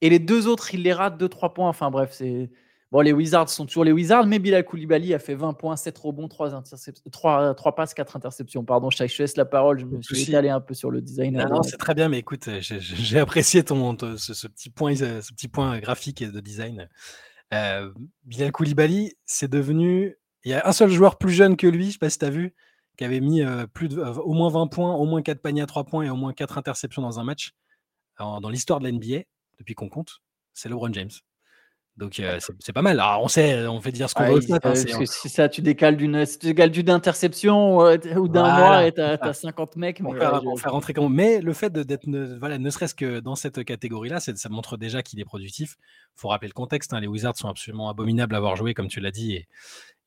et 0.00 0.10
les 0.10 0.18
deux 0.18 0.46
autres, 0.46 0.74
il 0.74 0.82
les 0.82 0.92
rate 0.92 1.20
2-3 1.20 1.52
points. 1.52 1.68
Enfin 1.68 1.90
bref, 1.90 2.12
c'est 2.12 2.50
Bon, 2.92 3.00
les 3.00 3.14
Wizards 3.14 3.48
sont 3.48 3.64
toujours 3.64 3.84
les 3.84 3.92
Wizards, 3.92 4.26
mais 4.26 4.38
Bilal 4.38 4.66
Koulibaly 4.66 5.14
a 5.14 5.18
fait 5.18 5.34
20 5.34 5.54
points, 5.54 5.76
7 5.76 5.96
rebonds, 5.96 6.28
3, 6.28 6.62
3, 7.10 7.54
3 7.54 7.74
passes, 7.74 7.94
4 7.94 8.16
interceptions. 8.16 8.64
Pardon, 8.66 8.90
je 8.90 8.98
te 8.98 9.22
laisse 9.22 9.36
la 9.38 9.46
parole, 9.46 9.78
je 9.78 9.86
me 9.86 10.02
suis 10.02 10.28
étalé 10.28 10.50
un 10.50 10.60
peu 10.60 10.74
sur 10.74 10.90
le 10.90 11.00
design. 11.00 11.42
Non, 11.50 11.62
c'est 11.62 11.78
très 11.78 11.94
bien, 11.94 12.10
mais 12.10 12.18
écoute, 12.18 12.50
j'ai 12.60 13.18
apprécié 13.18 13.64
ton, 13.64 13.96
ce, 14.18 14.46
petit 14.46 14.68
point, 14.68 14.94
ce 14.94 15.32
petit 15.32 15.48
point 15.48 15.78
graphique 15.78 16.20
et 16.20 16.26
de 16.26 16.38
design. 16.40 16.86
Euh, 17.54 17.90
Bilal 18.24 18.52
Koulibaly, 18.52 19.14
c'est 19.24 19.50
devenu. 19.50 20.18
Il 20.44 20.50
y 20.50 20.54
a 20.54 20.68
un 20.68 20.72
seul 20.72 20.90
joueur 20.90 21.16
plus 21.16 21.32
jeune 21.32 21.56
que 21.56 21.66
lui, 21.66 21.84
je 21.84 21.86
ne 21.86 21.92
sais 21.92 21.98
pas 21.98 22.10
si 22.10 22.18
tu 22.18 22.26
as 22.26 22.30
vu, 22.30 22.54
qui 22.98 23.04
avait 23.04 23.20
mis 23.20 23.42
euh, 23.42 23.66
plus 23.66 23.88
de, 23.88 24.00
euh, 24.00 24.12
au 24.16 24.34
moins 24.34 24.50
20 24.50 24.66
points, 24.66 24.94
au 24.94 25.06
moins 25.06 25.22
4 25.22 25.40
paniers 25.40 25.62
à 25.62 25.66
3 25.66 25.84
points 25.84 26.04
et 26.04 26.10
au 26.10 26.16
moins 26.16 26.34
4 26.34 26.58
interceptions 26.58 27.00
dans 27.00 27.18
un 27.18 27.24
match 27.24 27.52
dans 28.18 28.50
l'histoire 28.50 28.78
de 28.78 28.86
l'NBA, 28.86 29.24
depuis 29.58 29.74
qu'on 29.74 29.88
compte. 29.88 30.20
C'est 30.52 30.68
LeBron 30.68 30.92
James. 30.92 31.10
Donc 31.98 32.20
c'est 32.58 32.72
pas 32.72 32.80
mal. 32.80 32.98
Alors 32.98 33.22
on 33.22 33.28
sait, 33.28 33.66
on 33.66 33.80
fait 33.80 33.92
dire 33.92 34.08
ce 34.08 34.14
qu'on 34.14 34.24
veut. 34.24 34.40
Hein, 34.50 34.74
si 34.74 35.28
ça, 35.28 35.48
tu 35.48 35.60
décales 35.60 35.96
d'une, 35.96 36.16
interception 36.88 37.78
ou 37.78 38.28
d'un 38.28 38.56
mois 38.56 38.86
et 38.86 38.92
t'as 38.92 39.16
as 39.16 39.32
50 39.34 39.76
mecs. 39.76 40.00
Mais, 40.00 40.18
faire, 40.18 40.72
rentrer 40.72 40.94
comme... 40.94 41.14
mais 41.14 41.40
le 41.40 41.52
fait 41.52 41.70
d'être, 41.70 42.06
ne, 42.06 42.38
voilà, 42.38 42.58
ne 42.58 42.70
serait-ce 42.70 42.94
que 42.94 43.20
dans 43.20 43.34
cette 43.34 43.62
catégorie-là, 43.64 44.20
ça 44.20 44.48
montre 44.48 44.78
déjà 44.78 45.02
qu'il 45.02 45.20
est 45.20 45.24
productif. 45.24 45.76
Il 46.16 46.20
faut 46.20 46.28
rappeler 46.28 46.48
le 46.48 46.54
contexte. 46.54 46.94
Hein, 46.94 47.00
les 47.00 47.06
Wizards 47.06 47.36
sont 47.36 47.48
absolument 47.48 47.90
abominables 47.90 48.34
à 48.34 48.38
avoir 48.38 48.56
joué, 48.56 48.72
comme 48.72 48.88
tu 48.88 49.00
l'as 49.00 49.10
dit, 49.10 49.34
et, 49.34 49.46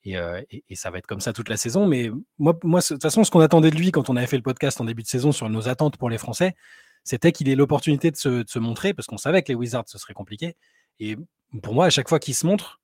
et, 0.06 0.63
et, 0.67 0.76
ça 0.76 0.89
va 0.89 0.98
être 0.98 1.08
comme 1.08 1.21
ça 1.21 1.34
toute 1.34 1.50
la 1.50 1.58
saison. 1.58 1.86
Mais 1.86 2.10
moi, 2.39 2.58
moi 2.63 2.80
de 2.80 2.86
toute 2.86 3.02
façon, 3.02 3.24
ce 3.24 3.30
qu'on 3.30 3.41
attendait 3.41 3.69
de 3.69 3.76
lui 3.76 3.91
quand 3.91 4.10
on 4.10 4.15
avait 4.15 4.28
fait 4.28 4.38
le 4.38 4.43
podcast 4.43 4.82
en 4.82 4.86
début 4.86 5.04
de 5.04 5.08
saison 5.08 5.32
sur 5.32 5.50
nos 5.50 5.67
attentes 5.67 5.98
pour 5.98 6.10
les 6.10 6.17
Français, 6.17 6.56
c'était 7.04 7.32
qu'il 7.32 7.48
ait 7.50 7.56
l'opportunité 7.56 8.10
de 8.10 8.15
se, 8.15 8.30
de 8.43 8.50
se 8.50 8.58
montrer, 8.58 8.95
parce 8.95 9.06
qu'on 9.06 9.17
savait 9.17 9.43
que 9.43 9.50
les 9.50 9.56
Wizards 9.56 9.86
ce 9.88 10.00
serait 10.00 10.15
compliqué. 10.15 10.56
Et 10.99 11.17
pour 11.62 11.73
moi, 11.73 11.86
à 11.86 11.89
chaque 11.89 12.10
fois 12.10 12.19
qu'il 12.19 12.36
se 12.36 12.45
montre, 12.45 12.79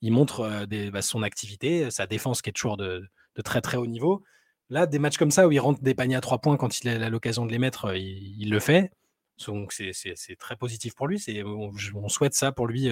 il 0.00 0.12
montre 0.12 0.66
bah, 0.92 1.02
son 1.02 1.22
activité, 1.22 1.90
sa 1.90 2.06
défense 2.06 2.42
qui 2.42 2.50
est 2.50 2.52
toujours 2.52 2.76
de, 2.76 3.08
très 3.44 3.60
très 3.60 3.76
haut 3.76 3.86
niveau. 3.86 4.22
Là, 4.70 4.86
des 4.86 4.98
matchs 4.98 5.16
comme 5.16 5.30
ça 5.30 5.46
où 5.48 5.52
il 5.52 5.60
rentre 5.60 5.82
des 5.82 5.94
paniers 5.94 6.16
à 6.16 6.20
trois 6.20 6.38
points 6.38 6.56
quand 6.56 6.80
il 6.80 6.88
a 6.88 7.08
l'occasion 7.08 7.46
de 7.46 7.52
les 7.52 7.58
mettre, 7.58 7.94
il, 7.96 8.50
le 8.50 8.60
fait. 8.60 8.92
Donc 9.46 9.72
c'est 9.72 10.36
très 10.38 10.56
positif 10.56 10.94
pour 10.94 11.08
lui. 11.08 11.22
On, 11.44 12.08
souhaite 12.08 12.34
ça 12.34 12.52
pour 12.52 12.66
lui, 12.66 12.90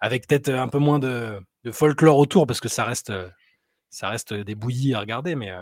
avec 0.00 0.26
peut-être 0.26 0.50
un 0.50 0.68
peu 0.68 0.78
moins 0.78 0.98
de, 0.98 1.40
folklore 1.70 2.18
autour, 2.18 2.46
parce 2.46 2.60
que 2.60 2.68
ça 2.68 2.84
reste, 2.84 3.12
ça 3.90 4.08
reste 4.08 4.34
des 4.34 4.54
bouillies 4.54 4.94
à 4.94 5.00
regarder, 5.00 5.34
mais 5.36 5.52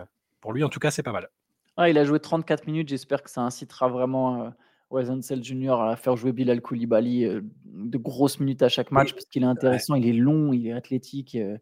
pour 0.40 0.52
lui, 0.52 0.64
en 0.64 0.68
tout 0.68 0.80
cas, 0.80 0.90
c'est 0.90 1.02
pas 1.02 1.12
mal. 1.12 1.28
Ah, 1.76 1.90
il 1.90 1.98
a 1.98 2.04
joué 2.04 2.18
34 2.18 2.66
minutes. 2.66 2.88
J'espère 2.88 3.22
que 3.22 3.30
ça 3.30 3.42
incitera 3.42 3.88
vraiment 3.88 4.54
Wezenzel 4.90 5.42
Junior 5.42 5.82
à 5.82 5.96
faire 5.96 6.16
jouer 6.16 6.32
Bilal 6.32 6.60
Koulibaly 6.60 7.24
euh, 7.24 7.40
de 7.64 7.98
grosses 7.98 8.40
minutes 8.40 8.62
à 8.62 8.68
chaque 8.68 8.90
match 8.90 9.12
parce 9.12 9.26
qu'il 9.26 9.42
est 9.42 9.46
intéressant, 9.46 9.94
il 9.94 10.06
est 10.08 10.12
long, 10.12 10.52
il 10.52 10.66
est 10.66 10.72
athlétique, 10.72 11.34
euh, 11.34 11.58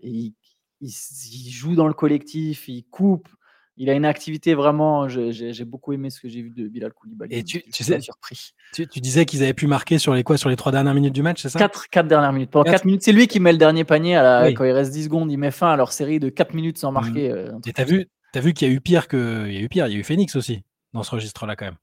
et 0.00 0.32
il, 0.80 1.50
joue 1.50 1.74
dans 1.74 1.88
le 1.88 1.94
collectif, 1.94 2.68
il 2.68 2.84
coupe. 2.84 3.28
Il 3.80 3.88
a 3.90 3.92
une 3.92 4.04
activité 4.04 4.54
vraiment. 4.54 5.08
J'ai 5.08 5.64
beaucoup 5.64 5.92
aimé 5.92 6.10
ce 6.10 6.20
que 6.20 6.28
j'ai 6.28 6.42
vu 6.42 6.50
de 6.50 6.66
Bilal 6.66 6.92
Koulibaly. 6.92 7.32
Et 7.32 7.44
tu, 7.44 7.62
tu 7.62 7.84
sais, 7.84 8.00
surpris. 8.00 8.50
Tu, 8.72 8.86
disais 8.86 9.24
qu'ils 9.24 9.44
avaient 9.44 9.54
pu 9.54 9.68
marquer 9.68 9.98
sur 9.98 10.14
les 10.14 10.24
quoi 10.24 10.36
Sur 10.36 10.48
les 10.48 10.56
trois 10.56 10.72
dernières 10.72 10.94
minutes 10.94 11.14
du 11.14 11.22
match, 11.22 11.42
c'est 11.42 11.48
ça? 11.48 11.60
4 11.60 11.88
quatre, 11.88 12.08
dernières 12.08 12.32
minutes. 12.32 12.50
Pendant 12.50 12.68
4 12.68 12.84
minutes, 12.86 13.04
c'est 13.04 13.12
lui 13.12 13.28
qui 13.28 13.38
met 13.38 13.52
le 13.52 13.58
dernier 13.58 13.84
panier 13.84 14.16
à 14.16 14.22
la, 14.22 14.52
quand 14.52 14.64
il 14.64 14.72
reste 14.72 14.90
10 14.90 15.04
secondes. 15.04 15.30
Il 15.30 15.36
met 15.36 15.52
fin 15.52 15.70
à 15.70 15.76
leur 15.76 15.92
série 15.92 16.18
de 16.18 16.28
4 16.28 16.54
minutes 16.54 16.78
sans 16.78 16.90
mmh. 16.90 16.94
marquer. 16.94 17.30
Euh, 17.30 17.52
et 17.66 17.72
t'as 17.72 17.84
vu, 17.84 18.08
as 18.34 18.40
vu 18.40 18.52
qu'il 18.52 18.66
y 18.66 18.70
a 18.70 18.74
eu 18.74 18.80
pire 18.80 19.06
que. 19.06 19.46
Il 19.46 19.54
y 19.54 19.58
a 19.58 19.60
eu 19.60 19.68
pire, 19.68 19.86
il 19.86 19.92
y 19.92 19.96
a 19.96 20.00
eu 20.00 20.04
Phoenix 20.04 20.34
aussi 20.34 20.64
dans 20.92 21.04
ce 21.04 21.12
registre-là 21.12 21.54
quand 21.54 21.66
même. 21.66 21.76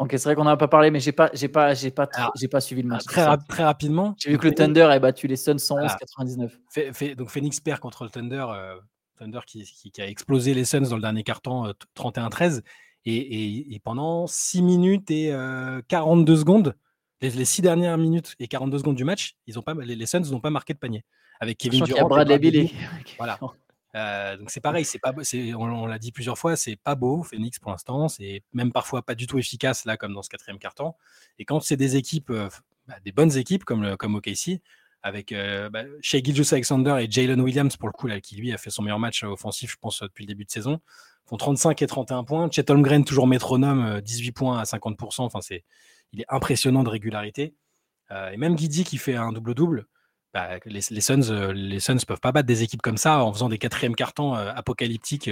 Ok, 0.00 0.12
c'est 0.12 0.24
vrai 0.24 0.34
qu'on 0.34 0.44
n'en 0.44 0.52
a 0.52 0.56
pas 0.56 0.66
parlé, 0.66 0.90
mais 0.90 0.98
j'ai 0.98 1.12
pas, 1.12 1.30
j'ai 1.34 1.48
pas, 1.48 1.74
j'ai 1.74 1.90
pas, 1.90 2.08
j'ai 2.34 2.48
pas 2.48 2.62
suivi 2.62 2.80
le 2.80 2.88
match. 2.88 3.04
Très, 3.04 3.36
très 3.36 3.64
rapidement. 3.64 4.14
J'ai 4.16 4.30
vu 4.30 4.38
que 4.38 4.46
le 4.48 4.54
Thunder 4.54 4.80
a 4.80 4.98
battu 4.98 5.26
les 5.26 5.36
Suns 5.36 5.56
111-99. 5.56 7.16
donc 7.16 7.28
Phoenix 7.28 7.60
perd 7.60 7.80
contre 7.80 8.04
le 8.04 8.10
Thunder, 8.10 8.46
euh, 8.48 8.76
Thunder 9.18 9.40
qui, 9.46 9.62
qui, 9.64 10.00
a 10.00 10.08
explosé 10.08 10.54
les 10.54 10.64
Suns 10.64 10.88
dans 10.88 10.96
le 10.96 11.02
dernier 11.02 11.22
carton 11.22 11.70
31-13 11.98 12.56
euh, 12.56 12.60
et, 13.04 13.74
et, 13.74 13.78
pendant 13.78 14.26
6 14.26 14.62
minutes 14.62 15.10
et 15.10 15.34
42 15.88 16.32
euh, 16.32 16.36
secondes, 16.36 16.74
les, 17.20 17.44
6 17.44 17.60
dernières 17.60 17.98
minutes 17.98 18.36
et 18.38 18.48
42 18.48 18.78
secondes 18.78 18.96
du 18.96 19.04
match, 19.04 19.36
ils 19.46 19.58
ont 19.58 19.62
pas, 19.62 19.74
les, 19.74 20.06
Suns 20.06 20.30
n'ont 20.30 20.40
pas 20.40 20.48
marqué 20.48 20.72
de 20.72 20.78
panier 20.78 21.04
avec 21.40 21.58
Kevin 21.58 21.84
Durant. 21.84 22.08
Bradley. 22.08 22.70
Voilà. 23.18 23.38
Euh, 23.96 24.36
donc 24.36 24.50
c'est 24.50 24.60
pareil, 24.60 24.84
c'est 24.84 24.98
pas, 24.98 25.12
on, 25.12 25.56
on 25.56 25.86
l'a 25.86 25.98
dit 25.98 26.12
plusieurs 26.12 26.38
fois, 26.38 26.56
c'est 26.56 26.76
pas 26.76 26.94
beau 26.94 27.22
Phoenix 27.22 27.58
pour 27.58 27.72
l'instant, 27.72 28.08
c'est 28.08 28.42
même 28.52 28.72
parfois 28.72 29.02
pas 29.02 29.14
du 29.14 29.26
tout 29.26 29.38
efficace 29.38 29.84
là 29.84 29.96
comme 29.96 30.14
dans 30.14 30.22
ce 30.22 30.30
quatrième 30.30 30.58
carton. 30.58 30.94
Et 31.38 31.44
quand 31.44 31.60
c'est 31.60 31.76
des 31.76 31.96
équipes, 31.96 32.30
euh, 32.30 32.48
bah, 32.86 32.94
des 33.04 33.12
bonnes 33.12 33.36
équipes 33.36 33.64
comme 33.64 33.96
comme 33.96 34.14
OKC, 34.14 34.60
avec 35.02 35.32
euh, 35.32 35.70
bah, 35.70 35.84
Shea 36.02 36.18
Alexander 36.52 36.98
et 37.00 37.10
Jalen 37.10 37.40
Williams 37.40 37.76
pour 37.76 37.88
le 37.88 37.92
coup 37.92 38.06
là, 38.06 38.20
qui 38.20 38.36
lui 38.36 38.52
a 38.52 38.58
fait 38.58 38.70
son 38.70 38.82
meilleur 38.82 38.98
match 39.00 39.24
offensif, 39.24 39.72
je 39.72 39.76
pense 39.80 40.02
depuis 40.02 40.24
le 40.24 40.28
début 40.28 40.44
de 40.44 40.50
saison, 40.50 40.80
font 41.24 41.36
35 41.36 41.82
et 41.82 41.86
31 41.86 42.24
points. 42.24 42.48
Chet 42.50 42.70
Holmgren 42.70 43.04
toujours 43.04 43.26
métronome, 43.26 44.00
18 44.02 44.32
points 44.32 44.58
à 44.60 44.64
50%. 44.64 45.22
Enfin 45.22 45.40
c'est, 45.40 45.64
il 46.12 46.20
est 46.20 46.26
impressionnant 46.28 46.84
de 46.84 46.90
régularité. 46.90 47.54
et 48.10 48.36
même 48.36 48.54
Guidi 48.54 48.84
qui 48.84 48.98
fait 48.98 49.16
un 49.16 49.32
double 49.32 49.54
double. 49.54 49.86
Bah, 50.32 50.48
les, 50.64 50.80
les, 50.90 51.00
Suns, 51.00 51.30
euh, 51.30 51.52
les 51.52 51.80
Suns 51.80 51.96
peuvent 52.06 52.20
pas 52.20 52.30
battre 52.30 52.46
des 52.46 52.62
équipes 52.62 52.82
comme 52.82 52.96
ça 52.96 53.24
en 53.24 53.32
faisant 53.32 53.48
des 53.48 53.58
quatrièmes 53.58 53.96
cartons 53.96 54.36
euh, 54.36 54.52
apocalyptiques, 54.54 55.30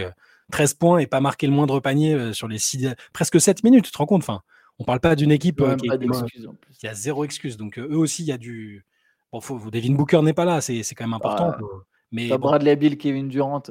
13 0.50 0.72
euh, 0.72 0.76
points 0.78 0.98
et 0.98 1.06
pas 1.06 1.20
marquer 1.20 1.46
le 1.46 1.52
moindre 1.52 1.78
panier 1.78 2.32
sur 2.32 2.48
les 2.48 2.58
six, 2.58 2.88
presque 3.12 3.40
7 3.40 3.62
minutes, 3.62 3.84
tu 3.84 3.92
te 3.92 3.98
rends 3.98 4.06
compte? 4.06 4.22
Enfin, 4.22 4.42
On 4.80 4.84
parle 4.84 4.98
pas 4.98 5.14
d'une 5.14 5.30
équipe 5.30 5.62
qui, 5.76 6.86
a 6.88 6.94
zéro 6.94 7.24
excuse. 7.24 7.56
Donc 7.56 7.78
eux 7.78 7.96
aussi, 7.96 8.22
il 8.22 8.26
y 8.26 8.32
a 8.32 8.38
du. 8.38 8.84
Bon, 9.32 9.40
faut, 9.40 9.60
Devin 9.70 9.94
Booker 9.94 10.22
n'est 10.22 10.32
pas 10.32 10.44
là, 10.44 10.60
c'est 10.60 10.82
quand 10.96 11.04
même 11.04 11.14
important. 11.14 11.52
Ah, 11.54 11.58
mais 12.10 12.28
bon. 12.30 12.38
Bradley 12.38 12.74
Bill, 12.74 12.98
Kevin 12.98 13.28
Durant. 13.28 13.62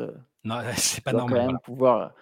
non, 0.45 0.61
c'est 0.77 1.03
pas 1.03 1.11
normal. 1.11 1.57
pouvoir. 1.61 2.13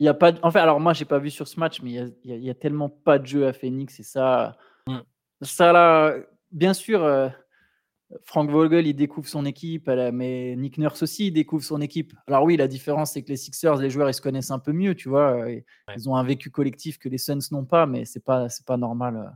Il 0.00 0.06
y 0.06 0.08
a 0.08 0.14
pas. 0.14 0.32
Enfin, 0.42 0.62
alors 0.62 0.80
moi, 0.80 0.94
j'ai 0.94 1.04
pas 1.04 1.20
vu 1.20 1.30
sur 1.30 1.46
ce 1.46 1.60
match, 1.60 1.80
mais 1.80 1.92
il 2.24 2.34
y, 2.34 2.46
y, 2.46 2.50
a 2.50 2.54
tellement 2.54 2.88
pas 2.88 3.20
de 3.20 3.26
jeu 3.26 3.46
à 3.46 3.52
Phoenix 3.52 4.00
et 4.00 4.02
ça, 4.02 4.56
mmh. 4.88 4.98
ça 5.42 5.72
là, 5.72 6.16
bien 6.50 6.74
sûr. 6.74 7.30
Frank 8.22 8.50
Vogel, 8.50 8.86
il 8.86 8.94
découvre 8.94 9.28
son 9.28 9.44
équipe, 9.44 9.90
mais 10.12 10.54
Nick 10.56 10.78
Nurse 10.78 11.02
aussi, 11.02 11.28
il 11.28 11.32
découvre 11.32 11.64
son 11.64 11.80
équipe. 11.80 12.12
Alors 12.28 12.44
oui, 12.44 12.56
la 12.56 12.68
différence, 12.68 13.12
c'est 13.12 13.22
que 13.22 13.28
les 13.28 13.36
Sixers, 13.36 13.76
les 13.76 13.90
joueurs, 13.90 14.08
ils 14.08 14.14
se 14.14 14.20
connaissent 14.20 14.52
un 14.52 14.60
peu 14.60 14.72
mieux, 14.72 14.94
tu 14.94 15.08
vois. 15.08 15.46
Ils 15.96 16.08
ont 16.08 16.16
un 16.16 16.22
vécu 16.22 16.50
collectif 16.50 16.98
que 16.98 17.08
les 17.08 17.18
Suns 17.18 17.38
n'ont 17.50 17.64
pas, 17.64 17.86
mais 17.86 18.04
c'est 18.04 18.24
pas, 18.24 18.48
c'est 18.48 18.64
pas 18.64 18.76
normal. 18.76 19.16
Euh, 19.16 19.30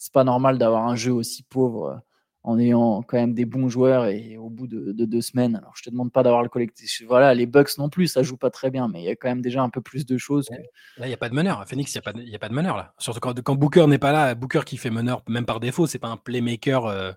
c'est 0.00 0.12
pas 0.14 0.24
normal 0.24 0.56
d'avoir 0.56 0.86
un 0.86 0.96
jeu 0.96 1.12
aussi 1.12 1.42
pauvre 1.42 1.88
euh, 1.88 1.96
en 2.42 2.58
ayant 2.58 3.02
quand 3.02 3.18
même 3.18 3.34
des 3.34 3.44
bons 3.44 3.68
joueurs 3.68 4.06
et 4.06 4.38
au 4.38 4.48
bout 4.48 4.66
de, 4.66 4.92
deux 4.92 5.20
semaines. 5.20 5.56
Alors 5.56 5.72
je 5.76 5.82
te 5.82 5.90
demande 5.90 6.10
pas 6.10 6.22
d'avoir 6.22 6.42
le 6.42 6.48
collectif. 6.48 7.02
Voilà, 7.06 7.34
les 7.34 7.44
Bucks 7.44 7.76
non 7.76 7.90
plus, 7.90 8.08
ça 8.08 8.22
joue 8.22 8.38
pas 8.38 8.48
très 8.48 8.70
bien, 8.70 8.88
mais 8.88 9.02
il 9.02 9.04
y 9.04 9.10
a 9.10 9.16
quand 9.16 9.28
même 9.28 9.42
déjà 9.42 9.62
un 9.62 9.68
peu 9.68 9.82
plus 9.82 10.06
de 10.06 10.16
choses. 10.16 10.48
Là, 10.96 11.04
il 11.04 11.08
n'y 11.08 11.14
a 11.14 11.18
pas 11.18 11.28
de 11.28 11.34
meneur. 11.34 11.62
Phoenix, 11.68 11.94
il 11.94 11.98
n'y 11.98 12.32
a, 12.32 12.36
a, 12.36 12.38
pas 12.38 12.48
de 12.48 12.54
meneur 12.54 12.78
là. 12.78 12.94
Surtout 12.96 13.20
quand, 13.20 13.38
quand 13.42 13.56
Booker 13.56 13.86
n'est 13.88 13.98
pas 13.98 14.12
là, 14.12 14.34
Booker 14.34 14.62
qui 14.64 14.78
fait 14.78 14.88
meneur 14.88 15.22
même 15.28 15.44
par 15.44 15.60
défaut, 15.60 15.86
c'est 15.86 15.98
pas 15.98 16.08
un 16.08 16.16
playmaker. 16.16 16.86
Euh, 16.86 17.12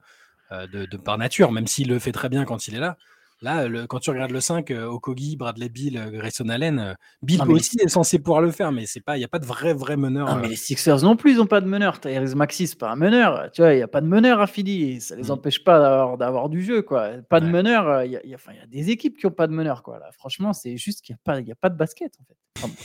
euh, 0.53 0.67
de, 0.67 0.97
par 0.97 1.17
nature, 1.17 1.51
même 1.51 1.67
s'il 1.67 1.89
le 1.89 1.99
fait 1.99 2.11
très 2.11 2.29
bien 2.29 2.45
quand 2.45 2.67
il 2.67 2.75
est 2.75 2.79
là. 2.79 2.97
Là, 3.41 3.67
le, 3.67 3.87
quand 3.87 3.99
tu 3.99 4.09
regardes 4.09 4.31
le 4.31 4.39
5, 4.39 4.71
euh, 4.71 4.85
Okogi, 4.85 5.35
Bradley 5.35 5.67
Bill, 5.67 5.97
euh, 5.97 6.09
Grayson 6.11 6.47
Allen, 6.47 6.95
Bill 7.21 7.41
aussi 7.49 7.77
est 7.81 7.89
censé 7.89 8.19
pouvoir 8.19 8.41
le 8.41 8.51
faire, 8.51 8.71
mais 8.71 8.85
c'est 8.85 9.01
pas, 9.01 9.17
il 9.17 9.19
n'y 9.19 9.25
a 9.25 9.29
pas 9.29 9.39
de 9.39 9.45
vrai, 9.45 9.73
vrai 9.73 9.97
meneur. 9.97 10.37
mais 10.37 10.47
les 10.47 10.55
Sixers 10.55 11.01
non 11.01 11.17
plus, 11.17 11.31
ils 11.31 11.37
n'ont 11.37 11.45
pas 11.45 11.59
de 11.59 11.67
meneur. 11.67 11.99
Tyrese 11.99 12.35
Maxi, 12.35 12.67
c'est 12.67 12.79
pas 12.79 12.91
un 12.91 12.95
meneur. 12.95 13.49
Tu 13.51 13.61
vois, 13.61 13.73
il 13.73 13.77
n'y 13.77 13.83
a 13.83 13.87
pas 13.87 13.99
de 13.99 14.07
meneur 14.07 14.39
à 14.39 14.47
Philly. 14.47 15.01
Ça 15.01 15.15
les 15.15 15.23
mm. 15.23 15.31
empêche 15.31 15.63
pas 15.63 16.15
d'avoir 16.17 16.47
du 16.47 16.63
jeu, 16.63 16.81
quoi. 16.83 17.09
Pas 17.29 17.41
de 17.41 17.47
meneur. 17.47 18.03
Il 18.03 18.11
y, 18.11 18.29
y, 18.29 18.33
a 18.33 18.67
des 18.67 18.91
équipes 18.91 19.17
qui 19.17 19.25
n'ont 19.25 19.33
pas 19.33 19.47
de 19.47 19.53
meneur, 19.53 19.83
quoi. 19.83 19.99
Là, 19.99 20.09
franchement, 20.13 20.53
c'est 20.53 20.77
juste 20.77 21.01
qu'il 21.01 21.13
n'y 21.13 21.17
a, 21.17 21.21
pas, 21.23 21.39
a 21.39 21.55
pas 21.55 21.69
de 21.69 21.77
basket, 21.77 22.13
en 22.21 22.23
fait. 22.23 22.77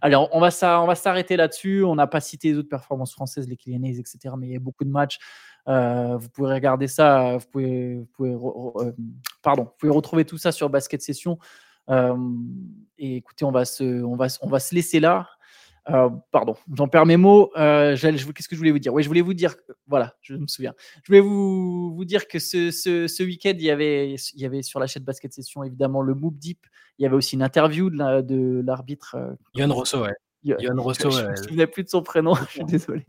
Allez, 0.00 0.16
on, 0.16 0.40
va 0.40 0.50
s'arrêter 0.50 1.36
là-dessus. 1.36 1.84
On 1.84 1.94
n'a 1.94 2.06
pas 2.06 2.20
cité 2.20 2.52
les 2.52 2.58
autres 2.58 2.68
performances 2.68 3.12
françaises, 3.12 3.48
les 3.48 3.56
Kylianais, 3.56 3.98
etc. 3.98 4.34
Mais 4.38 4.48
il 4.48 4.52
y 4.52 4.56
a 4.56 4.60
beaucoup 4.60 4.84
de 4.84 4.90
matchs. 4.90 5.18
Euh, 5.68 6.16
vous 6.16 6.28
pouvez 6.28 6.52
regarder 6.52 6.88
ça. 6.88 7.36
Vous 7.36 7.46
pouvez, 7.46 8.06
euh, 8.20 8.92
pardon, 9.42 9.64
vous 9.64 9.74
pouvez 9.78 9.92
retrouver 9.92 10.24
tout 10.24 10.38
ça 10.38 10.52
sur 10.52 10.70
Basket 10.70 11.02
Session. 11.02 11.38
Euh, 11.88 12.16
et 12.98 13.16
écoutez, 13.16 13.44
on 13.44 13.52
va 13.52 13.64
se 13.64 14.74
laisser 14.74 15.00
là. 15.00 15.28
Euh, 15.88 16.08
pardon, 16.32 16.56
j'en 16.72 16.88
perds 16.88 17.06
mes 17.06 17.16
mots. 17.16 17.52
Euh, 17.56 17.96
qu'est-ce 17.96 18.48
que 18.48 18.56
je 18.56 18.58
voulais 18.58 18.72
vous 18.72 18.78
dire? 18.78 18.92
Oui, 18.92 19.02
je 19.02 19.08
voulais 19.08 19.20
vous 19.20 19.34
dire, 19.34 19.54
voilà, 19.86 20.14
je 20.20 20.34
me 20.34 20.46
souviens. 20.46 20.74
Je 21.04 21.08
voulais 21.08 21.20
vous, 21.20 22.04
dire 22.04 22.26
que 22.26 22.38
ce, 22.38 23.22
week-end, 23.22 23.52
il, 23.54 23.62
y 23.62 23.70
avait, 23.70 24.14
il 24.14 24.40
y 24.40 24.46
avait 24.46 24.62
sur 24.62 24.80
la 24.80 24.86
chaîne 24.86 25.04
Basket 25.04 25.32
Session, 25.32 25.62
évidemment, 25.62 26.02
le 26.02 26.14
Moop 26.14 26.36
Deep. 26.38 26.66
Il 26.98 27.02
y 27.02 27.06
avait 27.06 27.16
aussi 27.16 27.36
une 27.36 27.42
interview 27.42 27.90
de 27.90 28.62
l'arbitre. 28.64 29.14
Euh, 29.16 29.30
la, 29.54 29.60
Yann 29.60 29.72
Rosso, 29.72 30.02
ouais. 30.02 30.14
Yann 30.42 30.78
Rosso, 30.78 31.10
Je 31.10 31.22
ne 31.22 31.30
me 31.30 31.36
souviens 31.36 31.66
plus 31.66 31.84
de 31.84 31.88
son 31.88 32.02
prénom, 32.02 32.34
je 32.48 32.50
suis 32.50 32.64
désolé. 32.64 33.06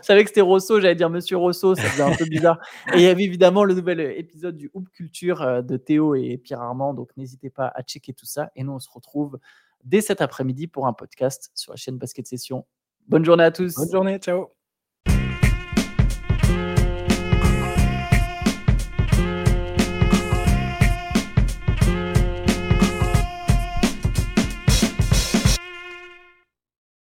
Je 0.00 0.06
savais 0.06 0.22
que 0.22 0.30
c'était 0.30 0.40
Rosso, 0.40 0.80
j'allais 0.80 0.94
dire 0.94 1.10
Monsieur 1.10 1.36
Rosso, 1.36 1.74
ça 1.74 1.82
faisait 1.82 2.02
un 2.04 2.14
peu 2.14 2.26
bizarre. 2.26 2.58
Et 2.94 2.98
il 2.98 3.02
y 3.02 3.06
avait 3.06 3.24
évidemment 3.24 3.64
le 3.64 3.74
nouvel 3.74 4.00
épisode 4.00 4.56
du 4.56 4.70
Hoop 4.72 4.88
Culture 4.90 5.64
de 5.64 5.76
Théo 5.76 6.14
et 6.14 6.38
Pierre 6.38 6.62
Armand, 6.62 6.94
donc 6.94 7.10
n'hésitez 7.16 7.50
pas 7.50 7.72
à 7.74 7.82
checker 7.82 8.14
tout 8.14 8.24
ça. 8.24 8.50
Et 8.54 8.62
nous, 8.62 8.72
on 8.72 8.78
se 8.78 8.88
retrouve 8.88 9.40
dès 9.84 10.00
cet 10.00 10.20
après-midi 10.20 10.66
pour 10.66 10.86
un 10.86 10.92
podcast 10.92 11.50
sur 11.54 11.72
la 11.72 11.76
chaîne 11.76 11.98
Basket 11.98 12.26
Session. 12.26 12.66
Bonne 13.06 13.24
journée 13.24 13.44
à 13.44 13.50
tous. 13.50 13.74
Bonne 13.74 13.90
journée, 13.90 14.18
ciao. 14.18 14.53